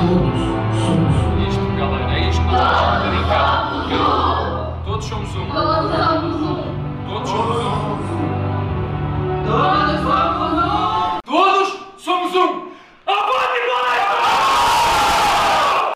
Isto, 0.00 1.76
galera, 1.76 2.14
é 2.14 2.30
isto 2.30 2.40
que 2.40 2.48
nós 2.48 2.80
vamos 2.80 3.02
ter 3.02 3.12
em 3.12 3.24
campo. 3.28 3.84
Todos 4.86 5.04
somos 5.04 5.36
um. 5.36 5.46
Todos 5.50 5.92
somos 6.00 6.36
um. 6.40 6.64
Todos 11.26 11.78
somos 11.98 12.34
um. 12.34 12.70
Avante, 13.06 13.60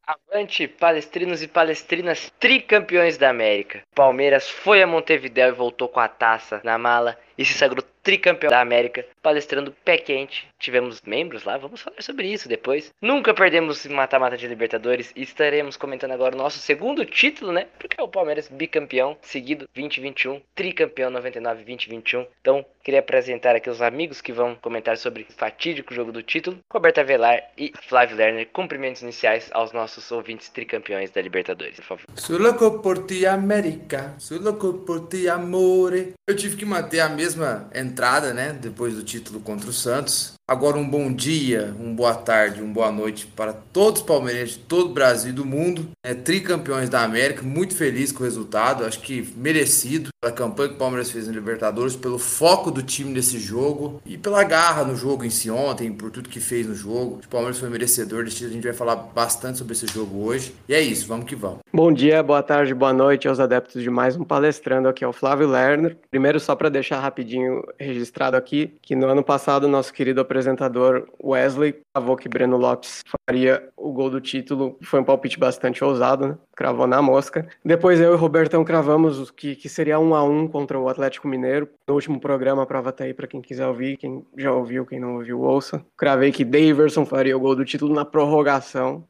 Avante, 0.07 0.69
palestrinos 0.69 1.43
e 1.43 1.49
palestrinas 1.49 2.31
tricampeões 2.39 3.17
da 3.17 3.31
América. 3.31 3.81
Palmeiras 3.95 4.51
foi 4.51 4.83
a 4.83 4.87
Montevidéu 4.87 5.49
e 5.49 5.53
voltou 5.53 5.89
com 5.89 6.01
a 6.01 6.09
taça 6.09 6.61
na 6.63 6.77
mala 6.77 7.17
e 7.39 7.45
se 7.45 7.55
sagrou 7.55 7.83
tricampeão 8.05 8.51
da 8.51 8.61
América, 8.61 9.05
palestrando 9.23 9.75
pé 9.85 9.97
quente. 9.97 10.47
Tivemos 10.59 11.01
membros 11.05 11.45
lá, 11.45 11.57
vamos 11.57 11.81
falar 11.81 12.01
sobre 12.01 12.29
isso 12.29 12.49
depois. 12.49 12.93
Nunca 13.01 13.35
perdemos 13.35 13.85
mata-mata 13.87 14.37
de 14.37 14.47
Libertadores 14.47 15.11
e 15.17 15.23
estaremos 15.23 15.77
comentando 15.77 16.13
agora 16.13 16.35
o 16.35 16.39
nosso 16.39 16.59
segundo 16.59 17.05
título, 17.05 17.51
né? 17.51 17.67
Porque 17.79 17.99
é 17.99 18.03
o 18.05 18.09
Palmeiras 18.09 18.49
bicampeão, 18.49 19.17
seguido 19.23 19.67
2021, 19.75 20.41
tricampeão 20.55 21.11
99-2021. 21.11 22.27
Então, 22.41 22.65
queria 22.83 23.01
apresentar 23.01 23.57
aqui 23.57 23.71
os 23.71 23.81
amigos 23.81 24.21
que 24.21 24.33
vão 24.33 24.55
comentar 24.57 24.99
sobre 24.99 25.27
o 25.29 25.33
fatídico 25.33 25.95
jogo 25.95 26.13
do 26.13 26.23
título. 26.23 26.59
Roberto 26.71 26.99
Avelar 26.99 27.43
e 27.57 27.73
Flávio 27.89 28.17
Lerner, 28.17 28.47
cumprimentos 28.53 29.03
iniciais 29.03 29.49
aos 29.53 29.73
nossos 29.73 30.13
ouvintes 30.13 30.51
tricampeões 30.51 31.11
da 31.11 31.23
Libertadores, 31.23 31.77
por 31.77 31.85
favor. 31.85 32.05
Sou 32.17 32.39
louco 32.39 32.83
por 32.83 33.07
ti, 33.07 33.27
América. 33.27 34.15
Sou 34.19 34.39
louco 34.39 34.75
por 34.85 35.09
ti, 35.09 35.29
amore. 35.29 36.13
Eu 36.29 36.37
tive 36.37 36.57
que 36.57 36.65
manter 36.65 37.01
a 37.01 37.09
mesma 37.09 37.71
entrada, 37.75 37.94
né? 38.35 38.57
Depois 38.61 38.95
do 38.95 39.03
título 39.03 39.41
contra 39.41 39.69
o 39.69 39.73
Santos. 39.73 40.35
Agora 40.47 40.77
um 40.77 40.87
bom 40.87 41.11
dia, 41.11 41.75
uma 41.81 41.95
boa 41.95 42.15
tarde, 42.15 42.61
uma 42.61 42.71
boa 42.71 42.93
noite 42.93 43.27
para 43.27 43.55
todos 43.55 44.03
os 44.03 44.07
palmeirenses 44.07 44.57
de 44.57 44.65
todo 44.65 44.91
o 44.91 44.93
Brasil 44.93 45.31
e 45.31 45.33
do 45.33 45.43
mundo. 45.43 45.89
É, 46.05 46.13
tricampeões 46.13 46.91
da 46.91 47.03
América, 47.03 47.43
muito 47.43 47.75
feliz 47.75 48.13
com 48.13 48.21
o 48.21 48.25
resultado, 48.27 48.85
acho 48.85 49.01
que 49.01 49.33
merecido 49.37 50.11
pela 50.21 50.31
campanha 50.31 50.69
que 50.69 50.75
o 50.75 50.79
Palmeiras 50.79 51.11
fez 51.11 51.27
na 51.27 51.33
Libertadores, 51.33 51.97
pelo 51.97 52.19
foco 52.19 52.71
do 52.71 52.83
time 52.83 53.11
nesse 53.11 53.39
jogo 53.39 54.03
e 54.05 54.19
pela 54.19 54.45
garra 54.45 54.85
no 54.85 54.95
jogo 54.95 55.25
em 55.25 55.31
si 55.31 55.51
ontem, 55.51 55.91
por 55.91 56.11
tudo 56.11 56.29
que 56.29 56.41
fez 56.41 56.67
no 56.67 56.75
jogo. 56.75 57.21
O 57.25 57.29
Palmeiras 57.29 57.59
foi 57.59 57.71
merecedor 57.71 58.25
desse 58.25 58.37
título, 58.37 58.51
a 58.51 58.55
gente 58.55 58.65
vai 58.65 58.75
falar 58.75 58.97
bastante 58.97 59.57
sobre 59.57 59.73
esse 59.73 59.87
jogo 59.87 60.27
hoje. 60.27 60.55
E 60.69 60.75
é 60.75 60.81
isso, 60.81 61.09
vamos 61.09 61.25
que 61.25 61.35
vamos. 61.35 61.61
Bom 61.73 61.91
dia, 61.91 62.23
boa 62.23 62.43
tarde, 62.43 62.75
boa 62.75 62.93
noite 62.93 63.27
aos 63.27 63.41
adeptos 63.41 63.83
de 63.83 63.89
mais 63.89 64.15
um 64.15 64.25
palestrando 64.25 64.89
aqui 64.89 65.03
é 65.03 65.09
o 65.09 65.13
Flávio 65.13 65.49
Lerner. 65.49 65.97
Primeiro, 66.11 66.39
só 66.39 66.55
para 66.55 66.69
deixar 66.69 67.01
rapidinho 67.01 67.63
registrado 67.85 68.37
aqui, 68.37 68.77
que 68.83 68.97
no 68.97 69.07
ano 69.07 69.23
passado 69.23 69.69
nosso 69.69 69.93
querido 69.93 70.21
apresentador 70.21 71.07
Wesley 71.23 71.81
cravou 71.93 72.17
que 72.17 72.29
Breno 72.29 72.57
Lopes 72.57 73.03
faria 73.27 73.69
o 73.77 73.93
gol 73.93 74.11
do 74.11 74.21
título. 74.21 74.77
Foi 74.83 75.01
um 75.01 75.05
palpite 75.05 75.39
bastante 75.39 75.85
ousado, 75.85 76.29
né? 76.29 76.39
Cravou 76.57 76.87
na 76.87 77.01
mosca. 77.01 77.47
Depois 77.65 78.01
eu 78.01 78.13
e 78.13 78.15
o 78.15 78.19
Robertão 78.19 78.65
cravamos 78.65 79.31
que, 79.31 79.55
que 79.55 79.69
seria 79.69 79.99
um 79.99 80.15
a 80.15 80.23
um 80.25 80.49
contra 80.49 80.79
o 80.79 80.89
Atlético 80.89 81.29
Mineiro. 81.29 81.69
No 81.87 81.95
último 81.95 82.19
programa, 82.19 82.63
a 82.63 82.67
prova 82.67 82.93
tá 82.93 83.05
aí 83.05 83.15
para 83.15 83.27
quem 83.27 83.41
quiser 83.41 83.67
ouvir. 83.67 83.97
Quem 83.97 84.25
já 84.37 84.53
ouviu, 84.53 84.87
quem 84.87 84.99
não 84.99 85.17
ouviu, 85.17 85.41
ouça. 85.43 85.85
Cravei 85.97 86.33
que 86.33 86.45
Daverson 86.45 87.05
faria 87.05 87.37
o 87.37 87.41
gol 87.41 87.55
do 87.55 87.65
título 87.65 87.95
na 87.95 88.05
prorrogação. 88.05 89.07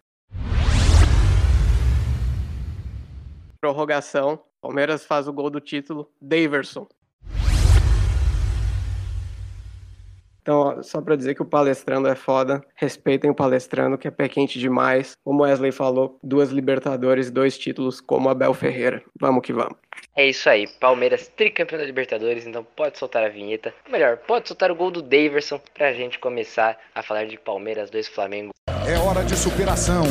Prorrogação. 3.60 4.40
Palmeiras 4.60 5.04
faz 5.04 5.28
o 5.28 5.32
gol 5.32 5.50
do 5.50 5.60
título. 5.60 6.10
Daverson. 6.20 6.86
Então, 10.44 10.58
ó, 10.58 10.82
só 10.82 11.00
para 11.00 11.16
dizer 11.16 11.34
que 11.34 11.40
o 11.40 11.46
palestrando 11.46 12.06
é 12.06 12.14
foda, 12.14 12.62
respeitem 12.74 13.30
o 13.30 13.34
palestrando, 13.34 13.96
que 13.96 14.06
é 14.06 14.10
pé 14.10 14.28
quente 14.28 14.58
demais. 14.58 15.16
Como 15.24 15.42
Wesley 15.42 15.72
falou, 15.72 16.18
duas 16.22 16.50
Libertadores, 16.50 17.30
dois 17.30 17.56
títulos, 17.56 17.98
como 17.98 18.28
Abel 18.28 18.52
Ferreira. 18.52 19.02
Vamos 19.18 19.42
que 19.42 19.54
vamos. 19.54 19.78
É 20.14 20.28
isso 20.28 20.46
aí, 20.50 20.68
Palmeiras 20.78 21.28
tricampeão 21.34 21.80
da 21.80 21.86
Libertadores, 21.86 22.46
então 22.46 22.62
pode 22.76 22.98
soltar 22.98 23.24
a 23.24 23.30
vinheta. 23.30 23.72
Ou 23.86 23.92
melhor, 23.92 24.18
pode 24.18 24.46
soltar 24.46 24.70
o 24.70 24.74
gol 24.74 24.90
do 24.90 25.00
Daverson 25.00 25.58
pra 25.72 25.94
gente 25.94 26.18
começar 26.18 26.76
a 26.94 27.02
falar 27.02 27.24
de 27.24 27.38
Palmeiras 27.38 27.88
2 27.88 28.08
Flamengo. 28.08 28.52
É 28.86 28.98
hora 28.98 29.24
de 29.24 29.34
superação. 29.34 30.04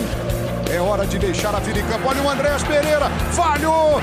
É 0.74 0.82
hora 0.82 1.06
de 1.06 1.20
deixar 1.20 1.54
a 1.54 1.60
vida 1.60 1.78
em 1.78 1.88
campo. 1.88 2.10
Olha 2.10 2.24
o 2.24 2.28
Andréas 2.28 2.64
Pereira. 2.64 3.08
Falhou! 3.36 4.02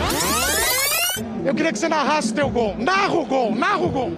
Eu 1.44 1.54
queria 1.54 1.72
que 1.72 1.78
você 1.78 1.88
narrasse 1.88 2.32
teu 2.32 2.48
gol. 2.48 2.76
Narra 2.78 3.14
o 3.14 3.26
gol, 3.26 3.52
narra 3.52 3.78
o 3.78 3.88
gol. 3.88 4.12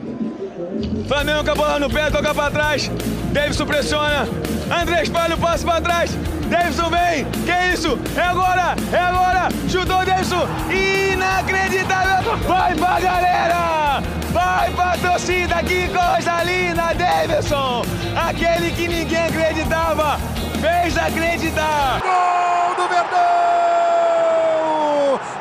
Flamengo 1.09 1.45
com 1.45 1.51
a 1.51 1.55
bola 1.55 1.79
no 1.79 1.91
pé, 1.91 2.11
toca 2.11 2.35
pra 2.35 2.51
trás. 2.51 2.91
Davidson 3.33 3.67
pressiona. 3.67 4.29
André 4.71 5.03
espalha 5.03 5.35
o 5.35 5.39
passe 5.39 5.65
pra 5.65 5.81
trás. 5.81 6.11
Davidson 6.49 6.91
vem. 6.91 7.25
Que 7.45 7.73
isso? 7.75 7.99
É 8.17 8.21
agora! 8.21 8.75
É 8.93 8.99
agora! 8.99 9.49
Chutou 9.69 10.05
Davidson. 10.05 10.47
Inacreditável! 10.71 12.37
Vai 12.47 12.75
pra 12.75 13.01
galera! 13.01 14.03
Vai 14.33 14.71
pra 14.71 14.97
torcida! 14.99 15.63
Que 15.63 15.89
coisa 15.89 16.43
linda, 16.45 16.95
Davidson! 16.95 17.85
Aquele 18.17 18.71
que 18.73 18.89
ninguém 18.89 19.27
acreditava. 19.27 20.19
Fez 20.61 20.97
acreditar! 20.97 22.01
Gol 22.01 22.75
do 22.77 22.89
Verdão! 22.89 23.21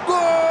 Gol! 0.07 0.41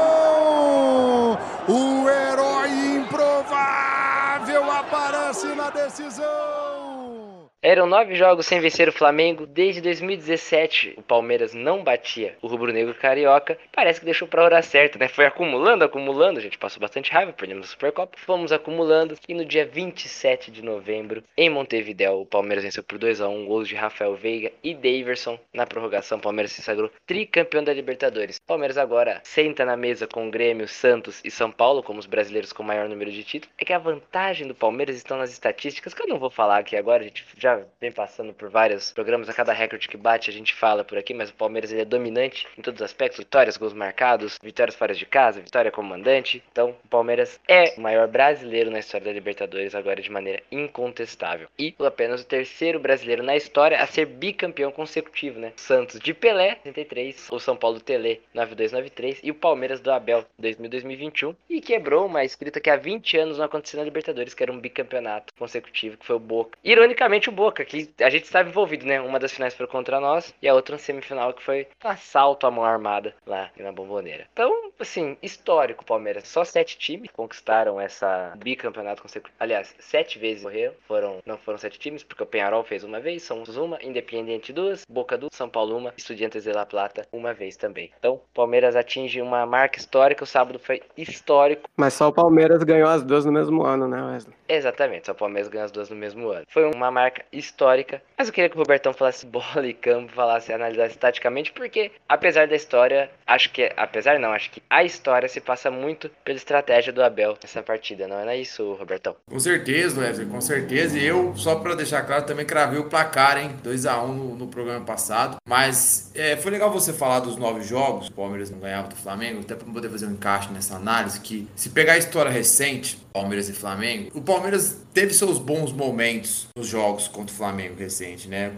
Daverson! 0.00 1.38
O 1.68 2.08
herói 2.08 2.70
improvável 2.96 4.70
aparece 4.72 5.46
na 5.54 5.68
decisão! 5.70 7.49
Eram 7.62 7.86
nove 7.86 8.14
jogos 8.14 8.46
sem 8.46 8.58
vencer 8.58 8.88
o 8.88 8.92
Flamengo 8.92 9.46
desde 9.46 9.82
2017. 9.82 10.94
O 10.96 11.02
Palmeiras 11.02 11.52
não 11.52 11.84
batia 11.84 12.34
o 12.40 12.46
rubro-negro 12.46 12.94
carioca. 12.94 13.58
Parece 13.70 14.00
que 14.00 14.06
deixou 14.06 14.26
pra 14.26 14.42
hora 14.42 14.62
certa, 14.62 14.98
né? 14.98 15.08
Foi 15.08 15.26
acumulando, 15.26 15.84
acumulando. 15.84 16.38
A 16.38 16.42
gente 16.42 16.56
passou 16.56 16.80
bastante 16.80 17.12
raiva, 17.12 17.34
perdemos 17.34 17.66
a 17.66 17.70
Supercopa. 17.70 18.16
Fomos 18.16 18.50
acumulando. 18.50 19.14
E 19.28 19.34
no 19.34 19.44
dia 19.44 19.66
27 19.66 20.50
de 20.50 20.62
novembro, 20.62 21.22
em 21.36 21.50
Montevidéu, 21.50 22.22
o 22.22 22.24
Palmeiras 22.24 22.64
venceu 22.64 22.82
por 22.82 22.96
2 22.96 23.20
a 23.20 23.28
1 23.28 23.44
gols 23.44 23.68
de 23.68 23.74
Rafael 23.74 24.14
Veiga 24.14 24.50
e 24.64 24.72
Daverson. 24.72 25.38
Na 25.52 25.66
prorrogação, 25.66 26.16
o 26.16 26.22
Palmeiras 26.22 26.52
se 26.52 26.62
sagrou 26.62 26.90
tricampeão 27.06 27.62
da 27.62 27.74
Libertadores. 27.74 28.38
O 28.38 28.46
Palmeiras 28.46 28.78
agora 28.78 29.20
senta 29.22 29.66
na 29.66 29.76
mesa 29.76 30.06
com 30.06 30.26
o 30.26 30.30
Grêmio, 30.30 30.66
Santos 30.66 31.20
e 31.22 31.30
São 31.30 31.52
Paulo, 31.52 31.82
como 31.82 31.98
os 31.98 32.06
brasileiros 32.06 32.54
com 32.54 32.62
maior 32.62 32.88
número 32.88 33.12
de 33.12 33.22
títulos. 33.22 33.54
É 33.58 33.66
que 33.66 33.74
a 33.74 33.78
vantagem 33.78 34.48
do 34.48 34.54
Palmeiras 34.54 34.96
estão 34.96 35.18
nas 35.18 35.30
estatísticas, 35.30 35.92
que 35.92 36.02
eu 36.02 36.08
não 36.08 36.18
vou 36.18 36.30
falar 36.30 36.56
aqui 36.56 36.74
agora. 36.74 37.02
A 37.02 37.06
gente 37.06 37.26
já 37.36 37.49
vem 37.80 37.92
passando 37.92 38.32
por 38.32 38.48
vários 38.48 38.92
programas, 38.92 39.28
a 39.28 39.34
cada 39.34 39.52
recorde 39.52 39.88
que 39.88 39.96
bate 39.96 40.30
a 40.30 40.32
gente 40.32 40.54
fala 40.54 40.84
por 40.84 40.98
aqui, 40.98 41.14
mas 41.14 41.30
o 41.30 41.34
Palmeiras 41.34 41.72
ele 41.72 41.82
é 41.82 41.84
dominante 41.84 42.46
em 42.56 42.62
todos 42.62 42.80
os 42.80 42.84
aspectos, 42.84 43.18
vitórias, 43.18 43.56
gols 43.56 43.72
marcados, 43.72 44.38
vitórias 44.42 44.76
fora 44.76 44.94
de 44.94 45.06
casa, 45.06 45.40
vitória 45.40 45.70
comandante. 45.70 46.42
Então, 46.50 46.76
o 46.84 46.88
Palmeiras 46.88 47.40
é 47.48 47.74
o 47.76 47.80
maior 47.80 48.08
brasileiro 48.08 48.70
na 48.70 48.78
história 48.78 49.06
da 49.06 49.12
Libertadores 49.12 49.74
agora 49.74 50.00
de 50.00 50.10
maneira 50.10 50.42
incontestável. 50.50 51.48
E 51.58 51.74
apenas 51.80 52.22
o 52.22 52.26
terceiro 52.26 52.78
brasileiro 52.78 53.22
na 53.22 53.36
história 53.36 53.80
a 53.80 53.86
ser 53.86 54.06
bicampeão 54.06 54.70
consecutivo, 54.70 55.38
né? 55.38 55.52
Santos 55.56 55.98
de 56.00 56.14
Pelé, 56.14 56.58
63, 56.62 57.28
o 57.30 57.38
São 57.38 57.56
Paulo 57.56 57.80
Tele, 57.80 58.20
9293 58.34 59.20
e 59.22 59.30
o 59.30 59.34
Palmeiras 59.34 59.80
do 59.80 59.90
Abel, 59.90 60.24
2000-2021. 60.40 61.34
E 61.48 61.60
quebrou 61.60 62.06
uma 62.06 62.24
escrita 62.24 62.60
que 62.60 62.70
há 62.70 62.76
20 62.76 63.18
anos 63.18 63.38
não 63.38 63.44
acontecia 63.44 63.78
na 63.78 63.84
Libertadores, 63.84 64.34
que 64.34 64.42
era 64.42 64.52
um 64.52 64.60
bicampeonato 64.60 65.32
consecutivo, 65.38 65.96
que 65.96 66.06
foi 66.06 66.16
o 66.16 66.20
Boca. 66.20 66.58
Ironicamente, 66.62 67.28
o 67.28 67.32
Boca, 67.40 67.64
que 67.64 67.88
a 68.02 68.10
gente 68.10 68.24
estava 68.24 68.50
envolvido, 68.50 68.84
né? 68.84 69.00
Uma 69.00 69.18
das 69.18 69.32
finais 69.32 69.54
foi 69.54 69.66
contra 69.66 69.98
nós 69.98 70.34
e 70.42 70.46
a 70.46 70.52
outra 70.52 70.76
semifinal 70.76 71.32
que 71.32 71.42
foi 71.42 71.66
um 71.82 71.88
assalto 71.88 72.46
à 72.46 72.50
mão 72.50 72.62
armada 72.62 73.14
lá 73.26 73.50
na 73.56 73.72
Bomboneira. 73.72 74.26
Então, 74.30 74.70
assim, 74.78 75.16
histórico 75.22 75.82
Palmeiras. 75.82 76.28
Só 76.28 76.44
sete 76.44 76.76
times 76.76 77.10
conquistaram 77.10 77.80
essa 77.80 78.34
bicampeonato 78.36 79.00
consecutivo. 79.00 79.34
Aliás, 79.40 79.74
sete 79.78 80.18
vezes 80.18 80.42
morreram. 80.42 80.74
Foram, 80.86 81.22
não 81.24 81.38
foram 81.38 81.56
sete 81.56 81.78
times, 81.78 82.04
porque 82.04 82.22
o 82.22 82.26
Penharol 82.26 82.62
fez 82.62 82.84
uma 82.84 83.00
vez, 83.00 83.22
São 83.22 83.42
uma, 83.56 83.82
Independiente 83.82 84.52
duas, 84.52 84.84
Boca 84.86 85.16
duas, 85.16 85.30
São 85.32 85.48
Paulo 85.48 85.78
uma, 85.78 85.94
Estudiantes 85.96 86.44
de 86.44 86.52
La 86.52 86.66
Plata 86.66 87.08
uma 87.10 87.32
vez 87.32 87.56
também. 87.56 87.90
Então, 87.98 88.20
Palmeiras 88.34 88.76
atinge 88.76 89.22
uma 89.22 89.46
marca 89.46 89.78
histórica. 89.78 90.24
O 90.24 90.26
sábado 90.26 90.58
foi 90.58 90.82
histórico. 90.94 91.70
Mas 91.74 91.94
só 91.94 92.08
o 92.08 92.12
Palmeiras 92.12 92.62
ganhou 92.64 92.90
as 92.90 93.02
duas 93.02 93.24
no 93.24 93.32
mesmo 93.32 93.62
ano, 93.62 93.88
né, 93.88 94.02
Wesley? 94.02 94.36
Exatamente, 94.46 95.06
só 95.06 95.12
o 95.12 95.14
Palmeiras 95.14 95.48
ganhou 95.48 95.64
as 95.64 95.72
duas 95.72 95.88
no 95.88 95.96
mesmo 95.96 96.28
ano. 96.28 96.44
Foi 96.46 96.64
uma 96.64 96.90
marca 96.90 97.24
histórica. 97.32 98.02
Mas 98.16 98.28
eu 98.28 98.34
queria 98.34 98.50
que 98.50 98.56
o 98.56 98.58
Robertão 98.58 98.92
falasse 98.92 99.24
bola 99.26 99.66
e 99.66 99.72
campo, 99.72 100.12
falasse, 100.12 100.52
analisasse 100.52 100.98
taticamente, 100.98 101.52
porque 101.52 101.92
apesar 102.08 102.46
da 102.46 102.56
história, 102.56 103.10
acho 103.26 103.50
que, 103.50 103.70
apesar 103.76 104.18
não, 104.18 104.32
acho 104.32 104.50
que 104.50 104.62
a 104.68 104.84
história 104.84 105.28
se 105.28 105.40
passa 105.40 105.70
muito 105.70 106.10
pela 106.24 106.36
estratégia 106.36 106.92
do 106.92 107.02
Abel 107.02 107.36
nessa 107.42 107.62
partida, 107.62 108.06
não 108.06 108.18
é, 108.18 108.36
é 108.36 108.40
isso, 108.40 108.74
Robertão? 108.74 109.16
Com 109.28 109.40
certeza, 109.40 110.00
Wesley, 110.00 110.26
com 110.26 110.40
certeza. 110.40 110.98
E 110.98 111.04
eu, 111.04 111.34
só 111.36 111.56
para 111.56 111.74
deixar 111.74 112.02
claro, 112.02 112.24
também 112.24 112.44
cravei 112.44 112.78
o 112.78 112.84
placar, 112.84 113.38
hein? 113.38 113.56
2x1 113.64 114.06
no, 114.06 114.36
no, 114.36 114.46
programa 114.46 114.84
passado. 114.84 115.36
Mas 115.48 116.10
é, 116.14 116.36
foi 116.36 116.50
legal 116.50 116.70
você 116.70 116.92
falar 116.92 117.20
dos 117.20 117.36
nove 117.36 117.62
jogos, 117.62 118.08
o 118.08 118.12
Palmeiras 118.12 118.50
não 118.50 118.58
ganhava 118.58 118.88
do 118.88 118.96
Flamengo, 118.96 119.40
até 119.40 119.54
para 119.54 119.72
poder 119.72 119.88
fazer 119.88 120.06
um 120.06 120.12
encaixe 120.12 120.52
nessa 120.52 120.76
análise, 120.76 121.20
que 121.20 121.48
se 121.54 121.70
pegar 121.70 121.94
a 121.94 121.98
história 121.98 122.30
recente, 122.30 122.98
Palmeiras 123.12 123.48
e 123.48 123.52
Flamengo, 123.52 124.10
o 124.14 124.20
Palmeiras 124.20 124.78
teve 124.92 125.14
seus 125.14 125.38
bons 125.38 125.72
momentos 125.72 126.48
nos 126.56 126.66
jogos 126.66 127.08
contra 127.08 127.32
o 127.32 127.36
Flamengo 127.36 127.74
recente, 127.78 128.28
né? 128.28 128.52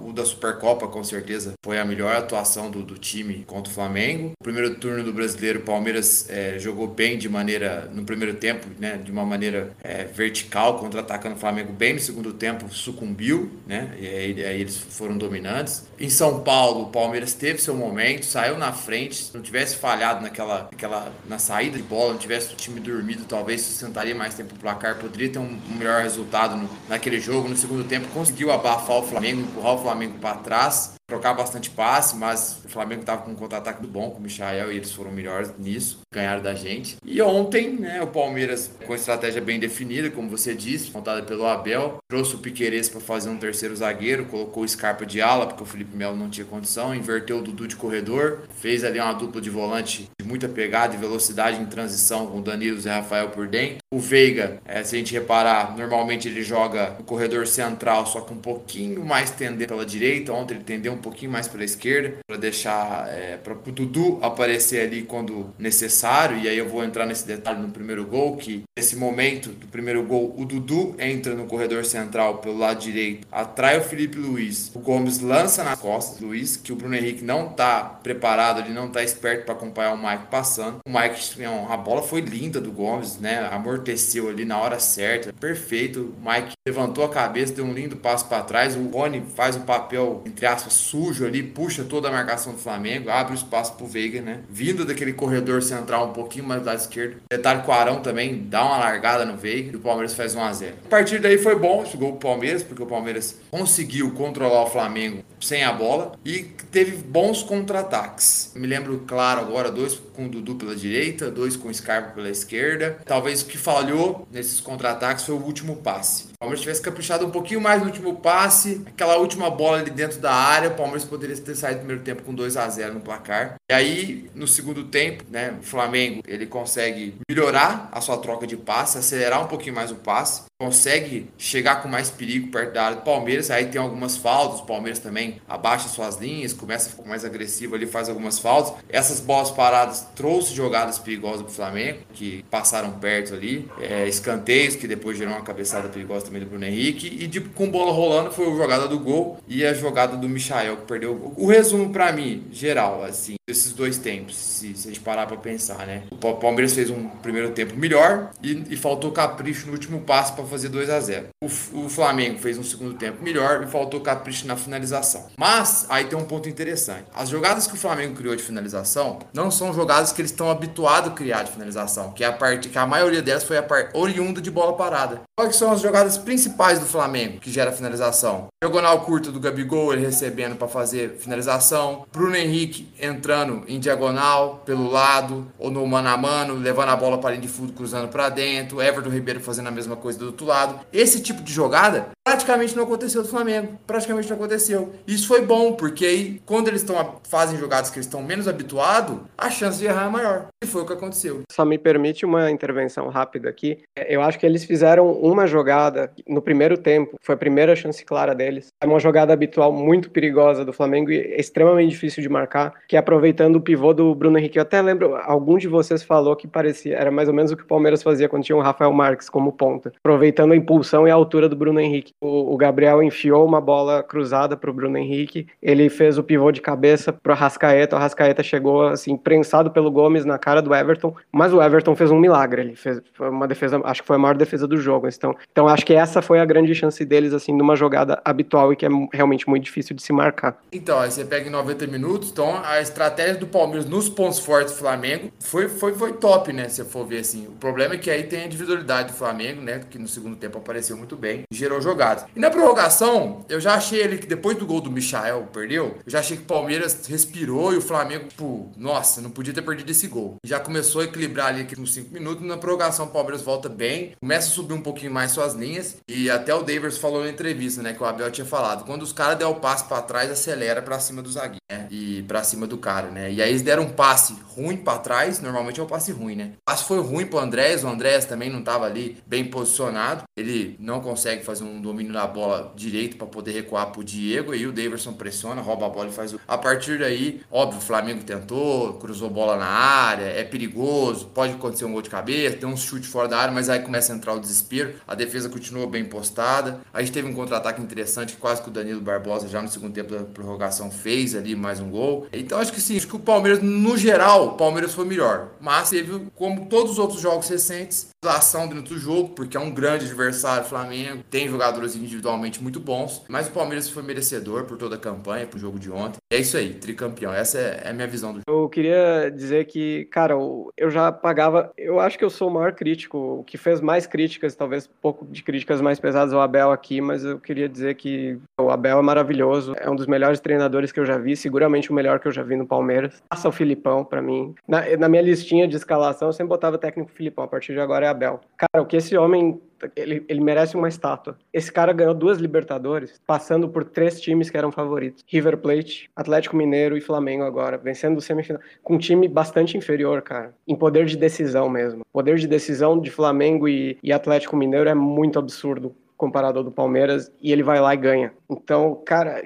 O 0.00 0.12
da 0.12 0.24
Supercopa, 0.24 0.86
com 0.86 1.02
certeza, 1.02 1.54
foi 1.64 1.78
a 1.78 1.84
melhor 1.84 2.14
atuação 2.16 2.70
do, 2.70 2.82
do 2.82 2.96
time 2.96 3.44
contra 3.46 3.70
o 3.70 3.74
Flamengo. 3.74 4.32
O 4.40 4.44
primeiro 4.44 4.76
turno 4.76 5.02
do 5.02 5.12
brasileiro, 5.12 5.60
o 5.60 5.62
Palmeiras 5.62 6.28
é, 6.28 6.58
jogou 6.58 6.86
bem 6.86 7.18
de 7.18 7.28
maneira, 7.28 7.90
no 7.92 8.04
primeiro 8.04 8.34
tempo, 8.34 8.66
né? 8.78 8.96
De 8.96 9.10
uma 9.10 9.24
maneira 9.24 9.72
é, 9.82 10.04
vertical, 10.04 10.78
contra-atacando 10.78 11.36
o 11.36 11.38
Flamengo 11.38 11.72
bem. 11.72 11.94
No 11.94 12.00
segundo 12.00 12.32
tempo, 12.32 12.72
sucumbiu, 12.72 13.50
né? 13.66 13.94
E 13.98 14.06
aí, 14.06 14.44
aí, 14.44 14.60
eles 14.60 14.76
foram 14.76 15.16
dominantes. 15.18 15.84
Em 15.98 16.08
São 16.08 16.40
Paulo, 16.40 16.82
o 16.82 16.90
Palmeiras 16.90 17.34
teve 17.34 17.60
seu 17.60 17.74
momento, 17.74 18.24
saiu 18.24 18.56
na 18.58 18.72
frente. 18.72 19.16
Se 19.16 19.34
não 19.34 19.42
tivesse 19.42 19.76
falhado 19.76 20.22
naquela, 20.22 20.68
naquela 20.70 21.12
na 21.28 21.38
saída 21.38 21.76
de 21.76 21.82
bola, 21.82 22.12
não 22.12 22.18
tivesse 22.18 22.52
o 22.52 22.56
time 22.56 22.80
dormido, 22.80 23.24
talvez 23.24 23.75
sustentaria 23.76 24.14
mais 24.14 24.34
tempo 24.34 24.54
o 24.54 24.58
placar, 24.58 24.96
poderia 24.96 25.28
ter 25.28 25.38
um, 25.38 25.60
um 25.70 25.76
melhor 25.76 26.02
resultado 26.02 26.56
no, 26.56 26.68
naquele 26.88 27.20
jogo. 27.20 27.48
No 27.48 27.56
segundo 27.56 27.84
tempo, 27.84 28.08
conseguiu 28.08 28.50
abafar 28.50 28.96
o 28.96 29.02
Flamengo, 29.02 29.42
empurrar 29.42 29.74
o 29.74 29.78
Flamengo 29.78 30.18
para 30.18 30.36
trás 30.38 30.96
trocar 31.06 31.34
bastante 31.34 31.70
passe, 31.70 32.16
mas 32.16 32.60
o 32.64 32.68
Flamengo 32.68 33.02
estava 33.02 33.22
com 33.22 33.30
um 33.30 33.34
contra-ataque 33.36 33.80
do 33.80 33.88
bom 33.88 34.10
com 34.10 34.18
o 34.18 34.22
Michael 34.22 34.72
e 34.72 34.76
eles 34.76 34.92
foram 34.92 35.12
melhores 35.12 35.52
nisso, 35.56 36.00
ganharam 36.12 36.42
da 36.42 36.54
gente. 36.54 36.96
E 37.04 37.22
ontem, 37.22 37.70
né, 37.70 38.02
o 38.02 38.08
Palmeiras 38.08 38.70
com 38.84 38.94
estratégia 38.94 39.40
bem 39.40 39.60
definida, 39.60 40.10
como 40.10 40.28
você 40.28 40.54
disse, 40.54 40.90
montada 40.92 41.22
pelo 41.22 41.46
Abel, 41.46 41.98
trouxe 42.08 42.34
o 42.34 42.38
Piqueires 42.38 42.88
para 42.88 43.00
fazer 43.00 43.28
um 43.28 43.36
terceiro 43.36 43.76
zagueiro, 43.76 44.26
colocou 44.26 44.64
o 44.64 44.68
Scarpa 44.68 45.06
de 45.06 45.20
ala, 45.20 45.46
porque 45.46 45.62
o 45.62 45.66
Felipe 45.66 45.96
Melo 45.96 46.16
não 46.16 46.28
tinha 46.28 46.46
condição, 46.46 46.94
inverteu 46.94 47.38
o 47.38 47.42
Dudu 47.42 47.68
de 47.68 47.76
corredor, 47.76 48.42
fez 48.56 48.82
ali 48.82 48.98
uma 48.98 49.12
dupla 49.12 49.40
de 49.40 49.50
volante 49.50 50.10
de 50.20 50.26
muita 50.26 50.48
pegada 50.48 50.94
e 50.94 50.98
velocidade 50.98 51.60
em 51.60 51.66
transição 51.66 52.26
com 52.26 52.38
o 52.38 52.42
Danilo 52.42 52.78
e 52.78 52.80
Zé 52.80 52.92
Rafael 52.92 53.28
por 53.30 53.46
dentro. 53.46 53.78
O 53.92 53.98
Veiga, 53.98 54.60
é, 54.64 54.82
se 54.82 54.96
a 54.96 54.98
gente 54.98 55.14
reparar, 55.14 55.76
normalmente 55.76 56.26
ele 56.26 56.42
joga 56.42 56.96
no 56.98 57.04
corredor 57.04 57.46
central, 57.46 58.06
só 58.06 58.20
que 58.20 58.32
um 58.32 58.38
pouquinho 58.38 59.04
mais 59.04 59.30
tendendo 59.30 59.68
pela 59.68 59.86
direita. 59.86 60.32
Ontem 60.32 60.54
ele 60.54 60.64
tendeu 60.64 60.95
um 60.96 61.00
pouquinho 61.00 61.30
mais 61.30 61.46
pela 61.48 61.64
esquerda, 61.64 62.16
para 62.26 62.36
deixar 62.36 63.08
é, 63.08 63.36
para 63.36 63.52
o 63.52 63.72
Dudu 63.72 64.18
aparecer 64.22 64.80
ali 64.86 65.02
quando 65.02 65.54
necessário. 65.58 66.38
E 66.38 66.48
aí 66.48 66.58
eu 66.58 66.68
vou 66.68 66.82
entrar 66.82 67.06
nesse 67.06 67.26
detalhe 67.26 67.60
no 67.60 67.68
primeiro 67.68 68.04
gol, 68.04 68.36
que 68.36 68.62
nesse 68.76 68.96
momento 68.96 69.50
do 69.50 69.66
primeiro 69.66 70.02
gol, 70.02 70.34
o 70.36 70.44
Dudu 70.44 70.94
entra 70.98 71.34
no 71.34 71.46
corredor 71.46 71.84
central 71.84 72.38
pelo 72.38 72.58
lado 72.58 72.80
direito, 72.80 73.26
atrai 73.30 73.78
o 73.78 73.82
Felipe 73.82 74.18
Luiz. 74.18 74.70
O 74.74 74.78
Gomes 74.78 75.20
lança 75.20 75.62
nas 75.62 75.78
costas 75.78 76.18
do 76.18 76.26
Luiz, 76.26 76.56
que 76.56 76.72
o 76.72 76.76
Bruno 76.76 76.94
Henrique 76.94 77.24
não 77.24 77.50
está 77.50 77.82
preparado, 77.84 78.60
ele 78.60 78.72
não 78.72 78.86
está 78.86 79.02
esperto 79.02 79.44
para 79.44 79.54
acompanhar 79.54 79.94
o 79.94 79.98
Mike 79.98 80.26
passando. 80.30 80.78
O 80.86 80.90
Mike, 80.90 81.44
a 81.68 81.76
bola 81.76 82.02
foi 82.02 82.20
linda 82.20 82.60
do 82.60 82.72
Gomes, 82.72 83.18
né? 83.18 83.48
Amorteceu 83.50 84.28
ali 84.28 84.44
na 84.44 84.58
hora 84.58 84.78
certa, 84.78 85.32
perfeito. 85.32 86.14
O 86.16 86.30
Mike 86.30 86.52
levantou 86.66 87.04
a 87.04 87.08
cabeça, 87.08 87.54
deu 87.54 87.64
um 87.64 87.72
lindo 87.72 87.96
passo 87.96 88.26
para 88.26 88.42
trás. 88.42 88.76
O 88.76 88.88
Rony 88.88 89.22
faz 89.34 89.56
um 89.56 89.62
papel, 89.62 90.22
entre 90.24 90.46
aspas, 90.46 90.72
sujo 90.86 91.26
ali, 91.26 91.42
puxa 91.42 91.84
toda 91.84 92.08
a 92.08 92.12
marcação 92.12 92.52
do 92.52 92.58
Flamengo, 92.58 93.10
abre 93.10 93.34
espaço 93.34 93.74
pro 93.74 93.86
Veiga, 93.86 94.20
né? 94.20 94.40
Vindo 94.48 94.84
daquele 94.84 95.12
corredor 95.12 95.62
central 95.62 96.10
um 96.10 96.12
pouquinho 96.12 96.44
mais 96.44 96.60
do 96.62 96.66
lado 96.66 96.78
esquerdo. 96.78 97.16
Detalhe 97.28 97.62
que 97.62 97.70
o 97.70 97.72
Arão 97.72 98.00
também 98.00 98.44
dá 98.48 98.64
uma 98.64 98.78
largada 98.78 99.24
no 99.24 99.36
Veiga 99.36 99.72
e 99.72 99.76
o 99.76 99.80
Palmeiras 99.80 100.14
faz 100.14 100.34
1 100.34 100.40
a 100.40 100.52
0 100.52 100.74
A 100.86 100.88
partir 100.88 101.18
daí 101.18 101.38
foi 101.38 101.58
bom, 101.58 101.84
chegou 101.84 102.10
o 102.10 102.16
Palmeiras, 102.16 102.62
porque 102.62 102.82
o 102.82 102.86
Palmeiras 102.86 103.38
conseguiu 103.50 104.12
controlar 104.12 104.62
o 104.62 104.70
Flamengo 104.70 105.24
sem 105.46 105.62
a 105.64 105.72
bola 105.72 106.12
e 106.24 106.42
teve 106.70 106.96
bons 106.96 107.42
contra-ataques. 107.42 108.52
Me 108.54 108.66
lembro, 108.66 109.04
claro, 109.06 109.40
agora 109.40 109.70
dois 109.70 109.94
com 109.94 110.26
o 110.26 110.28
Dudu 110.28 110.56
pela 110.56 110.74
direita, 110.74 111.30
dois 111.30 111.56
com 111.56 111.68
o 111.68 111.74
Scarpa 111.74 112.10
pela 112.10 112.28
esquerda. 112.28 112.98
Talvez 113.04 113.42
o 113.42 113.46
que 113.46 113.56
falhou 113.56 114.26
nesses 114.32 114.60
contra-ataques 114.60 115.24
foi 115.24 115.34
o 115.34 115.42
último 115.42 115.76
passe. 115.76 116.24
O 116.34 116.38
Palmeiras 116.40 116.60
tivesse 116.60 116.82
caprichado 116.82 117.26
um 117.26 117.30
pouquinho 117.30 117.60
mais 117.60 117.80
no 117.80 117.86
último 117.86 118.16
passe, 118.16 118.82
aquela 118.86 119.16
última 119.16 119.50
bola 119.50 119.78
ali 119.78 119.90
dentro 119.90 120.18
da 120.20 120.32
área, 120.32 120.70
o 120.70 120.74
Palmeiras 120.74 121.04
poderia 121.04 121.36
ter 121.36 121.54
saído 121.54 121.80
no 121.80 121.86
primeiro 121.86 122.02
tempo 122.02 122.22
com 122.22 122.34
2 122.34 122.56
a 122.56 122.68
0 122.68 122.94
no 122.94 123.00
placar. 123.00 123.56
E 123.68 123.74
aí, 123.74 124.30
no 124.32 124.46
segundo 124.46 124.84
tempo, 124.84 125.24
né, 125.28 125.56
o 125.58 125.62
Flamengo, 125.62 126.22
ele 126.24 126.46
consegue 126.46 127.16
melhorar 127.28 127.88
a 127.90 128.00
sua 128.00 128.16
troca 128.16 128.46
de 128.46 128.56
passe, 128.56 128.96
acelerar 128.96 129.44
um 129.44 129.48
pouquinho 129.48 129.74
mais 129.74 129.90
o 129.90 129.96
passe, 129.96 130.44
consegue 130.56 131.28
chegar 131.36 131.82
com 131.82 131.88
mais 131.88 132.08
perigo 132.08 132.52
perto 132.52 132.74
da 132.74 132.84
área 132.84 132.96
do 132.98 133.02
Palmeiras, 133.02 133.50
aí 133.50 133.66
tem 133.66 133.80
algumas 133.80 134.16
faltas, 134.16 134.60
o 134.60 134.66
Palmeiras 134.66 135.00
também 135.00 135.40
abaixa 135.48 135.88
suas 135.88 136.16
linhas, 136.16 136.52
começa 136.52 136.88
a 136.88 136.92
ficar 136.92 137.08
mais 137.08 137.24
agressivo 137.24 137.74
ali, 137.74 137.86
faz 137.86 138.08
algumas 138.08 138.38
faltas. 138.38 138.72
Essas 138.88 139.18
bolas 139.18 139.50
paradas 139.50 140.06
trouxe 140.14 140.54
jogadas 140.54 141.00
perigosas 141.00 141.42
para 141.42 141.50
o 141.50 141.54
Flamengo, 141.54 141.98
que 142.14 142.44
passaram 142.48 142.92
perto 143.00 143.34
ali, 143.34 143.68
é, 143.80 144.06
escanteios, 144.06 144.76
que 144.76 144.86
depois 144.86 145.18
gerou 145.18 145.34
uma 145.34 145.42
cabeçada 145.42 145.88
perigosa 145.88 146.26
também 146.26 146.40
do 146.40 146.48
Bruno 146.48 146.64
Henrique, 146.64 147.08
e 147.08 147.26
de, 147.26 147.40
com 147.40 147.68
bola 147.68 147.90
rolando 147.90 148.30
foi 148.30 148.46
a 148.46 148.56
jogada 148.56 148.86
do 148.86 149.00
gol 149.00 149.40
e 149.48 149.66
a 149.66 149.74
jogada 149.74 150.16
do 150.16 150.28
Michael, 150.28 150.76
que 150.76 150.86
perdeu 150.86 151.12
o 151.12 151.18
gol. 151.18 151.34
O 151.36 151.48
resumo 151.48 151.90
para 151.90 152.12
mim, 152.12 152.46
geral, 152.52 153.02
assim, 153.02 153.35
desses 153.48 153.72
dois 153.72 153.96
tempos, 153.96 154.36
se, 154.36 154.74
se 154.74 154.88
a 154.88 154.90
gente 154.90 155.00
parar 155.00 155.24
para 155.24 155.36
pensar, 155.36 155.86
né? 155.86 156.02
O 156.10 156.16
Palmeiras 156.16 156.72
fez 156.72 156.90
um 156.90 157.08
primeiro 157.08 157.52
tempo 157.52 157.76
melhor 157.76 158.30
e, 158.42 158.64
e 158.70 158.76
faltou 158.76 159.12
capricho 159.12 159.66
no 159.66 159.72
último 159.72 160.00
passo 160.00 160.34
para 160.34 160.44
fazer 160.44 160.68
2 160.68 160.90
a 160.90 160.98
0 160.98 161.28
o, 161.40 161.46
o 161.46 161.88
Flamengo 161.88 162.40
fez 162.40 162.58
um 162.58 162.64
segundo 162.64 162.94
tempo 162.94 163.22
melhor 163.22 163.62
e 163.62 163.66
faltou 163.68 164.00
capricho 164.00 164.48
na 164.48 164.56
finalização. 164.56 165.28
Mas 165.38 165.86
aí 165.88 166.06
tem 166.06 166.18
um 166.18 166.24
ponto 166.24 166.48
interessante. 166.48 167.04
As 167.14 167.28
jogadas 167.28 167.68
que 167.68 167.74
o 167.74 167.76
Flamengo 167.76 168.16
criou 168.16 168.34
de 168.34 168.42
finalização 168.42 169.20
não 169.32 169.48
são 169.48 169.72
jogadas 169.72 170.12
que 170.12 170.20
eles 170.20 170.32
estão 170.32 170.50
habituados 170.50 171.12
a 171.12 171.14
criar 171.14 171.44
de 171.44 171.52
finalização, 171.52 172.12
que 172.12 172.24
é 172.24 172.26
a 172.26 172.32
parte 172.32 172.68
que 172.68 172.78
a 172.78 172.86
maioria 172.86 173.22
delas 173.22 173.44
foi 173.44 173.56
a 173.56 173.62
parte 173.62 173.96
oriunda 173.96 174.40
de 174.40 174.50
bola 174.50 174.76
parada. 174.76 175.20
Quais 175.38 175.54
são 175.54 175.70
as 175.70 175.80
jogadas 175.80 176.18
principais 176.18 176.80
do 176.80 176.86
Flamengo 176.86 177.38
que 177.38 177.52
gera 177.52 177.70
finalização? 177.70 178.48
Diagonal 178.60 179.02
curta 179.02 179.30
do 179.30 179.38
Gabigol, 179.38 179.92
ele 179.92 180.04
recebendo 180.04 180.56
para 180.56 180.66
fazer 180.66 181.16
finalização. 181.18 182.06
Bruno 182.10 182.34
Henrique 182.34 182.88
entrando 182.98 183.35
em 183.66 183.78
diagonal 183.78 184.62
pelo 184.64 184.90
lado 184.90 185.46
ou 185.58 185.70
no 185.70 185.86
mano 185.86 186.08
a 186.08 186.16
mano, 186.16 186.54
levando 186.54 186.90
a 186.90 186.96
bola 186.96 187.18
para 187.18 187.30
linha 187.30 187.42
de 187.42 187.48
fundo, 187.48 187.72
cruzando 187.72 188.08
para 188.08 188.28
dentro. 188.28 188.80
Everton 188.80 189.10
Ribeiro 189.10 189.40
fazendo 189.40 189.68
a 189.68 189.70
mesma 189.70 189.96
coisa 189.96 190.18
do 190.18 190.26
outro 190.26 190.46
lado. 190.46 190.80
Esse 190.92 191.20
tipo 191.20 191.42
de 191.42 191.52
jogada 191.52 192.08
praticamente 192.24 192.74
não 192.74 192.84
aconteceu 192.84 193.22
do 193.22 193.28
Flamengo. 193.28 193.78
Praticamente 193.86 194.28
não 194.28 194.36
aconteceu. 194.36 194.92
Isso 195.06 195.28
foi 195.28 195.42
bom, 195.42 195.74
porque 195.74 196.04
aí 196.04 196.42
quando 196.44 196.68
eles 196.68 196.82
estão 196.82 197.20
fazem 197.28 197.58
jogadas 197.58 197.90
que 197.90 197.98
eles 197.98 198.06
estão 198.06 198.22
menos 198.22 198.48
habituados, 198.48 199.18
a 199.38 199.50
chance 199.50 199.78
de 199.78 199.86
errar 199.86 200.06
é 200.06 200.10
maior. 200.10 200.46
E 200.62 200.66
foi 200.66 200.82
o 200.82 200.86
que 200.86 200.92
aconteceu. 200.92 201.42
Só 201.50 201.64
me 201.64 201.78
permite 201.78 202.24
uma 202.24 202.50
intervenção 202.50 203.08
rápida 203.08 203.48
aqui. 203.48 203.78
Eu 203.96 204.22
acho 204.22 204.38
que 204.38 204.46
eles 204.46 204.64
fizeram 204.64 205.12
uma 205.12 205.46
jogada 205.46 206.10
no 206.26 206.42
primeiro 206.42 206.76
tempo, 206.76 207.16
foi 207.22 207.34
a 207.34 207.38
primeira 207.38 207.76
chance 207.76 208.04
clara 208.04 208.34
deles. 208.34 208.68
É 208.80 208.86
uma 208.86 208.98
jogada 208.98 209.32
habitual 209.32 209.72
muito 209.72 210.10
perigosa 210.10 210.64
do 210.64 210.72
Flamengo 210.72 211.10
e 211.10 211.36
extremamente 211.36 211.90
difícil 211.90 212.22
de 212.22 212.28
marcar, 212.28 212.74
que 212.88 212.96
é 212.96 212.98
aproveitando 213.26 213.56
o 213.56 213.60
pivô 213.60 213.92
do 213.92 214.14
Bruno 214.14 214.38
Henrique. 214.38 214.58
Eu 214.58 214.62
até 214.62 214.80
lembro, 214.80 215.16
algum 215.16 215.58
de 215.58 215.66
vocês 215.66 216.02
falou 216.02 216.36
que 216.36 216.46
parecia, 216.46 216.96
era 216.96 217.10
mais 217.10 217.28
ou 217.28 217.34
menos 217.34 217.50
o 217.50 217.56
que 217.56 217.64
o 217.64 217.66
Palmeiras 217.66 218.02
fazia 218.02 218.28
quando 218.28 218.44
tinha 218.44 218.56
o 218.56 218.60
Rafael 218.60 218.92
Marques 218.92 219.28
como 219.28 219.52
ponta, 219.52 219.92
aproveitando 219.98 220.52
a 220.52 220.56
impulsão 220.56 221.08
e 221.08 221.10
a 221.10 221.14
altura 221.14 221.48
do 221.48 221.56
Bruno 221.56 221.80
Henrique. 221.80 222.12
O, 222.20 222.54
o 222.54 222.56
Gabriel 222.56 223.02
enfiou 223.02 223.44
uma 223.44 223.60
bola 223.60 224.02
cruzada 224.02 224.56
para 224.56 224.70
o 224.70 224.72
Bruno 224.72 224.96
Henrique, 224.96 225.46
ele 225.60 225.88
fez 225.88 226.18
o 226.18 226.22
pivô 226.22 226.52
de 226.52 226.60
cabeça 226.60 227.12
para 227.12 227.30
o 227.30 227.32
Arrascaeta, 227.32 227.96
o 227.96 227.98
Arrascaeta 227.98 228.42
chegou 228.42 228.86
assim, 228.86 229.16
prensado 229.16 229.70
pelo 229.70 229.90
Gomes 229.90 230.24
na 230.24 230.38
cara 230.38 230.62
do 230.62 230.74
Everton, 230.74 231.14
mas 231.32 231.52
o 231.52 231.60
Everton 231.60 231.96
fez 231.96 232.10
um 232.10 232.18
milagre, 232.18 232.62
ele 232.62 232.76
fez 232.76 233.00
uma 233.18 233.48
defesa, 233.48 233.80
acho 233.84 234.02
que 234.02 234.06
foi 234.06 234.16
a 234.16 234.20
maior 234.20 234.36
defesa 234.36 234.68
do 234.68 234.76
jogo, 234.76 235.08
então, 235.08 235.34
então 235.50 235.66
acho 235.66 235.84
que 235.84 235.94
essa 235.94 236.22
foi 236.22 236.38
a 236.38 236.44
grande 236.44 236.74
chance 236.74 237.04
deles, 237.04 237.32
assim, 237.32 237.52
numa 237.52 237.74
jogada 237.74 238.20
habitual 238.24 238.72
e 238.72 238.76
que 238.76 238.86
é 238.86 238.88
realmente 239.12 239.48
muito 239.48 239.64
difícil 239.64 239.96
de 239.96 240.02
se 240.02 240.12
marcar. 240.12 240.58
Então, 240.70 240.98
aí 240.98 241.10
você 241.10 241.24
pega 241.24 241.48
em 241.48 241.50
90 241.50 241.86
minutos, 241.86 242.30
então 242.30 242.60
a 242.64 242.80
estratégia 242.80 243.15
do 243.38 243.46
Palmeiras 243.46 243.86
nos 243.86 244.08
pontos 244.08 244.38
fortes 244.38 244.72
do 244.72 244.78
Flamengo 244.78 245.32
foi, 245.40 245.68
foi, 245.68 245.94
foi 245.94 246.12
top, 246.14 246.52
né, 246.52 246.68
se 246.68 246.84
for 246.84 247.06
ver 247.06 247.20
assim. 247.20 247.46
O 247.46 247.52
problema 247.52 247.94
é 247.94 247.98
que 247.98 248.10
aí 248.10 248.24
tem 248.24 248.42
a 248.42 248.46
individualidade 248.46 249.12
do 249.12 249.18
Flamengo, 249.18 249.60
né, 249.60 249.80
que 249.90 249.98
no 249.98 250.08
segundo 250.08 250.36
tempo 250.36 250.58
apareceu 250.58 250.96
muito 250.96 251.16
bem, 251.16 251.42
gerou 251.50 251.80
jogada. 251.80 251.96
jogadas. 251.96 252.26
E 252.34 252.38
na 252.38 252.50
prorrogação, 252.50 253.44
eu 253.48 253.60
já 253.60 253.74
achei 253.74 254.00
ele 254.00 254.18
que 254.18 254.26
depois 254.26 254.56
do 254.56 254.66
gol 254.66 254.80
do 254.80 254.90
Michael 254.90 255.48
perdeu, 255.52 255.96
eu 256.04 256.10
já 256.10 256.20
achei 256.20 256.36
que 256.36 256.42
o 256.42 256.46
Palmeiras 256.46 257.06
respirou 257.06 257.72
e 257.72 257.76
o 257.76 257.80
Flamengo, 257.80 258.28
tipo, 258.28 258.70
nossa, 258.76 259.20
não 259.20 259.30
podia 259.30 259.52
ter 259.52 259.62
perdido 259.62 259.90
esse 259.90 260.06
gol. 260.06 260.36
Já 260.44 260.60
começou 260.60 261.00
a 261.00 261.04
equilibrar 261.04 261.48
ali 261.48 261.62
aqui 261.62 261.78
nos 261.78 261.94
5 261.94 262.12
minutos. 262.12 262.46
Na 262.46 262.56
prorrogação, 262.56 263.06
o 263.06 263.10
Palmeiras 263.10 263.42
volta 263.42 263.68
bem, 263.68 264.12
começa 264.20 264.48
a 264.48 264.50
subir 264.50 264.74
um 264.74 264.82
pouquinho 264.82 265.12
mais 265.12 265.32
suas 265.32 265.54
linhas. 265.54 265.96
E 266.08 266.30
até 266.30 266.54
o 266.54 266.62
Davis 266.62 266.98
falou 266.98 267.24
na 267.24 267.30
entrevista, 267.30 267.82
né, 267.82 267.92
que 267.92 268.02
o 268.02 268.06
Abel 268.06 268.30
tinha 268.30 268.46
falado. 268.46 268.84
Quando 268.84 269.02
os 269.02 269.12
caras 269.12 269.38
der 269.38 269.46
o 269.46 269.56
passe 269.56 269.84
para 269.84 270.02
trás, 270.02 270.30
acelera 270.30 270.82
para 270.82 270.98
cima 271.00 271.22
do 271.22 271.30
zagueiro, 271.30 271.60
né? 271.70 271.86
E 271.90 272.22
para 272.28 272.42
cima 272.42 272.66
do 272.66 272.78
cara, 272.78 273.05
né? 273.10 273.32
E 273.32 273.42
aí 273.42 273.50
eles 273.50 273.62
deram 273.62 273.84
um 273.84 273.90
passe 273.90 274.36
ruim 274.56 274.76
para 274.76 274.98
trás, 274.98 275.40
normalmente 275.40 275.78
é 275.78 275.82
um 275.82 275.86
passe 275.86 276.10
ruim, 276.12 276.34
né? 276.34 276.52
O 276.56 276.64
passe 276.64 276.84
foi 276.84 276.98
ruim 277.00 277.26
pro 277.26 277.38
Andrés, 277.38 277.84
o 277.84 277.88
Andrés 277.88 278.24
também 278.24 278.50
não 278.50 278.62
tava 278.62 278.86
ali 278.86 279.18
bem 279.26 279.44
posicionado. 279.44 280.24
Ele 280.36 280.76
não 280.80 281.00
consegue 281.00 281.44
fazer 281.44 281.64
um 281.64 281.80
domínio 281.80 282.12
da 282.12 282.26
bola 282.26 282.72
direito 282.74 283.16
para 283.16 283.26
poder 283.26 283.52
recuar 283.52 283.86
pro 283.92 284.02
Diego. 284.02 284.54
E 284.54 284.66
o 284.66 284.72
Daverson 284.72 285.12
pressiona, 285.12 285.60
rouba 285.60 285.86
a 285.86 285.88
bola 285.90 286.08
e 286.08 286.12
faz 286.12 286.32
o. 286.32 286.40
A 286.48 286.56
partir 286.56 286.98
daí, 286.98 287.42
óbvio, 287.50 287.78
o 287.78 287.82
Flamengo 287.82 288.24
tentou, 288.24 288.94
cruzou 288.94 289.28
bola 289.28 289.56
na 289.56 289.66
área, 289.66 290.24
é 290.24 290.42
perigoso, 290.42 291.26
pode 291.26 291.52
acontecer 291.52 291.84
um 291.84 291.92
gol 291.92 292.02
de 292.02 292.10
cabeça, 292.10 292.56
tem 292.56 292.68
um 292.68 292.76
chute 292.76 293.06
fora 293.06 293.28
da 293.28 293.38
área, 293.38 293.52
mas 293.52 293.68
aí 293.68 293.80
começa 293.80 294.12
a 294.12 294.16
entrar 294.16 294.32
o 294.32 294.40
desespero. 294.40 294.94
A 295.06 295.14
defesa 295.14 295.48
continua 295.48 295.86
bem 295.86 296.04
postada. 296.06 296.80
A 296.92 297.00
gente 297.02 297.12
teve 297.12 297.28
um 297.28 297.34
contra-ataque 297.34 297.82
interessante, 297.82 298.36
quase 298.36 298.62
que 298.62 298.68
o 298.68 298.72
Danilo 298.72 299.00
Barbosa 299.00 299.48
já 299.48 299.60
no 299.60 299.68
segundo 299.68 299.92
tempo 299.92 300.14
da 300.14 300.24
prorrogação 300.24 300.90
fez 300.90 301.34
ali 301.34 301.54
mais 301.54 301.80
um 301.80 301.90
gol. 301.90 302.26
Então 302.32 302.58
acho 302.58 302.72
que 302.72 302.80
sim, 302.80 302.95
que 303.04 303.16
o 303.16 303.18
Palmeiras, 303.18 303.62
no 303.62 303.96
geral, 303.96 304.48
o 304.48 304.52
Palmeiras 304.52 304.94
foi 304.94 305.04
melhor. 305.04 305.48
Mas 305.60 305.90
teve, 305.90 306.26
como 306.34 306.66
todos 306.66 306.92
os 306.92 306.98
outros 306.98 307.20
jogos 307.20 307.48
recentes, 307.48 308.08
ação 308.24 308.66
dentro 308.66 308.94
do 308.94 308.98
jogo, 308.98 309.30
porque 309.30 309.56
é 309.56 309.60
um 309.60 309.70
grande 309.70 310.04
adversário, 310.04 310.66
Flamengo, 310.66 311.22
tem 311.30 311.48
jogadores 311.48 311.94
individualmente 311.94 312.62
muito 312.62 312.80
bons, 312.80 313.22
mas 313.28 313.48
o 313.48 313.52
Palmeiras 313.52 313.88
foi 313.88 314.02
merecedor 314.02 314.64
por 314.64 314.76
toda 314.76 314.96
a 314.96 314.98
campanha, 314.98 315.46
pro 315.46 315.58
jogo 315.58 315.78
de 315.78 315.90
ontem. 315.90 316.18
É 316.32 316.38
isso 316.38 316.56
aí, 316.56 316.74
tricampeão. 316.74 317.32
Essa 317.32 317.58
é, 317.58 317.82
é 317.84 317.90
a 317.90 317.92
minha 317.92 318.06
visão 318.06 318.32
do 318.32 318.40
jogo. 318.40 318.64
Eu 318.64 318.68
queria 318.68 319.30
dizer 319.30 319.66
que, 319.66 320.06
cara, 320.06 320.34
eu 320.76 320.90
já 320.90 321.12
pagava. 321.12 321.72
Eu 321.76 322.00
acho 322.00 322.18
que 322.18 322.24
eu 322.24 322.30
sou 322.30 322.48
o 322.48 322.50
maior 322.52 322.72
crítico, 322.72 323.16
o 323.18 323.44
que 323.44 323.56
fez 323.56 323.80
mais 323.80 324.06
críticas, 324.06 324.54
talvez 324.54 324.86
um 324.86 325.00
pouco 325.00 325.26
de 325.26 325.42
críticas 325.42 325.80
mais 325.80 326.00
pesadas 326.00 326.32
ao 326.32 326.40
Abel 326.40 326.72
aqui, 326.72 327.00
mas 327.00 327.24
eu 327.24 327.38
queria 327.38 327.68
dizer 327.68 327.94
que 327.94 328.38
o 328.60 328.70
Abel 328.70 328.98
é 328.98 329.02
maravilhoso, 329.02 329.74
é 329.76 329.88
um 329.88 329.96
dos 329.96 330.06
melhores 330.06 330.40
treinadores 330.40 330.90
que 330.90 330.98
eu 330.98 331.06
já 331.06 331.18
vi, 331.18 331.36
seguramente 331.36 331.90
o 331.90 331.94
melhor 331.94 332.18
que 332.18 332.26
eu 332.26 332.32
já 332.32 332.42
vi 332.42 332.56
no 332.56 332.66
Palmeiras. 332.66 332.85
Passa 333.28 333.48
o 333.48 333.52
Filipão 333.52 334.04
para 334.04 334.22
mim. 334.22 334.54
Na, 334.66 334.96
na, 334.96 335.08
minha 335.08 335.22
listinha 335.22 335.66
de 335.66 335.76
escalação, 335.76 336.28
eu 336.28 336.32
sempre 336.32 336.48
botava 336.48 336.76
o 336.76 336.78
técnico 336.78 337.10
Filipão, 337.10 337.44
a 337.44 337.48
partir 337.48 337.72
de 337.72 337.80
agora 337.80 338.06
é 338.06 338.08
Abel. 338.08 338.40
Cara, 338.56 338.82
o 338.82 338.86
que 338.86 338.96
esse 338.96 339.16
homem 339.16 339.60
ele, 339.94 340.24
ele, 340.28 340.40
merece 340.40 340.76
uma 340.76 340.88
estátua. 340.88 341.36
Esse 341.52 341.70
cara 341.70 341.92
ganhou 341.92 342.14
duas 342.14 342.38
Libertadores, 342.38 343.20
passando 343.26 343.68
por 343.68 343.84
três 343.84 344.20
times 344.20 344.48
que 344.48 344.56
eram 344.56 344.72
favoritos: 344.72 345.22
River 345.26 345.58
Plate, 345.58 346.10
Atlético 346.16 346.56
Mineiro 346.56 346.96
e 346.96 347.00
Flamengo 347.00 347.44
agora, 347.44 347.76
vencendo 347.76 348.16
o 348.16 348.20
semifinal, 348.20 348.60
com 348.82 348.94
um 348.94 348.98
time 348.98 349.28
bastante 349.28 349.76
inferior, 349.76 350.22
cara, 350.22 350.54
em 350.66 350.74
poder 350.74 351.04
de 351.06 351.16
decisão 351.16 351.68
mesmo. 351.68 352.00
O 352.00 352.12
poder 352.12 352.36
de 352.36 352.46
decisão 352.46 352.98
de 352.98 353.10
Flamengo 353.10 353.68
e, 353.68 353.98
e 354.02 354.12
Atlético 354.12 354.56
Mineiro 354.56 354.88
é 354.88 354.94
muito 354.94 355.38
absurdo 355.38 355.94
comparado 356.16 356.58
ao 356.58 356.64
do 356.64 356.70
Palmeiras, 356.70 357.30
e 357.42 357.52
ele 357.52 357.62
vai 357.62 357.78
lá 357.80 357.92
e 357.92 357.96
ganha. 357.98 358.32
Então, 358.48 359.02
cara, 359.04 359.42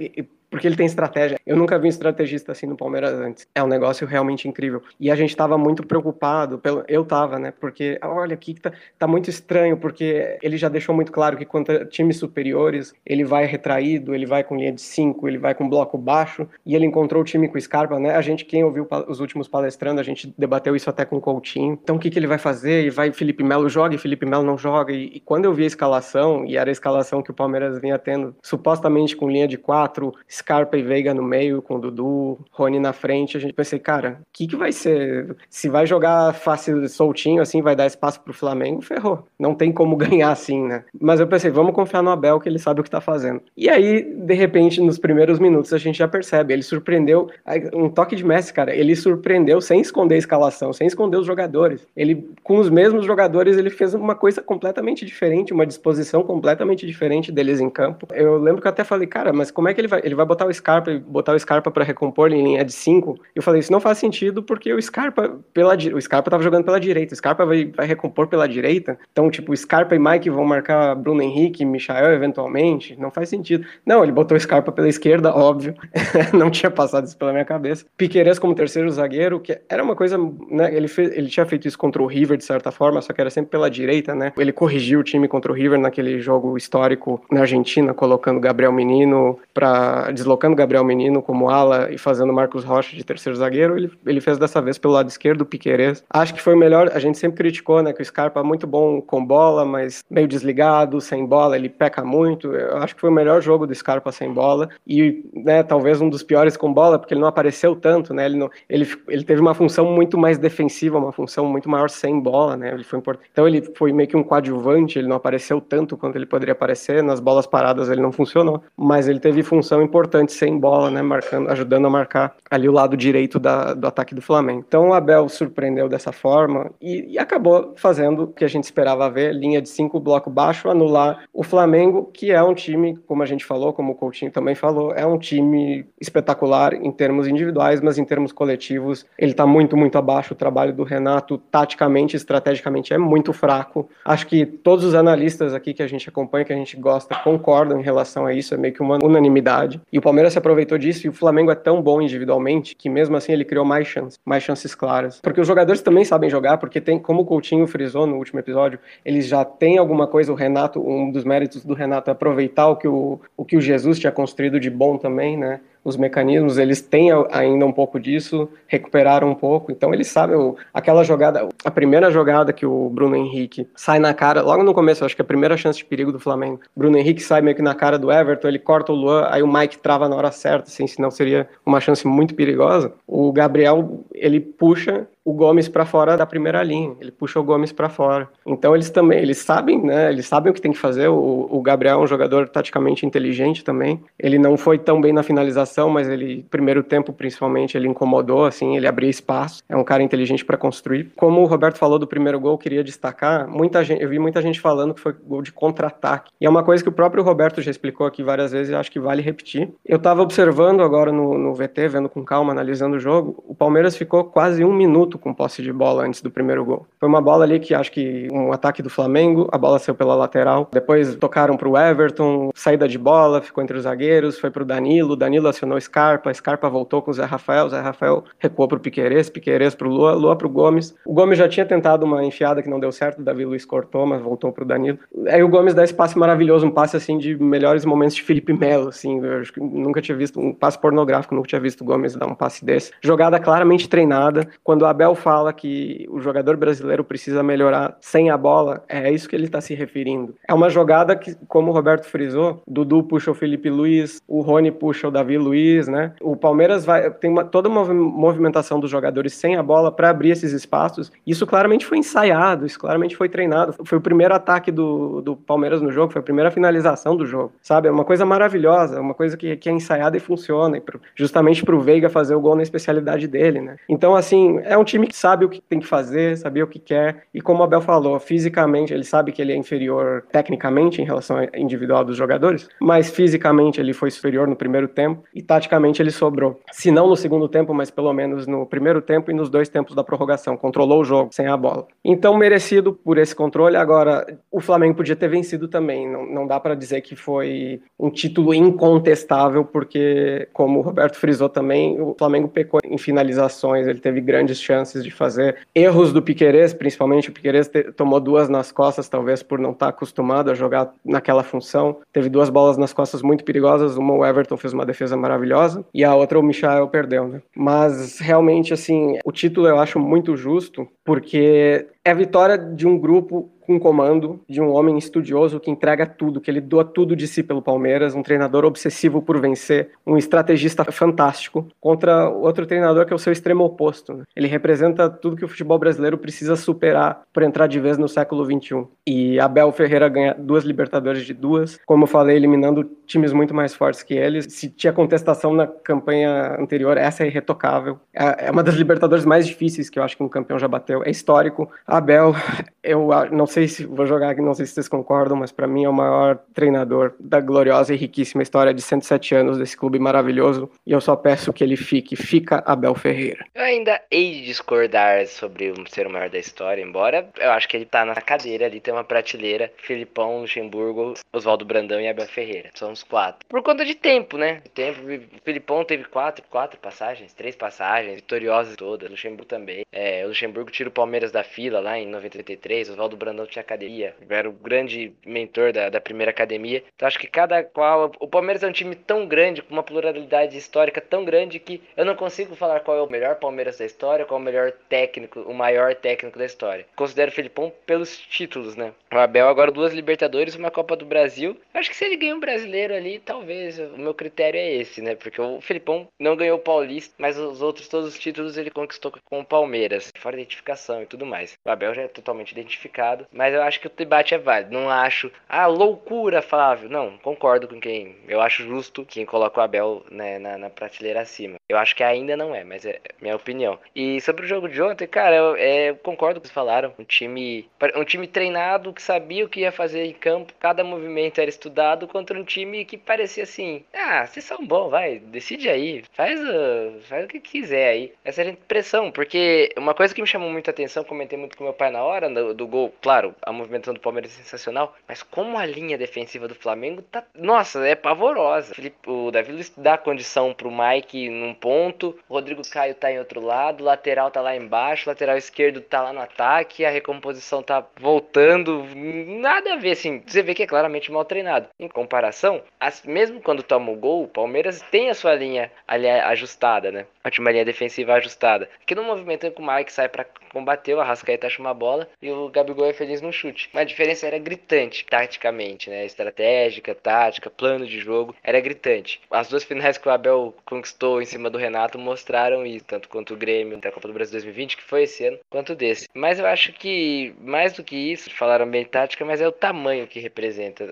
porque 0.50 0.66
ele 0.66 0.76
tem 0.76 0.86
estratégia. 0.86 1.38
Eu 1.46 1.56
nunca 1.56 1.78
vi 1.78 1.86
um 1.86 1.90
estrategista 1.90 2.52
assim 2.52 2.66
no 2.66 2.76
Palmeiras 2.76 3.12
antes. 3.12 3.46
É 3.54 3.62
um 3.62 3.68
negócio 3.68 4.06
realmente 4.06 4.48
incrível. 4.48 4.82
E 4.98 5.10
a 5.10 5.14
gente 5.14 5.30
estava 5.30 5.56
muito 5.56 5.86
preocupado, 5.86 6.58
pelo, 6.58 6.84
eu 6.88 7.02
estava, 7.02 7.38
né? 7.38 7.52
Porque, 7.58 7.98
olha, 8.02 8.34
aqui 8.34 8.54
tá, 8.54 8.72
tá 8.98 9.06
muito 9.06 9.30
estranho, 9.30 9.76
porque 9.76 10.38
ele 10.42 10.56
já 10.56 10.68
deixou 10.68 10.94
muito 10.94 11.12
claro 11.12 11.36
que 11.36 11.44
contra 11.44 11.84
times 11.86 12.16
superiores, 12.16 12.92
ele 13.06 13.24
vai 13.24 13.46
retraído, 13.46 14.14
ele 14.14 14.26
vai 14.26 14.42
com 14.42 14.56
linha 14.56 14.72
de 14.72 14.80
5, 14.80 15.28
ele 15.28 15.38
vai 15.38 15.54
com 15.54 15.68
bloco 15.68 15.96
baixo, 15.96 16.48
e 16.66 16.74
ele 16.74 16.84
encontrou 16.84 17.22
o 17.22 17.24
time 17.24 17.48
com 17.48 17.56
o 17.56 17.60
Scarpa, 17.60 17.98
né? 17.98 18.16
A 18.16 18.20
gente, 18.20 18.44
quem 18.44 18.64
ouviu 18.64 18.86
os 19.08 19.20
últimos 19.20 19.46
palestrando, 19.46 20.00
a 20.00 20.04
gente 20.04 20.34
debateu 20.36 20.74
isso 20.74 20.90
até 20.90 21.04
com 21.04 21.16
o 21.16 21.20
Coutinho. 21.20 21.78
Então, 21.82 21.96
o 21.96 21.98
que, 21.98 22.10
que 22.10 22.18
ele 22.18 22.26
vai 22.26 22.38
fazer? 22.38 22.84
E 22.86 22.90
vai 22.90 23.12
Felipe 23.12 23.44
Melo 23.44 23.68
joga 23.68 23.94
e 23.94 23.98
Felipe 23.98 24.26
Melo 24.26 24.42
não 24.42 24.58
joga. 24.58 24.92
E, 24.92 25.04
e 25.14 25.20
quando 25.20 25.44
eu 25.44 25.54
vi 25.54 25.64
a 25.64 25.66
escalação, 25.66 26.44
e 26.44 26.56
era 26.56 26.70
a 26.70 26.72
escalação 26.72 27.22
que 27.22 27.30
o 27.30 27.34
Palmeiras 27.34 27.80
vinha 27.80 27.98
tendo, 27.98 28.34
supostamente 28.42 29.16
com 29.16 29.30
linha 29.30 29.46
de 29.46 29.56
4, 29.56 30.12
Scarpa 30.40 30.76
e 30.76 30.82
Veiga 30.82 31.14
no 31.14 31.22
meio, 31.22 31.62
com 31.62 31.78
Dudu, 31.78 32.38
Rony 32.50 32.78
na 32.78 32.92
frente, 32.92 33.36
a 33.36 33.40
gente 33.40 33.52
pensei, 33.52 33.78
cara, 33.78 34.18
o 34.20 34.26
que, 34.32 34.46
que 34.46 34.56
vai 34.56 34.72
ser? 34.72 35.36
Se 35.48 35.68
vai 35.68 35.86
jogar 35.86 36.34
fácil, 36.34 36.88
soltinho, 36.88 37.42
assim, 37.42 37.62
vai 37.62 37.76
dar 37.76 37.86
espaço 37.86 38.20
pro 38.20 38.32
Flamengo, 38.32 38.82
ferrou. 38.82 39.24
Não 39.38 39.54
tem 39.54 39.72
como 39.72 39.96
ganhar 39.96 40.30
assim, 40.30 40.66
né? 40.66 40.84
Mas 41.00 41.20
eu 41.20 41.26
pensei, 41.26 41.50
vamos 41.50 41.74
confiar 41.74 42.02
no 42.02 42.10
Abel, 42.10 42.40
que 42.40 42.48
ele 42.48 42.58
sabe 42.58 42.80
o 42.80 42.84
que 42.84 42.90
tá 42.90 43.00
fazendo. 43.00 43.40
E 43.56 43.68
aí, 43.68 44.02
de 44.02 44.34
repente, 44.34 44.80
nos 44.80 44.98
primeiros 44.98 45.38
minutos, 45.38 45.72
a 45.72 45.78
gente 45.78 45.98
já 45.98 46.08
percebe, 46.08 46.52
ele 46.52 46.62
surpreendeu, 46.62 47.28
um 47.74 47.88
toque 47.88 48.16
de 48.16 48.24
Messi, 48.24 48.52
cara, 48.52 48.74
ele 48.74 48.96
surpreendeu 48.96 49.60
sem 49.60 49.80
esconder 49.80 50.14
a 50.14 50.18
escalação, 50.18 50.72
sem 50.72 50.86
esconder 50.86 51.18
os 51.18 51.26
jogadores. 51.26 51.86
Ele, 51.96 52.28
com 52.42 52.58
os 52.58 52.70
mesmos 52.70 53.04
jogadores, 53.04 53.56
ele 53.56 53.70
fez 53.70 53.94
uma 53.94 54.14
coisa 54.14 54.42
completamente 54.42 55.04
diferente, 55.04 55.52
uma 55.52 55.66
disposição 55.66 56.22
completamente 56.22 56.86
diferente 56.86 57.30
deles 57.30 57.60
em 57.60 57.68
campo. 57.68 58.06
Eu 58.12 58.38
lembro 58.38 58.60
que 58.60 58.66
eu 58.66 58.70
até 58.70 58.84
falei, 58.84 59.06
cara, 59.06 59.32
mas 59.32 59.50
como 59.50 59.68
é 59.68 59.74
que 59.74 59.80
ele 59.80 59.88
vai? 59.88 60.00
Ele 60.02 60.14
vai 60.14 60.26
botar 60.30 60.46
o 60.46 60.54
Scarpa 60.54 60.96
botar 61.06 61.34
o 61.34 61.38
Scarpa 61.38 61.72
para 61.72 61.82
recompor 61.82 62.32
em 62.32 62.42
linha 62.42 62.64
de 62.64 62.72
5. 62.72 63.18
Eu 63.34 63.42
falei, 63.42 63.58
isso 63.58 63.72
não 63.72 63.80
faz 63.80 63.98
sentido 63.98 64.44
porque 64.44 64.72
o 64.72 64.80
Scarpa 64.80 65.40
pela 65.52 65.74
o 65.74 66.00
Scarpa 66.00 66.30
tava 66.30 66.42
jogando 66.42 66.64
pela 66.64 66.78
direita, 66.78 67.14
o 67.14 67.16
Scarpa 67.16 67.44
vai, 67.44 67.64
vai 67.64 67.86
recompor 67.86 68.28
pela 68.28 68.46
direita. 68.46 68.96
Então, 69.10 69.28
tipo, 69.28 69.56
Scarpa 69.56 69.96
e 69.96 69.98
Mike 69.98 70.30
vão 70.30 70.44
marcar 70.44 70.94
Bruno 70.94 71.20
Henrique, 71.20 71.64
Michael 71.64 72.12
eventualmente, 72.12 72.96
não 72.98 73.10
faz 73.10 73.28
sentido. 73.28 73.66
Não, 73.84 74.04
ele 74.04 74.12
botou 74.12 74.36
o 74.36 74.40
Scarpa 74.40 74.70
pela 74.70 74.88
esquerda, 74.88 75.34
óbvio. 75.34 75.74
não 76.32 76.50
tinha 76.50 76.70
passado 76.70 77.06
isso 77.06 77.16
pela 77.16 77.32
minha 77.32 77.44
cabeça. 77.44 77.84
Piqueires 77.96 78.38
como 78.38 78.54
terceiro 78.54 78.88
zagueiro, 78.90 79.40
que 79.40 79.58
era 79.68 79.82
uma 79.82 79.96
coisa, 79.96 80.16
né, 80.48 80.72
ele 80.72 80.86
fez, 80.86 81.10
ele 81.16 81.28
tinha 81.28 81.46
feito 81.46 81.66
isso 81.66 81.78
contra 81.78 82.00
o 82.02 82.06
River 82.06 82.36
de 82.36 82.44
certa 82.44 82.70
forma, 82.70 83.00
só 83.00 83.12
que 83.12 83.20
era 83.20 83.30
sempre 83.30 83.50
pela 83.50 83.68
direita, 83.68 84.14
né? 84.14 84.32
Ele 84.36 84.52
corrigiu 84.52 85.00
o 85.00 85.04
time 85.04 85.26
contra 85.26 85.50
o 85.50 85.54
River 85.54 85.78
naquele 85.78 86.20
jogo 86.20 86.56
histórico 86.56 87.20
na 87.30 87.40
Argentina, 87.40 87.92
colocando 87.92 88.38
Gabriel 88.38 88.72
Menino 88.72 89.38
para 89.52 90.10
deslocando 90.20 90.54
Gabriel 90.54 90.84
Menino 90.84 91.22
como 91.22 91.48
ala 91.48 91.90
e 91.90 91.98
fazendo 91.98 92.32
Marcos 92.32 92.62
Rocha 92.62 92.94
de 92.94 93.02
terceiro 93.02 93.36
zagueiro, 93.36 93.76
ele, 93.76 93.90
ele 94.06 94.20
fez 94.20 94.38
dessa 94.38 94.60
vez 94.60 94.78
pelo 94.78 94.94
lado 94.94 95.08
esquerdo, 95.08 95.42
o 95.42 95.46
Piqueires. 95.46 96.04
Acho 96.10 96.34
que 96.34 96.42
foi 96.42 96.54
melhor, 96.54 96.90
a 96.92 96.98
gente 96.98 97.18
sempre 97.18 97.38
criticou, 97.38 97.82
né, 97.82 97.92
que 97.92 98.02
o 98.02 98.04
Scarpa 98.04 98.40
é 98.40 98.42
muito 98.42 98.66
bom 98.66 99.00
com 99.00 99.24
bola, 99.24 99.64
mas 99.64 100.04
meio 100.10 100.28
desligado, 100.28 101.00
sem 101.00 101.24
bola, 101.24 101.56
ele 101.56 101.68
peca 101.68 102.04
muito. 102.04 102.54
Eu 102.54 102.76
acho 102.78 102.94
que 102.94 103.00
foi 103.00 103.10
o 103.10 103.12
melhor 103.12 103.40
jogo 103.40 103.66
do 103.66 103.74
Scarpa 103.74 104.12
sem 104.12 104.32
bola 104.32 104.68
e, 104.86 105.24
né, 105.34 105.62
talvez 105.62 106.00
um 106.00 106.08
dos 106.08 106.22
piores 106.22 106.56
com 106.56 106.72
bola, 106.72 106.98
porque 106.98 107.14
ele 107.14 107.20
não 107.20 107.28
apareceu 107.28 107.74
tanto, 107.74 108.12
né, 108.12 108.26
ele, 108.26 108.36
não, 108.36 108.50
ele, 108.68 108.86
ele 109.08 109.24
teve 109.24 109.40
uma 109.40 109.54
função 109.54 109.86
muito 109.86 110.18
mais 110.18 110.38
defensiva, 110.38 110.98
uma 110.98 111.12
função 111.12 111.46
muito 111.46 111.68
maior 111.68 111.88
sem 111.88 112.20
bola, 112.20 112.56
né, 112.56 112.72
ele 112.74 112.84
foi 112.84 112.98
importante. 112.98 113.28
Então 113.32 113.48
ele 113.48 113.62
foi 113.74 113.92
meio 113.92 114.08
que 114.08 114.16
um 114.16 114.22
coadjuvante, 114.22 114.98
ele 114.98 115.08
não 115.08 115.16
apareceu 115.16 115.60
tanto 115.60 115.96
quanto 115.96 116.16
ele 116.16 116.26
poderia 116.26 116.52
aparecer, 116.52 117.02
nas 117.02 117.20
bolas 117.20 117.46
paradas 117.46 117.88
ele 117.88 118.02
não 118.02 118.12
funcionou, 118.12 118.62
mas 118.76 119.08
ele 119.08 119.18
teve 119.18 119.42
função 119.42 119.82
importante 119.82 120.09
sem 120.32 120.58
bola, 120.58 120.90
né, 120.90 121.02
marcando, 121.02 121.48
ajudando 121.50 121.86
a 121.86 121.90
marcar 121.90 122.34
ali 122.50 122.68
o 122.68 122.72
lado 122.72 122.96
direito 122.96 123.38
da, 123.38 123.74
do 123.74 123.86
ataque 123.86 124.14
do 124.14 124.22
Flamengo. 124.22 124.64
Então 124.66 124.88
o 124.88 124.94
Abel 124.94 125.28
surpreendeu 125.28 125.88
dessa 125.88 126.12
forma 126.12 126.70
e, 126.80 127.14
e 127.14 127.18
acabou 127.18 127.74
fazendo 127.76 128.24
o 128.24 128.26
que 128.28 128.44
a 128.44 128.48
gente 128.48 128.64
esperava 128.64 129.08
ver, 129.10 129.32
linha 129.34 129.60
de 129.60 129.68
cinco, 129.68 130.00
bloco 130.00 130.30
baixo, 130.30 130.68
anular 130.68 131.24
o 131.32 131.42
Flamengo, 131.42 132.10
que 132.12 132.30
é 132.30 132.42
um 132.42 132.54
time, 132.54 132.98
como 133.06 133.22
a 133.22 133.26
gente 133.26 133.44
falou, 133.44 133.72
como 133.72 133.92
o 133.92 133.94
Coutinho 133.94 134.30
também 134.30 134.54
falou, 134.54 134.92
é 134.94 135.06
um 135.06 135.18
time 135.18 135.86
espetacular 136.00 136.74
em 136.74 136.90
termos 136.90 137.26
individuais, 137.26 137.80
mas 137.80 137.98
em 137.98 138.04
termos 138.04 138.32
coletivos, 138.32 139.06
ele 139.18 139.32
está 139.32 139.46
muito, 139.46 139.76
muito 139.76 139.96
abaixo. 139.98 140.34
O 140.34 140.36
trabalho 140.36 140.72
do 140.72 140.82
Renato, 140.82 141.38
taticamente, 141.38 142.16
estrategicamente, 142.16 142.92
é 142.92 142.98
muito 142.98 143.32
fraco. 143.32 143.88
Acho 144.04 144.26
que 144.26 144.44
todos 144.44 144.84
os 144.84 144.94
analistas 144.94 145.54
aqui 145.54 145.74
que 145.74 145.82
a 145.82 145.86
gente 145.86 146.08
acompanha, 146.08 146.44
que 146.44 146.52
a 146.52 146.56
gente 146.56 146.76
gosta, 146.76 147.14
concordam 147.22 147.78
em 147.78 147.82
relação 147.82 148.26
a 148.26 148.32
isso, 148.32 148.54
é 148.54 148.56
meio 148.56 148.74
que 148.74 148.82
uma 148.82 148.98
unanimidade. 149.02 149.80
E 149.92 149.99
o 150.00 150.02
Palmeiras 150.02 150.32
se 150.32 150.38
aproveitou 150.38 150.78
disso 150.78 151.06
e 151.06 151.10
o 151.10 151.12
Flamengo 151.12 151.50
é 151.50 151.54
tão 151.54 151.80
bom 151.82 152.00
individualmente 152.00 152.74
que 152.74 152.88
mesmo 152.88 153.16
assim 153.16 153.32
ele 153.32 153.44
criou 153.44 153.64
mais 153.64 153.86
chances, 153.86 154.18
mais 154.24 154.42
chances 154.42 154.74
claras. 154.74 155.20
Porque 155.20 155.40
os 155.40 155.46
jogadores 155.46 155.82
também 155.82 156.04
sabem 156.04 156.30
jogar, 156.30 156.56
porque 156.56 156.80
tem, 156.80 156.98
como 156.98 157.20
o 157.20 157.24
Coutinho 157.26 157.66
frisou 157.66 158.06
no 158.06 158.16
último 158.16 158.40
episódio, 158.40 158.78
eles 159.04 159.26
já 159.26 159.44
têm 159.44 159.76
alguma 159.76 160.06
coisa, 160.06 160.32
o 160.32 160.34
Renato, 160.34 160.80
um 160.80 161.12
dos 161.12 161.22
méritos 161.22 161.64
do 161.64 161.74
Renato 161.74 162.10
é 162.10 162.12
aproveitar 162.12 162.68
o 162.68 162.76
que 162.76 162.88
o, 162.88 163.20
o 163.36 163.44
que 163.44 163.56
o 163.56 163.60
Jesus 163.60 163.98
tinha 163.98 164.10
construído 164.10 164.58
de 164.58 164.70
bom 164.70 164.96
também, 164.96 165.36
né? 165.36 165.60
Os 165.84 165.96
mecanismos, 165.96 166.58
eles 166.58 166.80
têm 166.80 167.10
ainda 167.30 167.66
um 167.66 167.72
pouco 167.72 167.98
disso, 167.98 168.48
recuperaram 168.66 169.30
um 169.30 169.34
pouco, 169.34 169.72
então 169.72 169.92
eles 169.94 170.08
sabem, 170.08 170.54
aquela 170.72 171.02
jogada, 171.02 171.48
a 171.64 171.70
primeira 171.70 172.10
jogada 172.10 172.52
que 172.52 172.66
o 172.66 172.88
Bruno 172.90 173.16
Henrique 173.16 173.68
sai 173.74 173.98
na 173.98 174.12
cara, 174.12 174.42
logo 174.42 174.62
no 174.62 174.74
começo, 174.74 175.04
acho 175.04 175.14
que 175.14 175.22
é 175.22 175.24
a 175.24 175.26
primeira 175.26 175.56
chance 175.56 175.78
de 175.78 175.84
perigo 175.84 176.12
do 176.12 176.20
Flamengo, 176.20 176.60
Bruno 176.76 176.98
Henrique 176.98 177.22
sai 177.22 177.40
meio 177.40 177.56
que 177.56 177.62
na 177.62 177.74
cara 177.74 177.98
do 177.98 178.12
Everton, 178.12 178.48
ele 178.48 178.58
corta 178.58 178.92
o 178.92 178.94
Luan, 178.94 179.26
aí 179.30 179.42
o 179.42 179.52
Mike 179.52 179.78
trava 179.78 180.08
na 180.08 180.16
hora 180.16 180.30
certa, 180.30 180.68
assim, 180.68 180.86
senão 180.86 181.10
seria 181.10 181.48
uma 181.64 181.80
chance 181.80 182.06
muito 182.06 182.34
perigosa, 182.34 182.92
o 183.06 183.32
Gabriel, 183.32 184.04
ele 184.12 184.40
puxa, 184.40 185.06
o 185.30 185.32
Gomes 185.32 185.68
para 185.68 185.86
fora 185.86 186.16
da 186.16 186.26
primeira 186.26 186.62
linha, 186.62 186.92
ele 187.00 187.12
puxa 187.12 187.38
o 187.38 187.44
Gomes 187.44 187.72
para 187.72 187.88
fora. 187.88 188.28
Então 188.44 188.74
eles 188.74 188.90
também, 188.90 189.20
eles 189.20 189.38
sabem, 189.38 189.80
né? 189.80 190.10
Eles 190.10 190.26
sabem 190.26 190.50
o 190.50 190.54
que 190.54 190.60
tem 190.60 190.72
que 190.72 190.78
fazer. 190.78 191.08
O, 191.08 191.48
o 191.50 191.62
Gabriel 191.62 192.00
é 192.00 192.02
um 192.02 192.06
jogador 192.06 192.48
taticamente 192.48 193.06
inteligente 193.06 193.62
também. 193.64 194.02
Ele 194.18 194.38
não 194.38 194.56
foi 194.56 194.78
tão 194.78 195.00
bem 195.00 195.12
na 195.12 195.22
finalização, 195.22 195.88
mas 195.88 196.08
ele 196.08 196.44
primeiro 196.50 196.82
tempo 196.82 197.12
principalmente 197.12 197.76
ele 197.76 197.86
incomodou, 197.86 198.44
assim, 198.44 198.76
ele 198.76 198.88
abria 198.88 199.08
espaço. 199.08 199.62
É 199.68 199.76
um 199.76 199.84
cara 199.84 200.02
inteligente 200.02 200.44
para 200.44 200.56
construir. 200.56 201.12
Como 201.16 201.40
o 201.40 201.44
Roberto 201.44 201.78
falou 201.78 201.98
do 201.98 202.06
primeiro 202.06 202.40
gol, 202.40 202.58
queria 202.58 202.82
destacar. 202.82 203.48
Muita 203.48 203.84
gente, 203.84 204.02
eu 204.02 204.08
vi 204.08 204.18
muita 204.18 204.42
gente 204.42 204.60
falando 204.60 204.94
que 204.94 205.00
foi 205.00 205.12
gol 205.12 205.42
de 205.42 205.52
contra-ataque. 205.52 206.32
E 206.40 206.46
é 206.46 206.50
uma 206.50 206.64
coisa 206.64 206.82
que 206.82 206.88
o 206.88 206.92
próprio 206.92 207.22
Roberto 207.22 207.62
já 207.62 207.70
explicou 207.70 208.06
aqui 208.06 208.22
várias 208.22 208.50
vezes. 208.50 208.72
E 208.72 208.74
acho 208.74 208.90
que 208.90 208.98
vale 208.98 209.22
repetir. 209.22 209.68
Eu 209.86 209.96
estava 209.96 210.22
observando 210.22 210.82
agora 210.82 211.12
no, 211.12 211.38
no 211.38 211.54
VT, 211.54 211.88
vendo 211.88 212.08
com 212.08 212.24
calma, 212.24 212.52
analisando 212.52 212.96
o 212.96 213.00
jogo. 213.00 213.42
O 213.46 213.54
Palmeiras 213.54 213.96
ficou 213.96 214.24
quase 214.24 214.64
um 214.64 214.72
minuto 214.72 215.18
com 215.20 215.32
posse 215.32 215.62
de 215.62 215.72
bola 215.72 216.04
antes 216.04 216.20
do 216.22 216.30
primeiro 216.30 216.64
gol. 216.64 216.86
Foi 216.98 217.08
uma 217.08 217.20
bola 217.20 217.44
ali 217.44 217.60
que 217.60 217.74
acho 217.74 217.92
que 217.92 218.28
um 218.32 218.52
ataque 218.52 218.82
do 218.82 218.90
Flamengo, 218.90 219.48
a 219.52 219.58
bola 219.58 219.78
saiu 219.78 219.94
pela 219.94 220.14
lateral. 220.14 220.68
Depois 220.72 221.14
tocaram 221.16 221.56
para 221.56 221.68
o 221.68 221.76
Everton, 221.76 222.50
saída 222.54 222.88
de 222.88 222.98
bola, 222.98 223.40
ficou 223.40 223.62
entre 223.62 223.76
os 223.76 223.84
zagueiros, 223.84 224.38
foi 224.38 224.50
para 224.50 224.62
o 224.62 224.66
Danilo. 224.66 225.16
Danilo 225.16 225.48
acionou 225.48 225.80
Scarpa, 225.80 226.32
Scarpa 226.32 226.68
voltou 226.68 227.02
com 227.02 227.10
o 227.10 227.14
Zé 227.14 227.24
Rafael, 227.24 227.68
Zé 227.68 227.80
Rafael 227.80 228.24
recuou 228.38 228.68
para 228.68 228.78
o 228.78 228.80
Piquerez, 228.80 229.30
Piquerez 229.30 229.74
para 229.74 229.86
o 229.86 229.90
Lua, 229.90 230.12
Lua 230.12 230.36
para 230.36 230.46
o 230.46 230.50
Gomes. 230.50 230.94
O 231.04 231.12
Gomes 231.12 231.38
já 231.38 231.48
tinha 231.48 231.66
tentado 231.66 232.04
uma 232.04 232.24
enfiada 232.24 232.62
que 232.62 232.68
não 232.68 232.80
deu 232.80 232.92
certo, 232.92 233.20
o 233.20 233.24
Davi 233.24 233.44
Luiz 233.44 233.64
cortou, 233.64 234.06
mas 234.06 234.20
voltou 234.22 234.52
para 234.52 234.64
o 234.64 234.66
Danilo. 234.66 234.98
Aí 235.28 235.42
o 235.42 235.48
Gomes 235.48 235.74
dá 235.74 235.84
esse 235.84 235.94
passe 235.94 236.18
maravilhoso, 236.18 236.66
um 236.66 236.70
passe 236.70 236.96
assim 236.96 237.18
de 237.18 237.36
melhores 237.36 237.84
momentos 237.84 238.16
de 238.16 238.22
Felipe 238.22 238.52
Melo, 238.52 238.88
assim. 238.88 239.20
Eu 239.24 239.42
nunca 239.56 240.00
tinha 240.00 240.16
visto 240.16 240.40
um 240.40 240.52
passe 240.52 240.78
pornográfico, 240.78 241.34
nunca 241.34 241.48
tinha 241.48 241.60
visto 241.60 241.82
o 241.82 241.84
Gomes 241.84 242.14
dar 242.16 242.26
um 242.26 242.34
passe 242.34 242.64
desse. 242.64 242.92
Jogada 243.00 243.38
claramente 243.38 243.88
treinada. 243.88 244.48
Quando 244.62 244.82
o 244.82 244.86
Abel 245.00 245.14
fala 245.14 245.50
que 245.50 246.06
o 246.10 246.20
jogador 246.20 246.58
brasileiro 246.58 247.02
precisa 247.02 247.42
melhorar 247.42 247.96
sem 248.00 248.28
a 248.28 248.36
bola, 248.36 248.84
é 248.86 249.10
isso 249.10 249.28
que 249.28 249.34
ele 249.34 249.46
está 249.46 249.58
se 249.58 249.74
referindo. 249.74 250.34
É 250.46 250.52
uma 250.52 250.68
jogada 250.68 251.16
que, 251.16 251.34
como 251.48 251.70
o 251.70 251.74
Roberto 251.74 252.04
frisou, 252.04 252.62
Dudu 252.66 253.02
puxa 253.02 253.30
o 253.30 253.34
Felipe 253.34 253.70
Luiz, 253.70 254.20
o 254.28 254.42
Rony 254.42 254.70
puxa 254.70 255.08
o 255.08 255.10
Davi 255.10 255.38
Luiz, 255.38 255.88
né? 255.88 256.12
O 256.20 256.36
Palmeiras 256.36 256.84
vai 256.84 257.10
tem 257.10 257.30
uma, 257.30 257.44
toda 257.44 257.68
uma 257.68 257.82
movimentação 257.94 258.78
dos 258.78 258.90
jogadores 258.90 259.32
sem 259.32 259.56
a 259.56 259.62
bola 259.62 259.90
para 259.90 260.10
abrir 260.10 260.30
esses 260.30 260.52
espaços. 260.52 261.10
Isso 261.26 261.46
claramente 261.46 261.86
foi 261.86 261.96
ensaiado, 261.96 262.66
isso 262.66 262.78
claramente 262.78 263.16
foi 263.16 263.28
treinado. 263.28 263.74
Foi 263.84 263.96
o 263.96 264.00
primeiro 264.02 264.34
ataque 264.34 264.70
do, 264.70 265.22
do 265.22 265.34
Palmeiras 265.34 265.80
no 265.80 265.90
jogo, 265.90 266.12
foi 266.12 266.20
a 266.20 266.24
primeira 266.24 266.50
finalização 266.50 267.16
do 267.16 267.24
jogo, 267.24 267.52
sabe? 267.62 267.88
É 267.88 267.90
uma 267.90 268.04
coisa 268.04 268.26
maravilhosa, 268.26 269.00
uma 269.00 269.14
coisa 269.14 269.36
que, 269.36 269.56
que 269.56 269.68
é 269.68 269.72
ensaiada 269.72 270.16
e 270.16 270.20
funciona, 270.20 270.76
e 270.76 270.80
pro, 270.80 271.00
justamente 271.14 271.64
para 271.64 271.74
o 271.74 271.80
Veiga 271.80 272.10
fazer 272.10 272.34
o 272.34 272.40
gol 272.40 272.54
na 272.54 272.62
especialidade 272.62 273.26
dele, 273.26 273.62
né? 273.62 273.76
Então, 273.88 274.14
assim, 274.14 274.60
é 274.64 274.76
um 274.76 274.84
time 274.90 275.06
que 275.06 275.16
sabe 275.16 275.44
o 275.44 275.48
que 275.48 275.60
tem 275.60 275.80
que 275.80 275.86
fazer, 275.86 276.36
sabia 276.36 276.64
o 276.64 276.66
que 276.66 276.78
quer, 276.78 277.24
e 277.32 277.40
como 277.40 277.60
o 277.60 277.62
Abel 277.62 277.80
falou, 277.80 278.18
fisicamente 278.18 278.92
ele 278.92 279.04
sabe 279.04 279.32
que 279.32 279.40
ele 279.40 279.52
é 279.52 279.56
inferior 279.56 280.24
tecnicamente 280.30 281.00
em 281.00 281.04
relação 281.04 281.38
ao 281.38 281.44
individual 281.54 282.04
dos 282.04 282.16
jogadores, 282.16 282.68
mas 282.80 283.10
fisicamente 283.10 283.80
ele 283.80 283.92
foi 283.92 284.10
superior 284.10 284.46
no 284.46 284.56
primeiro 284.56 284.88
tempo 284.88 285.22
e 285.34 285.42
taticamente 285.42 286.02
ele 286.02 286.10
sobrou. 286.10 286.60
Se 286.72 286.90
não 286.90 287.08
no 287.08 287.16
segundo 287.16 287.48
tempo, 287.48 287.72
mas 287.72 287.90
pelo 287.90 288.12
menos 288.12 288.46
no 288.46 288.66
primeiro 288.66 289.00
tempo 289.00 289.30
e 289.30 289.34
nos 289.34 289.48
dois 289.48 289.68
tempos 289.68 289.94
da 289.94 290.02
prorrogação, 290.02 290.56
controlou 290.56 291.00
o 291.00 291.04
jogo 291.04 291.32
sem 291.32 291.46
a 291.46 291.56
bola. 291.56 291.86
Então, 292.04 292.36
merecido 292.36 292.92
por 292.92 293.18
esse 293.18 293.34
controle. 293.34 293.76
Agora, 293.76 294.26
o 294.50 294.60
Flamengo 294.60 294.96
podia 294.96 295.16
ter 295.16 295.28
vencido 295.28 295.68
também, 295.68 296.10
não, 296.10 296.26
não 296.26 296.46
dá 296.46 296.58
para 296.58 296.74
dizer 296.74 297.00
que 297.00 297.14
foi 297.14 297.80
um 297.98 298.10
título 298.10 298.52
incontestável, 298.52 299.64
porque, 299.64 300.48
como 300.52 300.78
o 300.78 300.82
Roberto 300.82 301.16
frisou 301.16 301.48
também, 301.48 302.00
o 302.00 302.14
Flamengo 302.18 302.48
pecou 302.48 302.80
em 302.84 302.98
finalizações, 302.98 303.86
ele 303.86 304.00
teve 304.00 304.20
grandes 304.20 304.60
chances 304.60 304.79
de 304.84 305.10
fazer 305.10 305.58
erros 305.74 306.12
do 306.12 306.22
Piquerez, 306.22 306.72
principalmente 306.72 307.28
o 307.28 307.32
Piquerez 307.32 307.70
tomou 307.96 308.20
duas 308.20 308.48
nas 308.48 308.72
costas, 308.72 309.08
talvez 309.08 309.42
por 309.42 309.58
não 309.58 309.72
estar 309.72 309.86
tá 309.86 309.90
acostumado 309.90 310.50
a 310.50 310.54
jogar 310.54 310.92
naquela 311.04 311.42
função. 311.42 311.98
Teve 312.12 312.28
duas 312.28 312.50
bolas 312.50 312.76
nas 312.76 312.92
costas 312.92 313.22
muito 313.22 313.44
perigosas, 313.44 313.96
uma 313.96 314.14
o 314.14 314.24
Everton 314.24 314.56
fez 314.56 314.72
uma 314.72 314.86
defesa 314.86 315.16
maravilhosa 315.16 315.84
e 315.94 316.04
a 316.04 316.14
outra 316.14 316.38
o 316.38 316.42
Michael 316.42 316.88
perdeu, 316.88 317.28
né? 317.28 317.42
Mas 317.54 318.18
realmente 318.18 318.72
assim, 318.72 319.18
o 319.24 319.32
título 319.32 319.66
eu 319.66 319.78
acho 319.78 319.98
muito 319.98 320.36
justo, 320.36 320.86
porque 321.10 321.88
é 322.04 322.12
a 322.12 322.14
vitória 322.14 322.56
de 322.56 322.86
um 322.86 322.96
grupo 322.96 323.50
com 323.70 323.78
comando, 323.78 324.40
de 324.48 324.60
um 324.60 324.72
homem 324.72 324.98
estudioso 324.98 325.60
que 325.60 325.70
entrega 325.70 326.04
tudo, 326.04 326.40
que 326.40 326.50
ele 326.50 326.60
doa 326.60 326.84
tudo 326.84 327.14
de 327.14 327.28
si 327.28 327.40
pelo 327.40 327.62
Palmeiras, 327.62 328.16
um 328.16 328.22
treinador 328.22 328.64
obsessivo 328.64 329.22
por 329.22 329.40
vencer, 329.40 329.90
um 330.04 330.18
estrategista 330.18 330.90
fantástico, 330.90 331.68
contra 331.80 332.28
outro 332.28 332.66
treinador 332.66 333.06
que 333.06 333.12
é 333.12 333.16
o 333.16 333.18
seu 333.18 333.32
extremo 333.32 333.62
oposto. 333.62 334.12
Né? 334.12 334.24
Ele 334.34 334.48
representa 334.48 335.08
tudo 335.08 335.36
que 335.36 335.44
o 335.44 335.48
futebol 335.48 335.78
brasileiro 335.78 336.18
precisa 336.18 336.56
superar 336.56 337.22
para 337.32 337.46
entrar 337.46 337.68
de 337.68 337.78
vez 337.78 337.96
no 337.96 338.08
século 338.08 338.44
XXI. 338.44 338.88
E 339.06 339.38
Abel 339.38 339.70
Ferreira 339.70 340.08
ganha 340.08 340.34
duas 340.36 340.64
Libertadores 340.64 341.24
de 341.24 341.32
duas, 341.32 341.78
como 341.86 342.04
eu 342.04 342.08
falei, 342.08 342.36
eliminando 342.36 342.82
times 343.06 343.32
muito 343.32 343.54
mais 343.54 343.72
fortes 343.72 344.02
que 344.02 344.14
eles. 344.14 344.46
Se 344.50 344.68
tinha 344.68 344.92
contestação 344.92 345.52
na 345.54 345.68
campanha 345.68 346.56
anterior, 346.58 346.96
essa 346.96 347.22
é 347.22 347.28
irretocável. 347.28 348.00
É, 348.12 348.46
é 348.46 348.50
uma 348.50 348.64
das 348.64 348.74
Libertadores 348.74 349.24
mais 349.24 349.46
difíceis 349.46 349.88
que 349.88 349.98
eu 349.98 350.02
acho 350.02 350.16
que 350.16 350.22
um 350.24 350.28
campeão 350.28 350.58
já 350.58 350.66
bateu. 350.66 350.99
É 351.04 351.10
histórico. 351.10 351.70
Abel, 351.86 352.34
eu 352.82 353.08
não 353.30 353.46
sei 353.46 353.68
se 353.68 353.84
vou 353.84 354.06
jogar 354.06 354.30
aqui, 354.30 354.40
não 354.40 354.54
sei 354.54 354.66
se 354.66 354.72
vocês 354.72 354.88
concordam, 354.88 355.36
mas 355.36 355.52
para 355.52 355.66
mim 355.66 355.84
é 355.84 355.88
o 355.88 355.92
maior 355.92 356.38
treinador 356.54 357.14
da 357.18 357.40
gloriosa 357.40 357.94
e 357.94 357.96
riquíssima 357.96 358.42
história 358.42 358.72
de 358.72 358.82
107 358.82 359.34
anos 359.34 359.58
desse 359.58 359.76
clube 359.76 359.98
maravilhoso. 359.98 360.70
E 360.86 360.92
eu 360.92 361.00
só 361.00 361.16
peço 361.16 361.52
que 361.52 361.62
ele 361.62 361.76
fique. 361.76 362.16
Fica 362.16 362.62
Abel 362.66 362.94
Ferreira. 362.94 363.44
Eu 363.54 363.62
ainda 363.62 364.00
hei 364.10 364.32
de 364.32 364.44
discordar 364.46 365.26
sobre 365.26 365.72
ser 365.88 366.06
o 366.06 366.10
maior 366.10 366.30
da 366.30 366.38
história, 366.38 366.82
embora 366.82 367.28
eu 367.38 367.50
acho 367.50 367.68
que 367.68 367.76
ele 367.76 367.84
tá 367.84 368.04
na 368.04 368.14
cadeira 368.14 368.66
ali, 368.66 368.80
tem 368.80 368.92
uma 368.92 369.04
prateleira, 369.04 369.72
Filipão, 369.76 370.40
Luxemburgo, 370.40 371.14
Oswaldo 371.32 371.64
Brandão 371.64 372.00
e 372.00 372.08
Abel 372.08 372.26
Ferreira. 372.26 372.70
São 372.74 372.92
os 372.92 373.02
quatro. 373.02 373.46
Por 373.48 373.62
conta 373.62 373.84
de 373.84 373.94
tempo, 373.94 374.36
né? 374.36 374.62
Tempo, 374.74 375.00
Filipão 375.44 375.84
teve 375.84 376.04
quatro, 376.04 376.44
quatro 376.48 376.78
passagens, 376.78 377.32
três 377.32 377.56
passagens, 377.56 378.16
vitoriosas 378.16 378.76
todas, 378.76 379.10
Luxemburgo 379.10 379.44
também. 379.44 379.84
É, 379.92 380.24
o 380.24 380.28
Luxemburgo 380.28 380.70
tira 380.80 380.88
o 380.88 380.92
Palmeiras 380.92 381.30
da 381.30 381.44
fila 381.44 381.78
lá 381.78 381.98
em 381.98 382.06
93, 382.06 382.88
Oswaldo 382.88 383.14
Brandão 383.14 383.44
tinha 383.44 383.60
academia, 383.60 384.14
era 384.30 384.48
o 384.48 384.52
grande 384.52 385.12
mentor 385.26 385.72
da, 385.72 385.90
da 385.90 386.00
primeira 386.00 386.30
academia. 386.30 386.82
Então 386.96 387.06
acho 387.06 387.18
que 387.18 387.26
cada 387.26 387.62
qual. 387.62 388.10
O 388.18 388.26
Palmeiras 388.26 388.62
é 388.62 388.66
um 388.66 388.72
time 388.72 388.94
tão 388.94 389.26
grande, 389.26 389.60
com 389.60 389.74
uma 389.74 389.82
pluralidade 389.82 390.56
histórica 390.56 391.00
tão 391.00 391.22
grande 391.22 391.58
que 391.58 391.82
eu 391.94 392.04
não 392.04 392.14
consigo 392.14 392.54
falar 392.54 392.80
qual 392.80 392.96
é 392.96 393.02
o 393.02 393.10
melhor 393.10 393.36
Palmeiras 393.36 393.76
da 393.76 393.84
história, 393.84 394.24
qual 394.24 394.38
é 394.38 394.42
o 394.42 394.44
melhor 394.44 394.72
técnico, 394.88 395.40
o 395.40 395.52
maior 395.52 395.94
técnico 395.94 396.38
da 396.38 396.46
história. 396.46 396.86
Considero 396.96 397.30
o 397.30 397.34
Felipão 397.34 397.70
pelos 397.84 398.16
títulos, 398.16 398.74
né? 398.74 398.92
O 399.12 399.18
Abel 399.18 399.48
agora 399.48 399.70
duas 399.70 399.92
Libertadores, 399.92 400.54
uma 400.54 400.70
Copa 400.70 400.96
do 400.96 401.04
Brasil. 401.04 401.58
Acho 401.74 401.90
que 401.90 401.96
se 401.96 402.06
ele 402.06 402.16
ganha 402.16 402.34
um 402.34 402.40
brasileiro 402.40 402.94
ali, 402.94 403.18
talvez. 403.18 403.78
O 403.78 403.98
meu 403.98 404.14
critério 404.14 404.58
é 404.58 404.72
esse, 404.76 405.02
né? 405.02 405.14
Porque 405.14 405.40
o 405.40 405.60
Felipão 405.60 406.08
não 406.18 406.36
ganhou 406.36 406.56
o 406.56 406.62
Paulista, 406.62 407.14
mas 407.18 407.36
os 407.38 407.60
outros 407.60 407.86
todos 407.88 408.14
os 408.14 408.18
títulos 408.18 408.56
ele 408.56 408.70
conquistou 408.70 409.12
com 409.24 409.40
o 409.40 409.44
Palmeiras, 409.44 410.10
fora 410.16 410.40
identificação 410.70 411.02
e 411.02 411.06
tudo 411.06 411.26
mais. 411.26 411.58
O 411.64 411.70
Abel 411.70 411.94
já 411.94 412.02
é 412.02 412.08
totalmente 412.08 412.52
identificado, 412.52 413.26
mas 413.32 413.52
eu 413.54 413.62
acho 413.62 413.80
que 413.80 413.86
o 413.86 413.90
debate 413.90 414.34
é 414.34 414.38
válido. 414.38 414.72
Não 414.72 414.88
acho, 414.88 415.30
ah, 415.48 415.66
loucura, 415.66 416.42
Flávio. 416.42 416.88
Não, 416.88 417.18
concordo 417.18 417.68
com 417.68 417.80
quem. 417.80 418.16
Eu 418.28 418.40
acho 418.40 418.62
justo 418.62 419.04
quem 419.04 419.26
coloca 419.26 419.60
o 419.60 419.62
Abel 419.62 420.04
né, 420.10 420.38
na, 420.38 420.58
na, 420.58 420.70
prateleira 420.70 421.20
acima. 421.20 421.56
Eu 421.68 421.78
acho 421.78 421.94
que 421.94 422.02
ainda 422.02 422.36
não 422.36 422.54
é, 422.54 422.64
mas 422.64 422.84
é 422.84 423.00
minha 423.20 423.36
opinião. 423.36 423.78
E 423.94 424.20
sobre 424.20 424.44
o 424.44 424.48
jogo 424.48 424.68
de 424.68 424.80
ontem, 424.80 425.06
cara, 425.06 425.36
eu, 425.36 425.56
é, 425.56 425.90
eu 425.90 425.96
concordo 425.96 426.40
com 426.40 426.40
o 426.40 426.42
que 426.42 426.48
vocês 426.48 426.54
falaram. 426.54 426.92
Um 426.98 427.04
time, 427.04 427.68
um 427.96 428.04
time 428.04 428.26
treinado 428.26 428.92
que 428.92 429.02
sabia 429.02 429.44
o 429.44 429.48
que 429.48 429.60
ia 429.60 429.72
fazer 429.72 430.04
em 430.04 430.12
campo, 430.12 430.52
cada 430.58 430.84
movimento 430.84 431.40
era 431.40 431.50
estudado, 431.50 432.06
contra 432.06 432.38
um 432.38 432.44
time 432.44 432.84
que 432.84 432.96
parecia 432.96 433.44
assim: 433.44 433.84
ah, 433.92 434.26
vocês 434.26 434.44
são 434.44 434.64
bons, 434.64 434.90
vai, 434.90 435.18
decide 435.18 435.68
aí, 435.68 436.04
faz, 436.12 436.40
uh, 436.40 437.00
faz 437.02 437.24
o 437.24 437.28
que 437.28 437.40
quiser 437.40 437.88
aí. 437.88 438.12
Essa 438.24 438.42
é 438.42 438.46
a 438.46 438.50
impressão, 438.50 439.10
porque 439.10 439.72
uma 439.76 439.94
coisa 439.94 440.14
que 440.14 440.20
me 440.20 440.26
chamou 440.26 440.50
muita 440.60 440.70
atenção, 440.70 441.02
comentei 441.02 441.38
muito 441.38 441.56
com 441.56 441.64
meu 441.64 441.72
pai 441.72 441.90
na 441.90 442.02
hora 442.02 442.28
do, 442.28 442.54
do 442.54 442.66
gol, 442.66 442.94
claro, 443.00 443.34
a 443.42 443.50
movimentação 443.50 443.94
do 443.94 444.00
Palmeiras 444.00 444.32
é 444.32 444.42
sensacional, 444.42 444.94
mas 445.08 445.22
como 445.22 445.58
a 445.58 445.64
linha 445.64 445.96
defensiva 445.96 446.46
do 446.46 446.54
Flamengo 446.54 447.00
tá, 447.02 447.24
nossa, 447.34 447.86
é 447.86 447.94
pavorosa. 447.94 448.74
O 449.06 449.30
Davi 449.30 449.52
Luiz 449.52 449.72
dá 449.76 449.96
condição 449.96 450.52
pro 450.52 450.70
Mike 450.70 451.30
num 451.30 451.54
ponto, 451.54 452.18
o 452.28 452.34
Rodrigo 452.34 452.62
Caio 452.70 452.94
tá 452.94 453.10
em 453.10 453.18
outro 453.18 453.40
lado, 453.40 453.80
o 453.80 453.84
lateral 453.84 454.30
tá 454.30 454.40
lá 454.40 454.54
embaixo, 454.54 455.08
o 455.08 455.10
lateral 455.10 455.36
esquerdo 455.38 455.80
tá 455.80 456.02
lá 456.02 456.12
no 456.12 456.20
ataque, 456.20 456.84
a 456.84 456.90
recomposição 456.90 457.62
tá 457.62 457.84
voltando, 457.98 458.84
nada 458.94 459.74
a 459.74 459.76
ver 459.76 459.92
assim. 459.92 460.22
Você 460.26 460.42
vê 460.42 460.54
que 460.54 460.62
é 460.62 460.66
claramente 460.66 461.10
mal 461.10 461.24
treinado. 461.24 461.68
Em 461.78 461.88
comparação, 461.88 462.62
as, 462.78 463.02
mesmo 463.02 463.40
quando 463.40 463.62
toma 463.62 463.90
o 463.90 463.96
gol, 463.96 464.24
o 464.24 464.28
Palmeiras 464.28 464.82
tem 464.90 465.08
a 465.08 465.14
sua 465.14 465.34
linha 465.34 465.72
ali 465.88 466.08
ajustada, 466.08 466.92
né? 466.92 467.06
A 467.24 467.28
última 467.28 467.50
linha 467.50 467.64
defensiva 467.64 468.14
ajustada. 468.14 468.68
Que 468.84 468.94
no 468.94 469.04
movimento 469.04 469.46
em 469.46 469.50
que 469.50 469.60
o 469.60 469.66
Mike 469.66 469.92
sai 469.92 470.08
para 470.08 470.26
combateu, 470.50 471.00
a 471.00 471.04
Rascaeta 471.04 471.46
acha 471.46 471.60
uma 471.60 471.74
bola 471.74 472.08
e 472.20 472.30
o 472.30 472.48
Gabigol 472.48 472.86
é 472.86 472.92
feliz 472.92 473.20
no 473.20 473.32
chute. 473.32 473.70
Mas 473.72 473.82
a 473.82 473.86
diferença 473.86 474.26
era 474.26 474.38
gritante, 474.38 475.04
taticamente, 475.04 475.88
né? 475.88 476.04
Estratégica, 476.04 476.94
tática, 476.94 477.50
plano 477.50 477.86
de 477.86 477.98
jogo, 477.98 478.34
era 478.42 478.60
gritante. 478.60 479.20
As 479.30 479.48
duas 479.48 479.64
finais 479.64 479.98
que 479.98 480.08
o 480.08 480.12
Abel 480.12 480.54
conquistou 480.64 481.22
em 481.22 481.24
cima 481.24 481.50
do 481.50 481.58
Renato 481.58 481.98
mostraram 481.98 482.66
isso, 482.66 482.84
tanto 482.84 483.08
quanto 483.08 483.34
o 483.34 483.36
Grêmio 483.36 483.78
da 483.78 483.92
Copa 483.92 484.08
do 484.08 484.14
Brasil 484.14 484.32
2020, 484.32 484.76
que 484.76 484.82
foi 484.82 485.04
esse 485.04 485.24
ano, 485.24 485.38
quanto 485.48 485.74
desse. 485.74 486.08
Mas 486.14 486.38
eu 486.38 486.46
acho 486.46 486.72
que, 486.72 487.34
mais 487.38 487.72
do 487.72 487.84
que 487.84 487.96
isso, 487.96 488.30
falaram 488.30 488.68
bem 488.68 488.84
tática, 488.84 489.24
mas 489.24 489.40
é 489.40 489.48
o 489.48 489.52
tamanho 489.52 490.06
que 490.06 490.20
representa. 490.20 490.84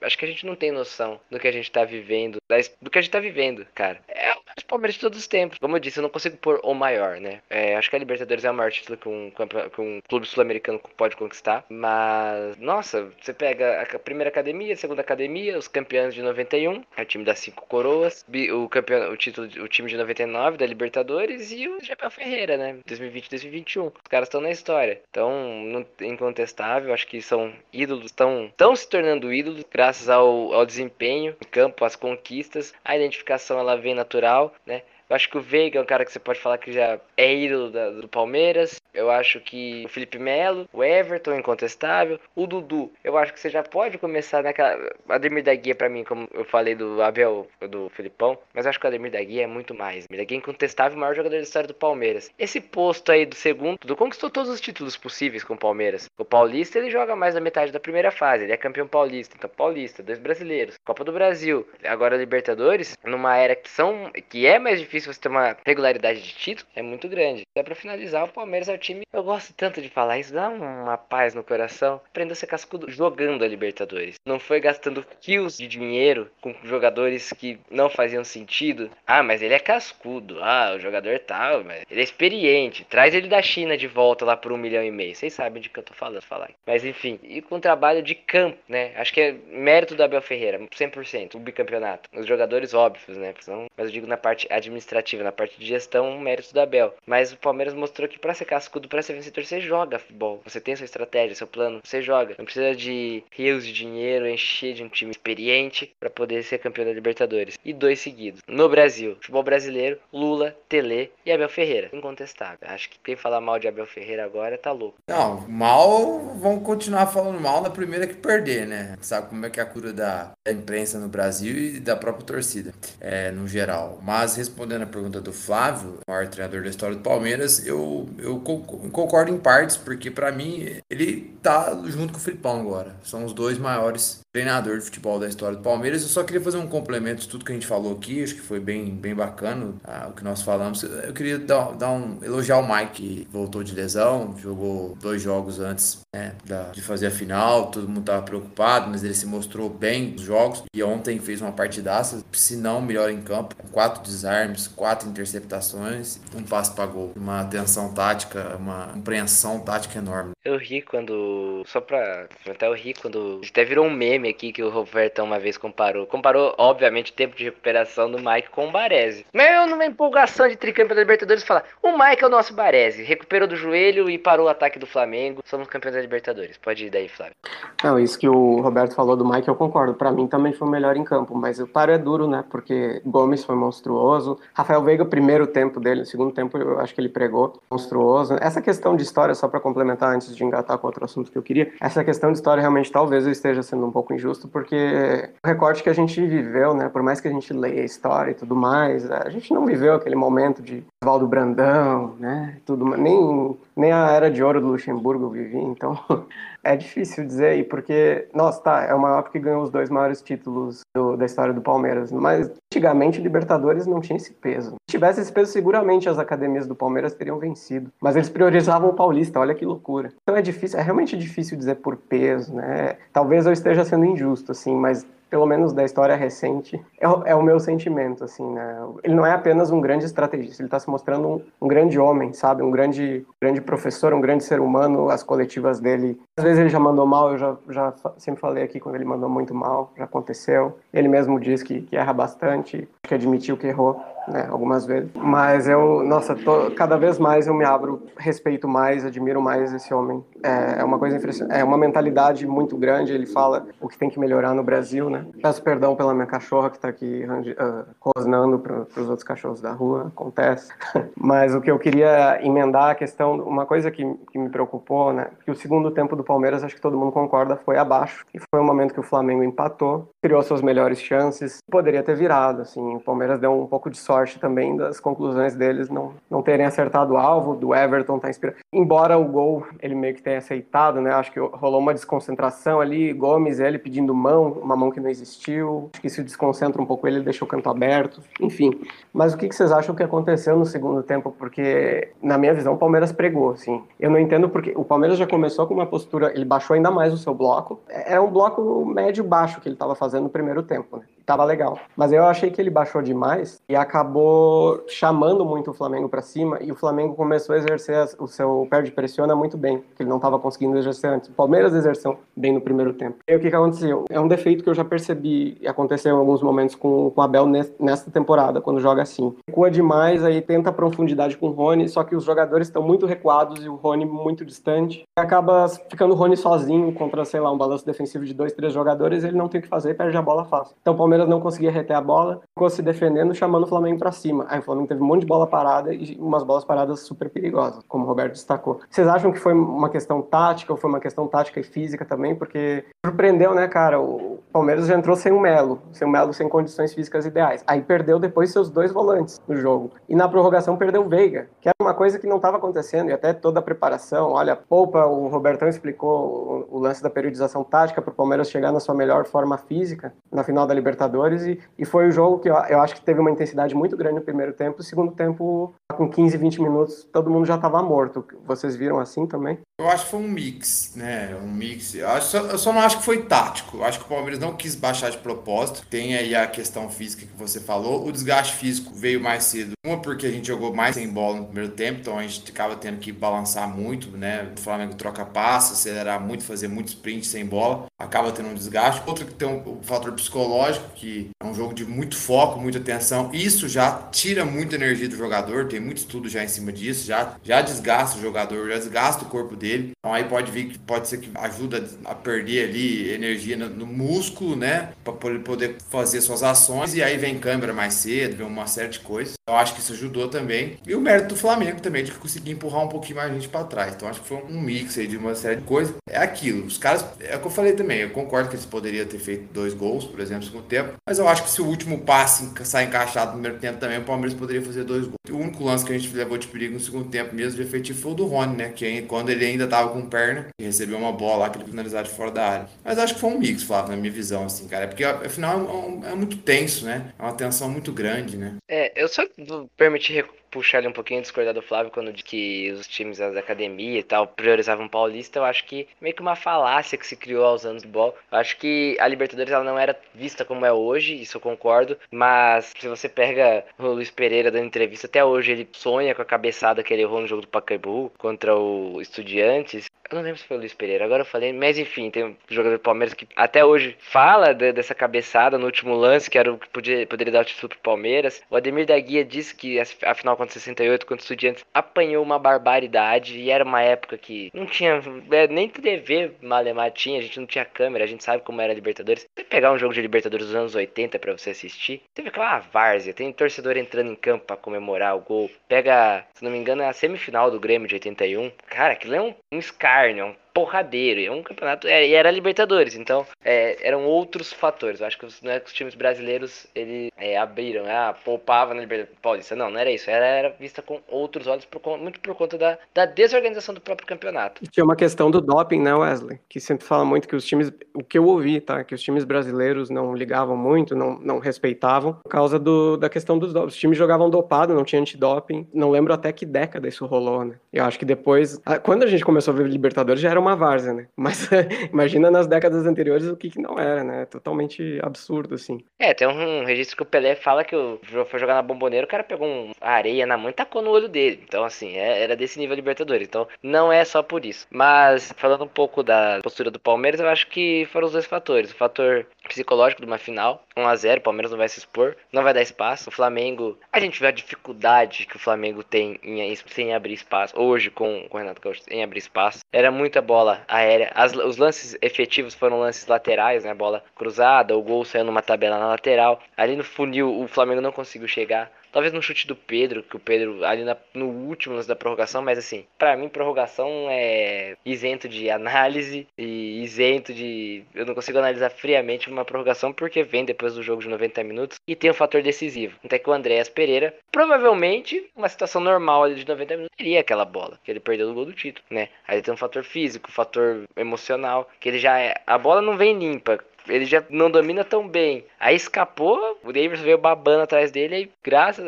Acho 0.00 0.18
que 0.18 0.24
a 0.24 0.28
gente 0.28 0.46
não 0.46 0.54
tem 0.54 0.70
noção 0.70 1.20
do 1.30 1.38
que 1.38 1.48
a 1.48 1.52
gente 1.52 1.70
tá 1.70 1.84
vivendo, 1.84 2.38
do 2.80 2.90
que 2.90 2.98
a 2.98 3.02
gente 3.02 3.10
tá 3.10 3.20
vivendo, 3.20 3.66
cara. 3.74 4.00
É 4.08 4.34
o 4.34 4.46
Palmeiras 4.66 4.94
de 4.94 5.00
todos 5.00 5.18
os 5.18 5.26
tempos. 5.26 5.58
Como 5.58 5.76
eu 5.76 5.80
disse, 5.80 5.98
eu 5.98 6.02
não 6.02 6.10
consigo 6.10 6.36
pôr 6.36 6.60
o 6.62 6.74
maior, 6.74 7.20
né? 7.20 7.40
É, 7.48 7.76
acho 7.76 7.88
que 7.88 7.96
a 7.96 7.98
Libertadores 7.98 8.44
é 8.44 8.50
o 8.50 8.54
maior 8.54 8.70
título 8.70 8.98
que 8.98 9.08
um, 9.08 9.30
que 9.30 9.80
um 9.80 10.00
clube 10.08 10.26
sul-americano 10.26 10.80
pode 10.96 11.16
conquistar. 11.16 11.64
Mas, 11.68 12.56
nossa, 12.58 13.10
você 13.20 13.32
pega 13.32 13.82
a 13.82 13.98
primeira 13.98 14.28
academia, 14.28 14.74
a 14.74 14.76
segunda 14.76 15.00
academia, 15.00 15.58
os 15.58 15.68
campeões 15.68 16.14
de 16.14 16.22
91, 16.22 16.82
é 16.96 17.02
o 17.02 17.06
time 17.06 17.24
das 17.24 17.38
cinco 17.38 17.66
coroas, 17.66 18.24
o 18.52 18.68
campeão, 18.68 19.12
o 19.12 19.16
título, 19.16 19.46
o 19.62 19.68
time 19.68 19.88
de 19.88 19.96
99 19.96 20.56
da 20.56 20.66
Libertadores 20.66 21.52
e 21.52 21.68
o 21.68 21.82
Japão 21.82 22.10
Ferreira, 22.10 22.56
né? 22.56 22.76
2020 22.86 23.30
2021. 23.30 23.86
Os 23.86 23.92
caras 24.08 24.28
estão 24.28 24.40
na 24.40 24.50
história. 24.50 25.00
Então, 25.10 25.86
incontestável, 26.00 26.92
acho 26.92 27.06
que 27.06 27.20
são 27.22 27.52
ídolos, 27.72 28.06
estão 28.06 28.52
se 28.74 28.88
tornando 28.88 29.32
ídolos 29.32 29.64
graças 29.70 29.85
ao, 30.08 30.52
ao 30.52 30.66
desempenho 30.66 31.36
em 31.40 31.48
campo, 31.48 31.84
às 31.84 31.96
conquistas. 31.96 32.74
A 32.84 32.96
identificação 32.96 33.58
ela 33.58 33.76
vem 33.76 33.94
natural, 33.94 34.54
né? 34.66 34.82
Eu 35.08 35.16
acho 35.16 35.30
que 35.30 35.38
o 35.38 35.40
Veiga 35.40 35.78
é 35.78 35.82
um 35.82 35.86
cara 35.86 36.04
que 36.04 36.12
você 36.12 36.18
pode 36.18 36.40
falar 36.40 36.58
que 36.58 36.72
já 36.72 36.98
é 37.16 37.34
ídolo 37.34 37.70
da, 37.70 37.90
do 37.90 38.08
Palmeiras. 38.08 38.80
Eu 38.92 39.10
acho 39.10 39.40
que 39.40 39.84
o 39.84 39.88
Felipe 39.88 40.18
Melo, 40.18 40.68
o 40.72 40.82
Everton, 40.82 41.34
incontestável. 41.34 42.18
O 42.34 42.46
Dudu, 42.46 42.90
eu 43.04 43.16
acho 43.16 43.32
que 43.32 43.38
você 43.38 43.48
já 43.48 43.62
pode 43.62 43.98
começar 43.98 44.42
naquela. 44.42 44.92
Ademir 45.08 45.44
da 45.44 45.54
Guia, 45.54 45.74
pra 45.74 45.88
mim, 45.88 46.02
como 46.02 46.28
eu 46.32 46.44
falei 46.44 46.74
do 46.74 47.00
Abel, 47.02 47.46
do 47.70 47.88
Filipão. 47.90 48.36
Mas 48.52 48.66
acho 48.66 48.80
que 48.80 48.86
o 48.86 48.88
Ademir 48.88 49.12
da 49.12 49.22
Guia 49.22 49.44
é 49.44 49.46
muito 49.46 49.74
mais. 49.74 50.04
Ademir 50.04 50.24
da 50.24 50.28
Guia 50.28 50.38
é 50.38 50.40
incontestável, 50.40 50.96
o 50.96 51.00
maior 51.00 51.14
jogador 51.14 51.36
da 51.36 51.42
história 51.42 51.68
do 51.68 51.74
Palmeiras. 51.74 52.30
Esse 52.38 52.60
posto 52.60 53.12
aí 53.12 53.24
do 53.24 53.36
segundo, 53.36 53.78
Dudu 53.80 53.94
conquistou 53.94 54.28
todos 54.28 54.50
os 54.50 54.60
títulos 54.60 54.96
possíveis 54.96 55.44
com 55.44 55.54
o 55.54 55.58
Palmeiras. 55.58 56.10
O 56.18 56.24
Paulista, 56.24 56.78
ele 56.78 56.90
joga 56.90 57.14
mais 57.14 57.34
da 57.34 57.40
metade 57.40 57.70
da 57.70 57.78
primeira 57.78 58.10
fase. 58.10 58.44
Ele 58.44 58.52
é 58.52 58.56
campeão 58.56 58.88
paulista. 58.88 59.36
Então, 59.36 59.48
Paulista, 59.48 60.02
dois 60.02 60.18
brasileiros. 60.18 60.74
Copa 60.84 61.04
do 61.04 61.12
Brasil. 61.12 61.66
Agora, 61.84 62.16
Libertadores, 62.16 62.96
numa 63.04 63.36
era 63.36 63.54
que, 63.54 63.68
são, 63.70 64.10
que 64.28 64.46
é 64.46 64.58
mais 64.58 64.80
difícil 64.80 64.95
você 65.04 65.20
ter 65.20 65.28
uma 65.28 65.56
regularidade 65.66 66.22
de 66.22 66.34
título, 66.34 66.68
é 66.74 66.82
muito 66.82 67.08
grande. 67.08 67.42
Até 67.54 67.62
pra 67.62 67.74
finalizar, 67.74 68.24
o 68.24 68.28
Palmeiras 68.32 68.68
é 68.68 68.74
o 68.74 68.78
time. 68.78 69.02
Eu 69.12 69.22
gosto 69.22 69.52
tanto 69.54 69.82
de 69.82 69.88
falar 69.88 70.18
isso, 70.18 70.32
dá 70.32 70.48
uma 70.48 70.96
paz 70.96 71.34
no 71.34 71.44
coração. 71.44 72.00
Aprendeu 72.08 72.32
a 72.32 72.36
ser 72.36 72.46
cascudo 72.46 72.90
jogando 72.90 73.44
a 73.44 73.48
Libertadores. 73.48 74.16
Não 74.26 74.38
foi 74.38 74.60
gastando 74.60 75.04
quilos 75.20 75.58
de 75.58 75.66
dinheiro 75.66 76.30
com 76.40 76.54
jogadores 76.64 77.32
que 77.32 77.58
não 77.70 77.88
faziam 77.88 78.24
sentido. 78.24 78.90
Ah, 79.06 79.22
mas 79.22 79.42
ele 79.42 79.54
é 79.54 79.58
cascudo. 79.58 80.38
Ah, 80.42 80.74
o 80.76 80.80
jogador 80.80 81.18
tal, 81.18 81.64
mas 81.64 81.84
ele 81.90 82.00
é 82.00 82.04
experiente. 82.04 82.84
Traz 82.84 83.14
ele 83.14 83.28
da 83.28 83.42
China 83.42 83.76
de 83.76 83.86
volta 83.86 84.24
lá 84.24 84.36
por 84.36 84.52
um 84.52 84.56
milhão 84.56 84.84
e 84.84 84.90
meio. 84.90 85.14
Vocês 85.14 85.32
sabem 85.32 85.60
de 85.60 85.68
que 85.68 85.78
eu 85.78 85.84
tô 85.84 85.94
falando, 85.94 86.22
falar. 86.22 86.50
Mas 86.66 86.84
enfim, 86.84 87.18
e 87.22 87.42
com 87.42 87.58
trabalho 87.60 88.02
de 88.02 88.14
campo, 88.14 88.58
né? 88.68 88.92
Acho 88.96 89.12
que 89.12 89.20
é 89.20 89.32
mérito 89.48 89.94
do 89.94 90.02
Abel 90.02 90.22
Ferreira, 90.22 90.58
100%. 90.58 91.34
O 91.34 91.38
bicampeonato. 91.38 92.08
Os 92.12 92.26
jogadores 92.26 92.74
óbvios, 92.74 93.16
né? 93.16 93.34
Mas 93.76 93.86
eu 93.86 93.92
digo 93.92 94.06
na 94.06 94.16
parte 94.16 94.46
administrativa, 94.50 94.85
na 95.22 95.32
parte 95.32 95.58
de 95.58 95.66
gestão, 95.66 96.08
um 96.08 96.20
mérito 96.20 96.52
do 96.52 96.60
Abel. 96.60 96.94
Mas 97.06 97.32
o 97.32 97.36
Palmeiras 97.36 97.74
mostrou 97.74 98.08
que 98.08 98.18
para 98.18 98.34
ser 98.34 98.44
cascudo, 98.44 98.88
para 98.88 99.02
ser 99.02 99.14
vencedor, 99.14 99.44
você 99.44 99.60
joga 99.60 99.98
futebol. 99.98 100.40
Você 100.44 100.60
tem 100.60 100.76
sua 100.76 100.84
estratégia, 100.84 101.34
seu 101.34 101.46
plano, 101.46 101.80
você 101.82 102.02
joga. 102.02 102.34
Não 102.38 102.44
precisa 102.44 102.74
de 102.74 103.22
rios 103.30 103.64
de 103.64 103.72
dinheiro, 103.72 104.28
encher 104.28 104.74
de 104.74 104.82
um 104.82 104.88
time 104.88 105.10
experiente 105.10 105.92
para 105.98 106.10
poder 106.10 106.42
ser 106.42 106.58
campeão 106.58 106.86
da 106.86 106.92
Libertadores. 106.92 107.58
E 107.64 107.72
dois 107.72 108.00
seguidos. 108.00 108.40
No 108.48 108.68
Brasil, 108.68 109.16
futebol 109.16 109.42
brasileiro, 109.42 109.98
Lula, 110.12 110.56
Tele 110.68 111.10
e 111.24 111.32
Abel 111.32 111.48
Ferreira. 111.48 111.90
Incontestável. 111.92 112.58
Acho 112.62 112.90
que 112.90 112.98
quem 113.02 113.16
falar 113.16 113.40
mal 113.40 113.58
de 113.58 113.68
Abel 113.68 113.86
Ferreira 113.86 114.24
agora 114.24 114.58
tá 114.58 114.72
louco. 114.72 114.98
Não, 115.08 115.46
mal, 115.48 116.20
vão 116.36 116.60
continuar 116.60 117.06
falando 117.06 117.40
mal 117.40 117.62
na 117.62 117.70
primeira 117.70 118.06
que 118.06 118.14
perder, 118.14 118.66
né? 118.66 118.96
Sabe 119.00 119.28
como 119.28 119.44
é 119.44 119.50
que 119.50 119.60
é 119.60 119.62
a 119.62 119.66
cura 119.66 119.92
da, 119.92 120.32
da 120.44 120.52
imprensa 120.52 120.98
no 120.98 121.08
Brasil 121.08 121.56
e 121.56 121.80
da 121.80 121.96
própria 121.96 122.24
torcida, 122.24 122.72
é, 123.00 123.30
no 123.30 123.46
geral. 123.46 123.98
Mas 124.02 124.36
respondendo 124.36 124.75
a 124.84 124.86
pergunta 124.86 125.20
do 125.20 125.32
Flávio, 125.32 125.98
maior 126.08 126.26
treinador 126.28 126.62
da 126.62 126.68
história 126.68 126.96
do 126.96 127.02
Palmeiras, 127.02 127.66
eu, 127.66 128.08
eu 128.18 128.38
concordo 128.40 129.32
em 129.32 129.38
partes, 129.38 129.76
porque 129.76 130.10
para 130.10 130.32
mim 130.32 130.80
ele 130.90 131.36
tá 131.42 131.78
junto 131.86 132.12
com 132.12 132.18
o 132.18 132.22
Filipão 132.22 132.60
agora. 132.60 132.96
São 133.02 133.24
os 133.24 133.32
dois 133.32 133.58
maiores 133.58 134.20
treinadores 134.32 134.80
de 134.80 134.90
futebol 134.90 135.18
da 135.18 135.28
história 135.28 135.56
do 135.56 135.62
Palmeiras. 135.62 136.02
Eu 136.02 136.08
só 136.08 136.22
queria 136.22 136.40
fazer 136.40 136.58
um 136.58 136.66
complemento 136.66 137.22
de 137.22 137.28
tudo 137.28 137.44
que 137.44 137.52
a 137.52 137.54
gente 137.54 137.66
falou 137.66 137.92
aqui, 137.92 138.22
acho 138.22 138.34
que 138.34 138.40
foi 138.40 138.60
bem, 138.60 138.94
bem 138.94 139.14
bacana 139.14 139.74
ah, 139.84 140.08
o 140.10 140.12
que 140.12 140.22
nós 140.22 140.42
falamos. 140.42 140.82
Eu 140.82 141.12
queria 141.12 141.38
dar, 141.38 141.72
dar 141.72 141.90
um 141.90 142.18
elogiar 142.22 142.58
o 142.58 142.74
Mike, 142.74 142.96
que 142.96 143.28
voltou 143.30 143.62
de 143.62 143.74
lesão, 143.74 144.34
jogou 144.38 144.96
dois 145.00 145.20
jogos 145.20 145.60
antes 145.60 146.00
né, 146.14 146.34
da, 146.44 146.70
de 146.70 146.80
fazer 146.80 147.06
a 147.06 147.10
final, 147.10 147.66
todo 147.70 147.86
mundo 147.86 148.00
estava 148.00 148.22
preocupado, 148.22 148.88
mas 148.90 149.04
ele 149.04 149.14
se 149.14 149.26
mostrou 149.26 149.68
bem 149.68 150.12
nos 150.12 150.22
jogos 150.22 150.64
e 150.74 150.82
ontem 150.82 151.18
fez 151.18 151.40
uma 151.40 151.52
partidaça, 151.52 152.24
se 152.32 152.56
não 152.56 152.80
melhor 152.80 153.10
em 153.10 153.20
campo, 153.20 153.54
com 153.54 153.68
quatro 153.68 154.02
desarmes, 154.02 154.65
quatro 154.68 155.08
interceptações, 155.08 156.20
um 156.34 156.42
passe 156.42 156.74
para 156.74 156.86
gol, 156.86 157.12
uma 157.16 157.40
atenção 157.40 157.92
tática, 157.92 158.56
uma 158.58 158.88
compreensão 158.94 159.60
tática 159.60 159.98
enorme. 159.98 160.32
Eu 160.44 160.56
ri 160.56 160.82
quando, 160.82 161.62
só 161.66 161.80
pra, 161.80 162.26
até 162.48 162.66
eu 162.66 162.74
ri 162.74 162.94
quando, 162.94 163.40
até 163.48 163.64
virou 163.64 163.86
um 163.86 163.90
meme 163.90 164.28
aqui 164.28 164.52
que 164.52 164.62
o 164.62 164.70
Robertão 164.70 165.24
uma 165.24 165.38
vez 165.38 165.56
comparou, 165.58 166.06
comparou 166.06 166.54
obviamente 166.58 167.12
o 167.12 167.14
tempo 167.14 167.36
de 167.36 167.44
recuperação 167.44 168.10
do 168.10 168.18
Mike 168.18 168.50
com 168.50 168.68
o 168.68 168.72
Baresi. 168.72 169.24
Mas 169.32 169.54
eu 169.54 169.66
numa 169.66 169.84
empolgação 169.84 170.48
de 170.48 170.56
tricampeão 170.56 170.94
da 170.94 171.02
Libertadores 171.02 171.42
falar, 171.42 171.64
o 171.82 171.92
Mike 171.92 172.22
é 172.22 172.26
o 172.26 172.30
nosso 172.30 172.54
Baresi, 172.54 173.02
recuperou 173.02 173.48
do 173.48 173.56
joelho 173.56 174.08
e 174.08 174.18
parou 174.18 174.46
o 174.46 174.48
ataque 174.48 174.78
do 174.78 174.86
Flamengo, 174.86 175.42
somos 175.44 175.68
campeões 175.68 175.94
da 175.94 176.00
Libertadores. 176.00 176.56
Pode 176.58 176.86
ir 176.86 176.90
daí, 176.90 177.08
Flávio. 177.08 177.34
Não, 177.82 177.98
isso 177.98 178.18
que 178.18 178.28
o 178.28 178.60
Roberto 178.60 178.94
falou 178.94 179.16
do 179.16 179.28
Mike, 179.28 179.48
eu 179.48 179.54
concordo. 179.54 179.94
Para 179.94 180.12
mim 180.12 180.26
também 180.26 180.52
foi 180.52 180.66
o 180.66 180.70
melhor 180.70 180.96
em 180.96 181.04
campo, 181.04 181.34
mas 181.34 181.58
o 181.58 181.66
paro 181.66 181.92
é 181.92 181.98
duro, 181.98 182.26
né? 182.26 182.44
Porque 182.50 183.00
Gomes 183.04 183.44
foi 183.44 183.54
monstruoso. 183.54 184.38
Rafael 184.56 184.82
Veiga, 184.82 185.04
primeiro 185.04 185.46
tempo 185.46 185.78
dele, 185.78 186.06
segundo 186.06 186.32
tempo 186.32 186.56
eu 186.56 186.80
acho 186.80 186.94
que 186.94 187.00
ele 187.00 187.10
pregou, 187.10 187.60
monstruoso. 187.70 188.38
Essa 188.40 188.62
questão 188.62 188.96
de 188.96 189.02
história, 189.02 189.34
só 189.34 189.46
para 189.46 189.60
complementar 189.60 190.14
antes 190.14 190.34
de 190.34 190.42
engatar 190.42 190.78
com 190.78 190.86
outro 190.86 191.04
assunto 191.04 191.30
que 191.30 191.36
eu 191.36 191.42
queria, 191.42 191.70
essa 191.78 192.02
questão 192.02 192.32
de 192.32 192.38
história 192.38 192.62
realmente 192.62 192.90
talvez 192.90 193.26
eu 193.26 193.32
esteja 193.32 193.62
sendo 193.62 193.84
um 193.84 193.90
pouco 193.90 194.14
injusto, 194.14 194.48
porque 194.48 195.28
o 195.44 195.46
recorte 195.46 195.82
que 195.82 195.90
a 195.90 195.92
gente 195.92 196.24
viveu, 196.26 196.72
né? 196.72 196.88
Por 196.88 197.02
mais 197.02 197.20
que 197.20 197.28
a 197.28 197.30
gente 197.30 197.52
leia 197.52 197.82
a 197.82 197.84
história 197.84 198.30
e 198.30 198.34
tudo 198.34 198.56
mais, 198.56 199.10
a 199.10 199.28
gente 199.28 199.52
não 199.52 199.66
viveu 199.66 199.92
aquele 199.92 200.16
momento 200.16 200.62
de 200.62 200.82
Valdo 201.04 201.26
Brandão, 201.26 202.14
né? 202.18 202.56
Tudo, 202.64 202.86
nem, 202.96 203.54
nem 203.76 203.92
a 203.92 204.10
era 204.10 204.30
de 204.30 204.42
ouro 204.42 204.60
do 204.60 204.68
Luxemburgo 204.68 205.24
eu 205.24 205.30
vivi, 205.30 205.58
então 205.58 205.98
é 206.64 206.76
difícil 206.76 207.24
dizer 207.26 207.46
aí, 207.48 207.64
porque, 207.64 208.26
nossa, 208.34 208.60
tá, 208.62 208.82
é 208.84 208.94
o 208.94 209.00
maior 209.00 209.22
que 209.24 209.38
ganhou 209.38 209.62
os 209.62 209.70
dois 209.70 209.90
maiores 209.90 210.22
títulos 210.22 210.80
do, 210.94 211.16
da 211.16 211.26
história 211.26 211.52
do 211.52 211.60
Palmeiras, 211.60 212.10
mas 212.10 212.50
antigamente 212.72 213.20
Libertadores 213.20 213.86
não 213.86 214.00
tinha 214.00 214.16
esse 214.16 214.32
peso. 214.32 214.76
Se 214.88 214.96
tivesse 214.96 215.20
esse 215.20 215.32
peso, 215.32 215.52
seguramente 215.52 216.08
as 216.08 216.18
academias 216.18 216.66
do 216.66 216.74
Palmeiras 216.74 217.14
teriam 217.14 217.38
vencido, 217.38 217.90
mas 218.00 218.16
eles 218.16 218.28
priorizavam 218.28 218.90
o 218.90 218.94
Paulista, 218.94 219.40
olha 219.40 219.54
que 219.54 219.64
loucura. 219.64 220.12
Então 220.22 220.36
é 220.36 220.42
difícil, 220.42 220.78
é 220.78 220.82
realmente 220.82 221.16
difícil 221.16 221.58
dizer 221.58 221.76
por 221.76 221.96
peso, 221.96 222.54
né? 222.54 222.96
Talvez 223.12 223.46
eu 223.46 223.52
esteja 223.52 223.84
sendo 223.84 224.04
injusto, 224.06 224.52
assim, 224.52 224.74
mas 224.74 225.06
pelo 225.28 225.46
menos 225.46 225.72
da 225.72 225.84
história 225.84 226.14
recente, 226.14 226.80
é, 227.00 227.30
é, 227.30 227.34
o 227.34 227.42
meu 227.42 227.58
sentimento, 227.58 228.24
assim, 228.24 228.44
né? 228.52 228.78
Ele 229.02 229.14
não 229.14 229.26
é 229.26 229.32
apenas 229.32 229.70
um 229.70 229.80
grande 229.80 230.04
estrategista, 230.04 230.62
ele 230.62 230.68
está 230.68 230.78
se 230.78 230.88
mostrando 230.88 231.28
um, 231.28 231.42
um, 231.60 231.68
grande 231.68 231.98
homem, 231.98 232.32
sabe? 232.32 232.62
Um 232.62 232.70
grande, 232.70 233.26
grande 233.40 233.60
professor, 233.60 234.14
um 234.14 234.20
grande 234.20 234.44
ser 234.44 234.60
humano, 234.60 235.10
as 235.10 235.22
coletivas 235.22 235.80
dele. 235.80 236.20
Às 236.36 236.44
vezes 236.44 236.58
ele 236.60 236.68
já 236.68 236.78
mandou 236.78 237.06
mal, 237.06 237.32
eu 237.32 237.38
já, 237.38 237.56
já 237.68 237.94
sempre 238.18 238.40
falei 238.40 238.62
aqui 238.62 238.78
quando 238.78 238.94
ele 238.94 239.04
mandou 239.04 239.28
muito 239.28 239.54
mal, 239.54 239.92
já 239.96 240.04
aconteceu. 240.04 240.78
Ele 240.92 241.08
mesmo 241.08 241.40
diz 241.40 241.62
que, 241.62 241.82
que 241.82 241.96
erra 241.96 242.12
bastante, 242.12 242.88
que 243.02 243.14
admitiu 243.14 243.56
que 243.56 243.66
errou 243.66 244.00
né, 244.28 244.46
algumas 244.50 244.86
vezes. 244.86 245.10
Mas 245.14 245.68
eu, 245.68 246.02
nossa, 246.04 246.34
tô, 246.34 246.70
cada 246.72 246.96
vez 246.96 247.18
mais 247.18 247.46
eu 247.46 247.54
me 247.54 247.64
abro, 247.64 248.02
respeito 248.16 248.68
mais, 248.68 249.04
admiro 249.04 249.40
mais 249.40 249.72
esse 249.72 249.92
homem. 249.92 250.24
É, 250.42 250.80
é 250.80 250.84
uma 250.84 250.98
coisa 250.98 251.16
impressionante, 251.16 251.58
é 251.58 251.64
uma 251.64 251.78
mentalidade 251.78 252.46
muito 252.46 252.76
grande. 252.76 253.12
Ele 253.12 253.26
fala 253.26 253.66
o 253.80 253.88
que 253.88 253.98
tem 253.98 254.10
que 254.10 254.18
melhorar 254.18 254.54
no 254.54 254.62
Brasil, 254.62 255.08
né? 255.10 255.26
Peço 255.42 255.62
perdão 255.62 255.94
pela 255.96 256.14
minha 256.14 256.26
cachorra 256.26 256.70
que 256.70 256.76
está 256.76 256.88
aqui 256.88 257.24
uh, 257.24 257.84
rosnando 258.00 258.58
para 258.58 258.80
os 258.80 259.08
outros 259.08 259.24
cachorros 259.24 259.60
da 259.60 259.72
rua, 259.72 260.08
acontece. 260.08 260.72
Mas 261.16 261.54
o 261.54 261.60
que 261.60 261.70
eu 261.70 261.78
queria 261.78 262.38
emendar 262.42 262.90
a 262.90 262.94
questão, 262.94 263.34
uma 263.40 263.66
coisa 263.66 263.90
que, 263.90 264.04
que 264.30 264.38
me 264.38 264.48
preocupou, 264.48 265.12
né? 265.12 265.28
Que 265.44 265.50
o 265.50 265.54
segundo 265.54 265.90
tempo 265.90 266.16
do 266.16 266.24
Palmeiras, 266.24 266.62
acho 266.62 266.74
que 266.74 266.80
todo 266.80 266.96
mundo 266.96 267.12
concorda, 267.12 267.56
foi 267.56 267.76
abaixo. 267.78 268.24
E 268.34 268.38
foi 268.38 268.60
o 268.60 268.64
momento 268.64 268.94
que 268.94 269.00
o 269.00 269.04
Flamengo 269.04 269.42
empatou, 269.42 270.08
criou 270.26 270.42
suas 270.42 270.60
melhores 270.60 271.00
chances, 271.00 271.58
poderia 271.70 272.02
ter 272.02 272.16
virado, 272.16 272.62
assim, 272.62 272.96
o 272.96 272.98
Palmeiras 272.98 273.38
deu 273.38 273.52
um 273.52 273.64
pouco 273.64 273.88
de 273.88 273.96
sorte 273.96 274.40
também 274.40 274.76
das 274.76 274.98
conclusões 274.98 275.54
deles 275.54 275.88
não, 275.88 276.14
não 276.28 276.42
terem 276.42 276.66
acertado 276.66 277.14
o 277.14 277.16
alvo, 277.16 277.54
do 277.54 277.72
Everton 277.72 278.18
tá 278.18 278.28
inspirado, 278.28 278.58
embora 278.72 279.16
o 279.16 279.24
gol 279.24 279.64
ele 279.80 279.94
meio 279.94 280.16
que 280.16 280.22
tenha 280.22 280.38
aceitado, 280.38 281.00
né, 281.00 281.12
acho 281.12 281.30
que 281.30 281.38
rolou 281.38 281.78
uma 281.78 281.94
desconcentração 281.94 282.80
ali, 282.80 283.12
Gomes, 283.12 283.60
ele 283.60 283.78
pedindo 283.78 284.12
mão, 284.12 284.58
uma 284.60 284.74
mão 284.74 284.90
que 284.90 284.98
não 284.98 285.08
existiu, 285.08 285.90
acho 285.92 286.00
que 286.00 286.08
isso 286.08 286.24
desconcentra 286.24 286.82
um 286.82 286.86
pouco 286.86 287.06
ele, 287.06 287.20
deixou 287.20 287.46
o 287.46 287.48
canto 287.48 287.70
aberto, 287.70 288.20
enfim, 288.40 288.72
mas 289.12 289.32
o 289.32 289.38
que, 289.38 289.46
vocês 289.46 289.70
acham 289.70 289.94
que 289.94 290.02
aconteceu 290.02 290.58
no 290.58 290.66
segundo 290.66 291.04
tempo, 291.04 291.32
porque 291.38 292.08
na 292.20 292.36
minha 292.36 292.52
visão 292.52 292.74
o 292.74 292.78
Palmeiras 292.78 293.12
pregou, 293.12 293.52
assim, 293.52 293.80
eu 294.00 294.10
não 294.10 294.18
entendo 294.18 294.48
porque 294.48 294.72
o 294.74 294.84
Palmeiras 294.84 295.18
já 295.18 295.26
começou 295.26 295.68
com 295.68 295.74
uma 295.74 295.86
postura, 295.86 296.32
ele 296.34 296.44
baixou 296.44 296.74
ainda 296.74 296.90
mais 296.90 297.12
o 297.12 297.16
seu 297.16 297.32
bloco, 297.32 297.78
era 297.88 298.20
um 298.20 298.30
bloco 298.32 298.84
médio-baixo 298.84 299.60
que 299.60 299.68
ele 299.68 299.76
estava 299.76 299.94
fazendo 299.94 300.15
no 300.20 300.28
primeiro 300.28 300.62
tempo, 300.62 300.96
né? 300.96 301.04
Tava 301.26 301.44
legal. 301.44 301.76
Mas 301.96 302.12
eu 302.12 302.24
achei 302.24 302.50
que 302.52 302.60
ele 302.60 302.70
baixou 302.70 303.02
demais 303.02 303.60
e 303.68 303.74
acabou 303.74 304.84
chamando 304.86 305.44
muito 305.44 305.72
o 305.72 305.74
Flamengo 305.74 306.08
para 306.08 306.22
cima 306.22 306.58
e 306.60 306.70
o 306.70 306.76
Flamengo 306.76 307.16
começou 307.16 307.56
a 307.56 307.58
exercer 307.58 307.96
o 308.20 308.28
seu 308.28 308.66
perde 308.70 308.92
pressiona 308.92 309.34
muito 309.34 309.58
bem, 309.58 309.82
que 309.96 310.04
ele 310.04 310.08
não 310.08 310.16
estava 310.18 310.38
conseguindo 310.38 310.78
exercer 310.78 311.10
antes. 311.10 311.28
O 311.28 311.32
Palmeiras 311.32 311.74
exerceu 311.74 312.16
bem 312.36 312.52
no 312.52 312.60
primeiro 312.60 312.92
tempo. 312.92 313.16
E 313.26 313.34
o 313.34 313.40
que, 313.40 313.50
que 313.50 313.56
aconteceu? 313.56 314.04
É 314.08 314.20
um 314.20 314.28
defeito 314.28 314.62
que 314.62 314.70
eu 314.70 314.74
já 314.74 314.84
percebi 314.84 315.60
aconteceu 315.66 316.14
em 316.14 316.18
alguns 316.18 316.42
momentos 316.42 316.76
com, 316.76 317.10
com 317.10 317.20
o 317.20 317.24
Abel 317.24 317.46
nesta 317.80 318.08
temporada, 318.10 318.60
quando 318.60 318.78
joga 318.78 319.02
assim. 319.02 319.34
Recua 319.48 319.68
demais, 319.68 320.24
aí 320.24 320.40
tenta 320.40 320.70
profundidade 320.70 321.36
com 321.36 321.48
o 321.48 321.52
Rony, 321.52 321.88
só 321.88 322.04
que 322.04 322.14
os 322.14 322.22
jogadores 322.22 322.68
estão 322.68 322.82
muito 322.82 323.04
recuados 323.04 323.64
e 323.64 323.68
o 323.68 323.74
Rony 323.74 324.04
muito 324.04 324.44
distante. 324.44 325.04
E 325.18 325.20
acaba 325.20 325.68
ficando 325.68 326.14
o 326.14 326.16
Rony 326.16 326.36
sozinho 326.36 326.92
contra, 326.92 327.24
sei 327.24 327.40
lá, 327.40 327.50
um 327.50 327.58
balanço 327.58 327.84
defensivo 327.84 328.24
de 328.24 328.32
dois, 328.32 328.52
três 328.52 328.72
jogadores, 328.72 329.24
ele 329.24 329.36
não 329.36 329.48
tem 329.48 329.58
o 329.58 329.62
que 329.62 329.68
fazer 329.68 329.90
e 329.90 329.94
perde 330.06 330.16
a 330.16 330.22
bola 330.22 330.44
fácil. 330.44 330.76
Então 330.80 330.94
o 330.94 330.96
Palmeiras 330.96 331.28
não 331.28 331.40
conseguia 331.40 331.70
reter 331.70 331.96
a 331.96 332.00
bola, 332.00 332.40
ficou 332.54 332.70
se 332.70 332.80
defendendo, 332.80 333.34
chamando 333.34 333.64
o 333.64 333.66
Flamengo 333.66 333.98
para 333.98 334.12
cima. 334.12 334.46
Aí 334.48 334.60
o 334.60 334.62
Flamengo 334.62 334.86
teve 334.86 335.02
um 335.02 335.06
monte 335.06 335.22
de 335.22 335.26
bola 335.26 335.46
parada 335.46 335.92
e 335.92 336.16
umas 336.20 336.44
bolas 336.44 336.64
paradas 336.64 337.00
super 337.00 337.28
perigosas, 337.28 337.82
como 337.88 338.04
o 338.04 338.06
Roberto 338.06 338.32
destacou. 338.32 338.80
Vocês 338.88 339.08
acham 339.08 339.32
que 339.32 339.38
foi 339.38 339.52
uma 339.52 339.88
questão 339.88 340.22
tática 340.22 340.72
ou 340.72 340.78
foi 340.78 340.88
uma 340.88 341.00
questão 341.00 341.26
tática 341.26 341.58
e 341.58 341.64
física 341.64 342.04
também? 342.04 342.36
Porque 342.36 342.84
surpreendeu, 343.04 343.54
né, 343.54 343.66
cara? 343.66 344.00
O 344.00 344.38
Palmeiras 344.52 344.86
já 344.86 344.94
entrou 344.94 345.16
sem 345.16 345.32
o 345.32 345.40
Melo, 345.40 345.80
sem 345.92 346.06
o 346.06 346.10
Melo 346.10 346.32
sem 346.32 346.48
condições 346.48 346.94
físicas 346.94 347.26
ideais. 347.26 347.64
Aí 347.66 347.82
perdeu 347.82 348.18
depois 348.18 348.50
seus 348.50 348.70
dois 348.70 348.92
volantes 348.92 349.40
no 349.48 349.56
jogo. 349.56 349.90
E 350.08 350.14
na 350.14 350.28
prorrogação 350.28 350.76
perdeu 350.76 351.02
o 351.02 351.08
Veiga, 351.08 351.48
que 351.60 351.68
era 351.68 351.74
uma 351.80 351.94
coisa 351.94 352.18
que 352.18 352.26
não 352.26 352.36
estava 352.36 352.56
acontecendo 352.58 353.10
e 353.10 353.12
até 353.12 353.32
toda 353.32 353.58
a 353.58 353.62
preparação. 353.62 354.30
Olha, 354.30 354.54
poupa, 354.54 355.04
o 355.06 355.28
Robertão 355.28 355.68
explicou 355.68 356.66
o, 356.70 356.78
lance 356.78 357.02
da 357.02 357.10
periodização 357.10 357.64
tática 357.64 358.00
para 358.00 358.12
o 358.12 358.14
Palmeiras 358.14 358.50
chegar 358.50 358.72
na 358.72 358.80
sua 358.80 358.94
melhor 358.94 359.24
forma 359.26 359.58
física 359.58 359.85
na 360.32 360.42
final 360.42 360.66
da 360.66 360.74
Libertadores 360.74 361.42
e, 361.44 361.58
e 361.78 361.84
foi 361.84 362.08
o 362.08 362.10
jogo 362.10 362.38
que 362.38 362.48
eu, 362.48 362.54
eu, 362.54 362.80
acho 362.80 362.94
que 362.94 363.04
teve 363.04 363.20
uma 363.20 363.30
intensidade 363.30 363.74
muito 363.74 363.96
grande 363.96 364.16
no 364.16 364.24
primeiro 364.24 364.52
tempo. 364.52 364.82
Segundo 364.82 365.12
tempo, 365.12 365.74
com 365.94 366.08
15, 366.08 366.36
20 366.36 366.62
minutos, 366.62 367.04
todo 367.12 367.30
mundo 367.30 367.46
já 367.46 367.56
estava 367.56 367.82
morto. 367.82 368.24
Vocês 368.44 368.76
viram 368.76 368.98
assim 368.98 369.26
também? 369.26 369.58
Eu 369.78 369.90
acho 369.90 370.06
que 370.06 370.10
foi 370.10 370.20
um 370.20 370.28
mix, 370.28 370.92
né? 370.96 371.36
Um 371.42 371.52
mix. 371.52 371.94
Eu, 371.94 372.08
acho, 372.08 372.34
eu 372.34 372.56
só 372.56 372.72
não 372.72 372.80
acho 372.80 372.96
que 372.96 373.04
foi 373.04 373.24
tático. 373.24 373.76
Eu 373.76 373.84
acho 373.84 373.98
que 373.98 374.06
o 374.06 374.08
Palmeiras 374.08 374.38
não 374.38 374.56
quis 374.56 374.74
baixar 374.74 375.10
de 375.10 375.18
propósito. 375.18 375.86
Tem 375.90 376.16
aí 376.16 376.34
a 376.34 376.46
questão 376.46 376.88
física 376.88 377.26
que 377.26 377.36
você 377.36 377.60
falou. 377.60 378.06
O 378.06 378.10
desgaste 378.10 378.54
físico 378.54 378.94
veio 378.94 379.20
mais 379.20 379.44
cedo. 379.44 379.72
Uma 379.84 380.00
porque 380.00 380.24
a 380.26 380.30
gente 380.30 380.46
jogou 380.46 380.74
mais 380.74 380.94
sem 380.94 381.06
bola 381.06 381.36
no 381.36 381.44
primeiro 381.44 381.72
tempo, 381.72 382.00
então 382.00 382.18
a 382.18 382.22
gente 382.22 382.50
acaba 382.50 382.74
tendo 382.74 382.98
que 382.98 383.12
balançar 383.12 383.68
muito, 383.68 384.08
né? 384.16 384.50
O 384.56 384.60
Flamengo 384.60 384.94
troca 384.94 385.26
passo, 385.26 385.74
acelerar 385.74 386.20
muito, 386.20 386.42
fazer 386.42 386.68
muito 386.68 386.88
sprint 386.88 387.26
sem 387.26 387.44
bola. 387.44 387.84
Acaba 387.98 388.32
tendo 388.32 388.48
um 388.48 388.54
desgaste. 388.54 389.02
Outro 389.06 389.26
que 389.26 389.34
tem 389.34 389.46
um, 389.46 389.78
um 389.78 389.82
fator 389.82 390.10
psicológico, 390.12 390.88
que 390.94 391.28
é 391.38 391.46
um 391.46 391.54
jogo 391.54 391.74
de 391.74 391.84
muito 391.84 392.16
foco, 392.16 392.58
muita 392.58 392.78
atenção. 392.78 393.30
Isso 393.30 393.68
já 393.68 394.08
tira 394.10 394.42
muita 394.42 394.74
energia 394.74 395.06
do 395.08 395.16
jogador, 395.16 395.68
tem 395.68 395.80
muito 395.80 395.98
estudo 395.98 396.30
já 396.30 396.42
em 396.42 396.48
cima 396.48 396.72
disso, 396.72 397.06
já, 397.06 397.34
já 397.42 397.60
desgasta 397.60 398.18
o 398.18 398.22
jogador, 398.22 398.70
já 398.70 398.78
desgasta 398.78 399.22
o 399.22 399.28
corpo 399.28 399.54
dele. 399.54 399.65
Então 399.74 400.12
aí 400.12 400.24
pode 400.24 400.50
vir 400.50 400.68
que 400.68 400.78
pode 400.78 401.08
ser 401.08 401.18
que 401.18 401.30
ajuda 401.34 401.84
a 402.04 402.14
perder 402.14 402.68
ali 402.68 403.12
energia 403.12 403.56
no, 403.56 403.68
no 403.68 403.86
músculo, 403.86 404.56
né? 404.56 404.90
Para 405.04 405.14
poder 405.14 405.76
fazer 405.90 406.20
suas 406.20 406.42
ações. 406.42 406.94
E 406.94 407.02
aí 407.02 407.16
vem 407.16 407.38
câmera 407.38 407.72
mais 407.72 407.94
cedo, 407.94 408.36
vem 408.36 408.46
uma 408.46 408.66
série 408.66 408.88
de 408.88 409.00
coisas. 409.00 409.34
Eu 409.48 409.54
acho 409.54 409.74
que 409.74 409.80
isso 409.80 409.92
ajudou 409.92 410.28
também. 410.28 410.76
E 410.86 410.94
o 410.94 411.00
mérito 411.00 411.28
do 411.28 411.36
Flamengo 411.36 411.80
também, 411.80 412.02
de 412.02 412.12
conseguir 412.12 412.50
empurrar 412.50 412.84
um 412.84 412.88
pouquinho 412.88 413.16
mais 413.16 413.30
a 413.30 413.34
gente 413.34 413.48
para 413.48 413.64
trás. 413.64 413.94
Então 413.94 414.08
acho 414.08 414.20
que 414.20 414.28
foi 414.28 414.38
um 414.38 414.60
mix 414.60 414.98
aí 414.98 415.06
de 415.06 415.16
uma 415.16 415.34
série 415.34 415.56
de 415.56 415.62
coisas. 415.62 415.94
É 416.08 416.18
aquilo. 416.18 416.66
Os 416.66 416.78
caras, 416.78 417.04
é 417.20 417.36
o 417.36 417.40
que 417.40 417.46
eu 417.46 417.50
falei 417.50 417.72
também. 417.72 418.00
Eu 418.00 418.10
concordo 418.10 418.48
que 418.48 418.56
eles 418.56 418.66
poderiam 418.66 419.06
ter 419.06 419.18
feito 419.18 419.52
dois 419.52 419.72
gols, 419.72 420.04
por 420.04 420.20
exemplo, 420.20 420.44
no 420.44 420.50
segundo 420.50 420.64
tempo. 420.64 420.94
Mas 421.08 421.18
eu 421.18 421.28
acho 421.28 421.44
que 421.44 421.50
se 421.50 421.62
o 421.62 421.66
último 421.66 421.98
passe 422.00 422.50
sair 422.64 422.86
encaixado 422.86 423.32
no 423.32 423.32
primeiro 423.34 423.58
tempo 423.58 423.78
também, 423.78 423.98
o 423.98 424.02
Palmeiras 424.02 424.36
poderia 424.36 424.62
fazer 424.62 424.84
dois 424.84 425.04
gols. 425.04 425.16
O 425.30 425.36
único 425.36 425.64
lance 425.64 425.84
que 425.84 425.92
a 425.92 425.98
gente 425.98 426.14
levou 426.14 426.38
de 426.38 426.46
perigo 426.48 426.74
no 426.74 426.80
segundo 426.80 427.08
tempo 427.08 427.34
mesmo 427.34 427.56
de 427.56 427.62
efetivo 427.62 428.00
foi 428.00 428.12
o 428.12 428.14
do 428.14 428.26
Rony, 428.26 428.56
né? 428.56 428.68
Que 428.70 429.02
quando 429.02 429.30
ele 429.30 429.44
ainda 429.56 429.68
tava 429.68 429.90
com 429.90 430.08
perna, 430.08 430.48
recebeu 430.60 430.98
uma 430.98 431.12
bola 431.12 431.36
lá 431.38 431.50
que 431.50 431.58
ele 431.58 431.64
finalizou 431.64 432.02
de 432.02 432.10
fora 432.10 432.30
da 432.30 432.46
área. 432.46 432.68
Mas 432.84 432.98
acho 432.98 433.14
que 433.14 433.20
foi 433.20 433.30
um 433.30 433.38
mix, 433.38 433.62
Flávio, 433.62 433.90
na 433.90 433.96
minha 433.96 434.12
visão, 434.12 434.44
assim, 434.44 434.68
cara. 434.68 434.84
É 434.84 434.86
porque 434.86 435.04
afinal 435.04 435.58
é, 436.04 436.12
é, 436.12 436.14
muito 436.14 436.36
tenso, 436.38 436.84
né? 436.84 437.12
É 437.18 437.22
uma 437.22 437.34
tensão 437.34 437.68
muito 437.68 437.92
grande, 437.92 438.36
né? 438.36 438.56
É, 438.68 438.92
eu 439.00 439.08
só 439.08 439.24
vou 439.46 439.68
permitir 439.76 440.24
puxar 440.56 440.78
ali 440.78 440.88
um 440.88 440.92
pouquinho, 440.92 441.20
discordar 441.20 441.52
do 441.52 441.60
Flávio 441.60 441.92
quando 441.92 442.10
diz 442.10 442.22
que 442.22 442.72
os 442.72 442.88
times 442.88 443.18
da 443.18 443.28
academia 443.28 444.00
e 444.00 444.02
tal 444.02 444.26
priorizavam 444.26 444.86
o 444.86 444.90
Paulista, 444.90 445.38
eu 445.38 445.44
acho 445.44 445.66
que 445.66 445.86
meio 446.00 446.14
que 446.14 446.22
uma 446.22 446.34
falácia 446.34 446.96
que 446.96 447.06
se 447.06 447.14
criou 447.14 447.44
aos 447.44 447.66
anos 447.66 447.82
do 447.82 447.88
bol. 447.88 448.16
Eu 448.32 448.38
acho 448.38 448.56
que 448.56 448.96
a 448.98 449.06
Libertadores 449.06 449.52
ela 449.52 449.62
não 449.62 449.78
era 449.78 449.94
vista 450.14 450.46
como 450.46 450.64
é 450.64 450.72
hoje, 450.72 451.20
isso 451.20 451.36
eu 451.36 451.40
concordo, 451.42 451.98
mas 452.10 452.72
se 452.78 452.88
você 452.88 453.06
pega 453.06 453.64
o 453.78 453.88
Luiz 453.88 454.10
Pereira 454.10 454.50
dando 454.50 454.64
entrevista, 454.64 455.06
até 455.06 455.22
hoje 455.22 455.52
ele 455.52 455.68
sonha 455.72 456.14
com 456.14 456.22
a 456.22 456.24
cabeçada 456.24 456.82
que 456.82 456.94
ele 456.94 457.02
errou 457.02 457.20
no 457.20 457.26
jogo 457.26 457.42
do 457.42 457.48
Pacaembu 457.48 458.10
contra 458.16 458.56
o 458.56 458.98
Estudiantes. 459.02 459.90
Eu 460.08 460.16
não 460.16 460.22
lembro 460.22 460.38
se 460.38 460.46
foi 460.46 460.56
o 460.56 460.60
Luiz 460.60 460.72
Pereira, 460.72 461.04
agora 461.04 461.22
eu 461.22 461.26
falei, 461.26 461.52
mas 461.52 461.76
enfim, 461.76 462.10
tem 462.10 462.24
um 462.24 462.36
jogador 462.48 462.76
do 462.76 462.82
Palmeiras 462.82 463.12
que 463.12 463.26
até 463.34 463.64
hoje 463.64 463.96
fala 463.98 464.54
de, 464.54 464.72
dessa 464.72 464.94
cabeçada 464.94 465.58
no 465.58 465.66
último 465.66 465.94
lance, 465.96 466.30
que 466.30 466.38
era 466.38 466.52
o 466.52 466.56
que 466.56 466.68
podia, 466.68 467.04
poderia 467.06 467.32
dar 467.32 467.42
o 467.42 467.44
título 467.44 467.70
pro 467.70 467.78
Palmeiras. 467.80 468.40
O 468.48 468.56
Ademir 468.56 468.86
da 468.86 468.98
Guia 468.98 469.24
disse 469.24 469.54
que 469.54 469.80
a 469.80 470.14
final 470.14 470.36
contra 470.46 470.60
68, 470.60 471.06
quando 471.06 471.20
o 471.20 471.22
Estudiantes 471.22 471.64
apanhou 471.74 472.22
uma 472.22 472.38
barbaridade 472.38 473.38
e 473.38 473.50
era 473.50 473.64
uma 473.64 473.82
época 473.82 474.16
que 474.16 474.50
não 474.54 474.64
tinha 474.66 475.02
é, 475.30 475.48
nem 475.48 475.68
TV 475.68 476.32
Malemar 476.40 476.90
tinha, 476.92 477.18
a 477.18 477.22
gente 477.22 477.38
não 477.38 477.46
tinha 477.46 477.64
câmera, 477.64 478.04
a 478.04 478.06
gente 478.06 478.22
sabe 478.22 478.42
como 478.42 478.60
era 478.60 478.72
a 478.72 478.74
Libertadores. 478.74 479.26
Você 479.34 479.44
pegar 479.44 479.72
um 479.72 479.78
jogo 479.78 479.92
de 479.92 480.00
Libertadores 480.00 480.46
dos 480.46 480.54
anos 480.54 480.74
80 480.74 481.18
para 481.18 481.36
você 481.36 481.50
assistir, 481.50 482.02
vê 482.16 482.28
aquela 482.28 482.58
várzea, 482.58 483.12
tem 483.12 483.32
torcedor 483.32 483.76
entrando 483.76 484.10
em 484.10 484.16
campo 484.16 484.46
para 484.46 484.56
comemorar 484.56 485.16
o 485.16 485.20
gol. 485.20 485.50
Pega, 485.68 486.24
se 486.34 486.44
não 486.44 486.50
me 486.50 486.58
engano, 486.58 486.82
é 486.82 486.88
a 486.88 486.92
semifinal 486.92 487.50
do 487.50 487.60
Grêmio 487.60 487.88
de 487.88 487.94
81. 487.94 488.50
Cara, 488.68 488.92
aquilo 488.92 489.14
é 489.14 489.20
um, 489.20 489.34
um 489.52 489.58
escárnio, 489.58 490.22
é 490.22 490.24
um 490.26 490.34
porradeiro. 490.56 491.20
É 491.20 491.30
um 491.30 491.42
campeonato. 491.42 491.86
É, 491.86 492.08
e 492.08 492.14
era 492.14 492.30
Libertadores, 492.30 492.96
então 492.96 493.26
é, 493.44 493.76
eram 493.86 494.06
outros 494.06 494.54
fatores. 494.54 495.00
Eu 495.00 495.06
acho 495.06 495.18
que 495.18 495.26
não 495.42 495.52
é 495.52 495.60
que 495.60 495.66
os 495.66 495.72
times 495.74 495.94
brasileiros 495.94 496.66
ele 496.74 497.12
é, 497.18 497.36
abriram, 497.36 497.84
ah, 497.86 498.14
poupava 498.24 498.72
na 498.72 498.80
Libertadores 498.80 499.20
Paulista. 499.20 499.54
Não, 499.54 499.70
não 499.70 499.78
era 499.78 499.90
isso. 499.90 500.08
Era, 500.08 500.24
era 500.24 500.56
vista 500.58 500.80
com 500.80 500.98
outros 501.08 501.46
olhos, 501.46 501.66
por, 501.66 501.98
muito 501.98 502.20
por 502.20 502.34
conta 502.34 502.56
da, 502.56 502.78
da 502.94 503.04
desorganização 503.04 503.74
do 503.74 503.82
próprio 503.82 504.08
campeonato. 504.08 504.64
E 504.64 504.66
tinha 504.66 504.82
uma 504.82 504.96
questão 504.96 505.30
do 505.30 505.42
doping, 505.42 505.82
né, 505.82 505.94
Wesley? 505.94 506.40
Que 506.48 506.58
sempre 506.58 506.86
fala 506.86 507.04
muito 507.04 507.28
que 507.28 507.36
os 507.36 507.44
times. 507.44 507.70
O 507.92 508.02
que 508.02 508.16
eu 508.16 508.24
ouvi, 508.24 508.58
tá? 508.58 508.82
Que 508.82 508.94
os 508.94 509.02
times 509.02 509.24
brasileiros 509.24 509.90
não 509.90 510.14
ligavam 510.14 510.56
muito, 510.56 510.96
não, 510.96 511.18
não 511.18 511.38
respeitavam, 511.38 512.14
por 512.14 512.30
causa 512.30 512.58
do, 512.58 512.96
da 512.96 513.10
questão 513.10 513.38
dos 513.38 513.52
doping. 513.52 513.68
Os 513.68 513.76
times 513.76 513.98
jogavam 513.98 514.30
dopado, 514.30 514.72
não 514.72 514.84
tinha 514.84 515.02
antidoping. 515.02 515.68
Não 515.74 515.90
lembro 515.90 516.14
até 516.14 516.32
que 516.32 516.46
década 516.46 516.88
isso 516.88 517.04
rolou, 517.04 517.44
né? 517.44 517.56
Eu 517.70 517.84
acho 517.84 517.98
que 517.98 518.06
depois. 518.06 518.58
Quando 518.82 519.02
a 519.02 519.06
gente 519.06 519.22
começou 519.22 519.52
a 519.52 519.56
ver 519.56 519.66
Libertadores, 519.66 520.22
já 520.22 520.30
era 520.30 520.40
uma 520.45 520.45
uma 520.46 520.56
várzea, 520.56 520.92
né? 520.92 521.08
Mas 521.16 521.48
imagina 521.92 522.30
nas 522.30 522.46
décadas 522.46 522.86
anteriores 522.86 523.26
o 523.26 523.36
que, 523.36 523.50
que 523.50 523.60
não 523.60 523.78
era, 523.78 524.04
né? 524.04 524.24
Totalmente 524.26 524.98
absurdo, 525.02 525.54
assim. 525.54 525.84
É, 525.98 526.14
tem 526.14 526.28
um 526.28 526.64
registro 526.64 526.96
que 526.96 527.02
o 527.02 527.06
Pelé 527.06 527.34
fala 527.34 527.64
que 527.64 527.74
o 527.74 527.98
foi 528.26 528.38
jogar 528.38 528.54
na 528.54 528.62
bomboneira, 528.62 529.06
o 529.06 529.08
cara 529.08 529.24
pegou 529.24 529.46
um 529.46 529.72
areia 529.80 530.26
na 530.26 530.36
mão 530.36 530.50
e 530.50 530.52
tacou 530.52 530.82
no 530.82 530.90
olho 530.90 531.08
dele. 531.08 531.42
Então, 531.46 531.64
assim, 531.64 531.96
é, 531.96 532.22
era 532.22 532.36
desse 532.36 532.58
nível 532.58 532.76
Libertadores. 532.76 533.26
Então, 533.26 533.48
não 533.62 533.92
é 533.92 534.04
só 534.04 534.22
por 534.22 534.44
isso. 534.44 534.66
Mas, 534.70 535.32
falando 535.36 535.64
um 535.64 535.68
pouco 535.68 536.02
da 536.02 536.40
postura 536.42 536.70
do 536.70 536.78
Palmeiras, 536.78 537.20
eu 537.20 537.28
acho 537.28 537.48
que 537.48 537.86
foram 537.92 538.06
os 538.06 538.12
dois 538.12 538.26
fatores. 538.26 538.70
O 538.70 538.76
fator 538.76 539.26
psicológico 539.48 540.02
de 540.02 540.06
uma 540.06 540.18
final, 540.18 540.64
1 540.76 540.86
a 540.86 540.96
0 540.96 541.20
o 541.20 541.22
Palmeiras 541.22 541.50
não 541.50 541.58
vai 541.58 541.68
se 541.68 541.78
expor, 541.78 542.16
não 542.32 542.42
vai 542.42 542.52
dar 542.52 542.62
espaço. 542.62 543.08
O 543.08 543.12
Flamengo, 543.12 543.78
a 543.92 544.00
gente 544.00 544.20
vê 544.20 544.26
a 544.26 544.32
dificuldade 544.32 545.26
que 545.26 545.36
o 545.36 545.38
Flamengo 545.38 545.82
tem 545.82 546.18
em, 546.22 546.40
em 546.40 546.94
abrir 546.94 547.14
espaço. 547.14 547.58
Hoje, 547.58 547.90
com, 547.90 548.28
com 548.28 548.36
o 548.36 548.40
Renato 548.40 548.60
Gaúcho, 548.60 548.82
em 548.90 549.02
abrir 549.02 549.18
espaço. 549.18 549.60
Era 549.72 549.90
muita 549.90 550.20
bola 550.20 550.62
aérea. 550.68 551.10
As, 551.14 551.34
os 551.34 551.56
lances 551.56 551.96
efetivos 552.02 552.54
foram 552.54 552.78
lances 552.80 553.06
laterais, 553.06 553.64
né? 553.64 553.74
Bola 553.74 554.04
cruzada, 554.14 554.76
o 554.76 554.82
gol 554.82 555.04
saiu 555.04 555.24
numa 555.24 555.42
tabela 555.42 555.78
na 555.78 555.88
lateral. 555.88 556.40
Ali 556.56 556.76
no 556.76 556.84
funil, 556.84 557.40
o 557.40 557.48
Flamengo 557.48 557.80
não 557.80 557.92
conseguiu 557.92 558.28
chegar. 558.28 558.70
Talvez 558.96 559.12
no 559.12 559.20
chute 559.20 559.46
do 559.46 559.54
Pedro, 559.54 560.02
que 560.02 560.16
o 560.16 560.18
Pedro 560.18 560.64
ali 560.64 560.82
na, 560.82 560.96
no 561.12 561.26
último 561.26 561.74
lance 561.74 561.86
da 561.86 561.94
prorrogação, 561.94 562.40
mas 562.40 562.58
assim, 562.58 562.86
para 562.96 563.14
mim 563.14 563.28
prorrogação 563.28 564.08
é 564.08 564.74
isento 564.86 565.28
de 565.28 565.50
análise 565.50 566.26
e 566.38 566.82
isento 566.82 567.34
de 567.34 567.84
eu 567.94 568.06
não 568.06 568.14
consigo 568.14 568.38
analisar 568.38 568.70
friamente 568.70 569.28
uma 569.28 569.44
prorrogação 569.44 569.92
porque 569.92 570.22
vem 570.22 570.46
depois 570.46 570.76
do 570.76 570.82
jogo 570.82 571.02
de 571.02 571.10
90 571.10 571.44
minutos 571.44 571.78
e 571.86 571.94
tem 571.94 572.10
um 572.10 572.14
fator 572.14 572.40
decisivo. 572.40 572.98
Até 573.04 573.18
que 573.18 573.28
o 573.28 573.34
Andréas 573.34 573.68
Pereira, 573.68 574.14
provavelmente, 574.32 575.28
uma 575.36 575.50
situação 575.50 575.82
normal 575.82 576.24
ali 576.24 576.36
de 576.36 576.48
90 576.48 576.76
minutos, 576.76 576.96
teria 576.96 577.20
aquela 577.20 577.44
bola, 577.44 577.78
que 577.84 577.90
ele 577.90 578.00
perdeu 578.00 578.30
o 578.30 578.32
gol 578.32 578.46
do 578.46 578.54
título, 578.54 578.86
né? 578.88 579.10
Aí 579.28 579.42
tem 579.42 579.52
um 579.52 579.58
fator 579.58 579.84
físico, 579.84 580.30
um 580.30 580.32
fator 580.32 580.84
emocional, 580.96 581.68
que 581.78 581.90
ele 581.90 581.98
já 581.98 582.18
é, 582.18 582.34
a 582.46 582.56
bola 582.56 582.80
não 582.80 582.96
vem 582.96 583.18
limpa, 583.18 583.62
ele 583.88 584.04
já 584.04 584.22
não 584.30 584.50
domina 584.50 584.84
tão 584.84 585.06
bem. 585.06 585.44
Aí 585.58 585.76
escapou, 585.76 586.58
o 586.62 586.72
Davis 586.72 587.00
veio 587.00 587.18
babando 587.18 587.62
atrás 587.62 587.90
dele 587.90 588.16
e 588.16 588.30
graças 588.42 588.84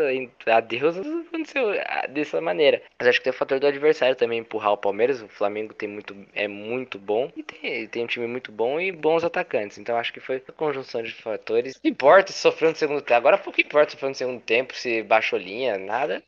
a 0.46 0.60
Deus 0.60 0.96
aconteceu 0.96 1.70
ah, 1.86 2.06
dessa 2.08 2.40
maneira. 2.40 2.82
Mas 2.98 3.08
acho 3.08 3.18
que 3.18 3.24
tem 3.24 3.30
o 3.32 3.36
fator 3.36 3.58
do 3.58 3.66
adversário 3.66 4.16
também 4.16 4.40
empurrar 4.40 4.72
o 4.72 4.76
Palmeiras. 4.76 5.22
O 5.22 5.28
Flamengo 5.28 5.74
tem 5.74 5.88
muito, 5.88 6.14
é 6.34 6.48
muito 6.48 6.98
bom 6.98 7.30
e 7.36 7.42
tem, 7.42 7.86
tem 7.86 8.04
um 8.04 8.06
time 8.06 8.26
muito 8.26 8.52
bom 8.52 8.80
e 8.80 8.92
bons 8.92 9.24
atacantes. 9.24 9.78
Então 9.78 9.96
acho 9.96 10.12
que 10.12 10.20
foi 10.20 10.42
a 10.46 10.52
conjunção 10.52 11.02
de 11.02 11.12
fatores. 11.12 11.78
Não 11.82 11.90
importa 11.90 12.32
se 12.32 12.38
sofreu 12.38 12.70
no 12.70 12.76
segundo 12.76 13.00
tempo. 13.00 13.18
Agora 13.18 13.38
pouco 13.38 13.60
importa 13.60 13.90
se 13.90 13.92
sofreu 13.92 14.10
no 14.10 14.14
segundo 14.14 14.40
tempo, 14.40 14.74
se 14.74 15.02
baixou 15.02 15.38
linha, 15.38 15.78
nada. 15.78 16.22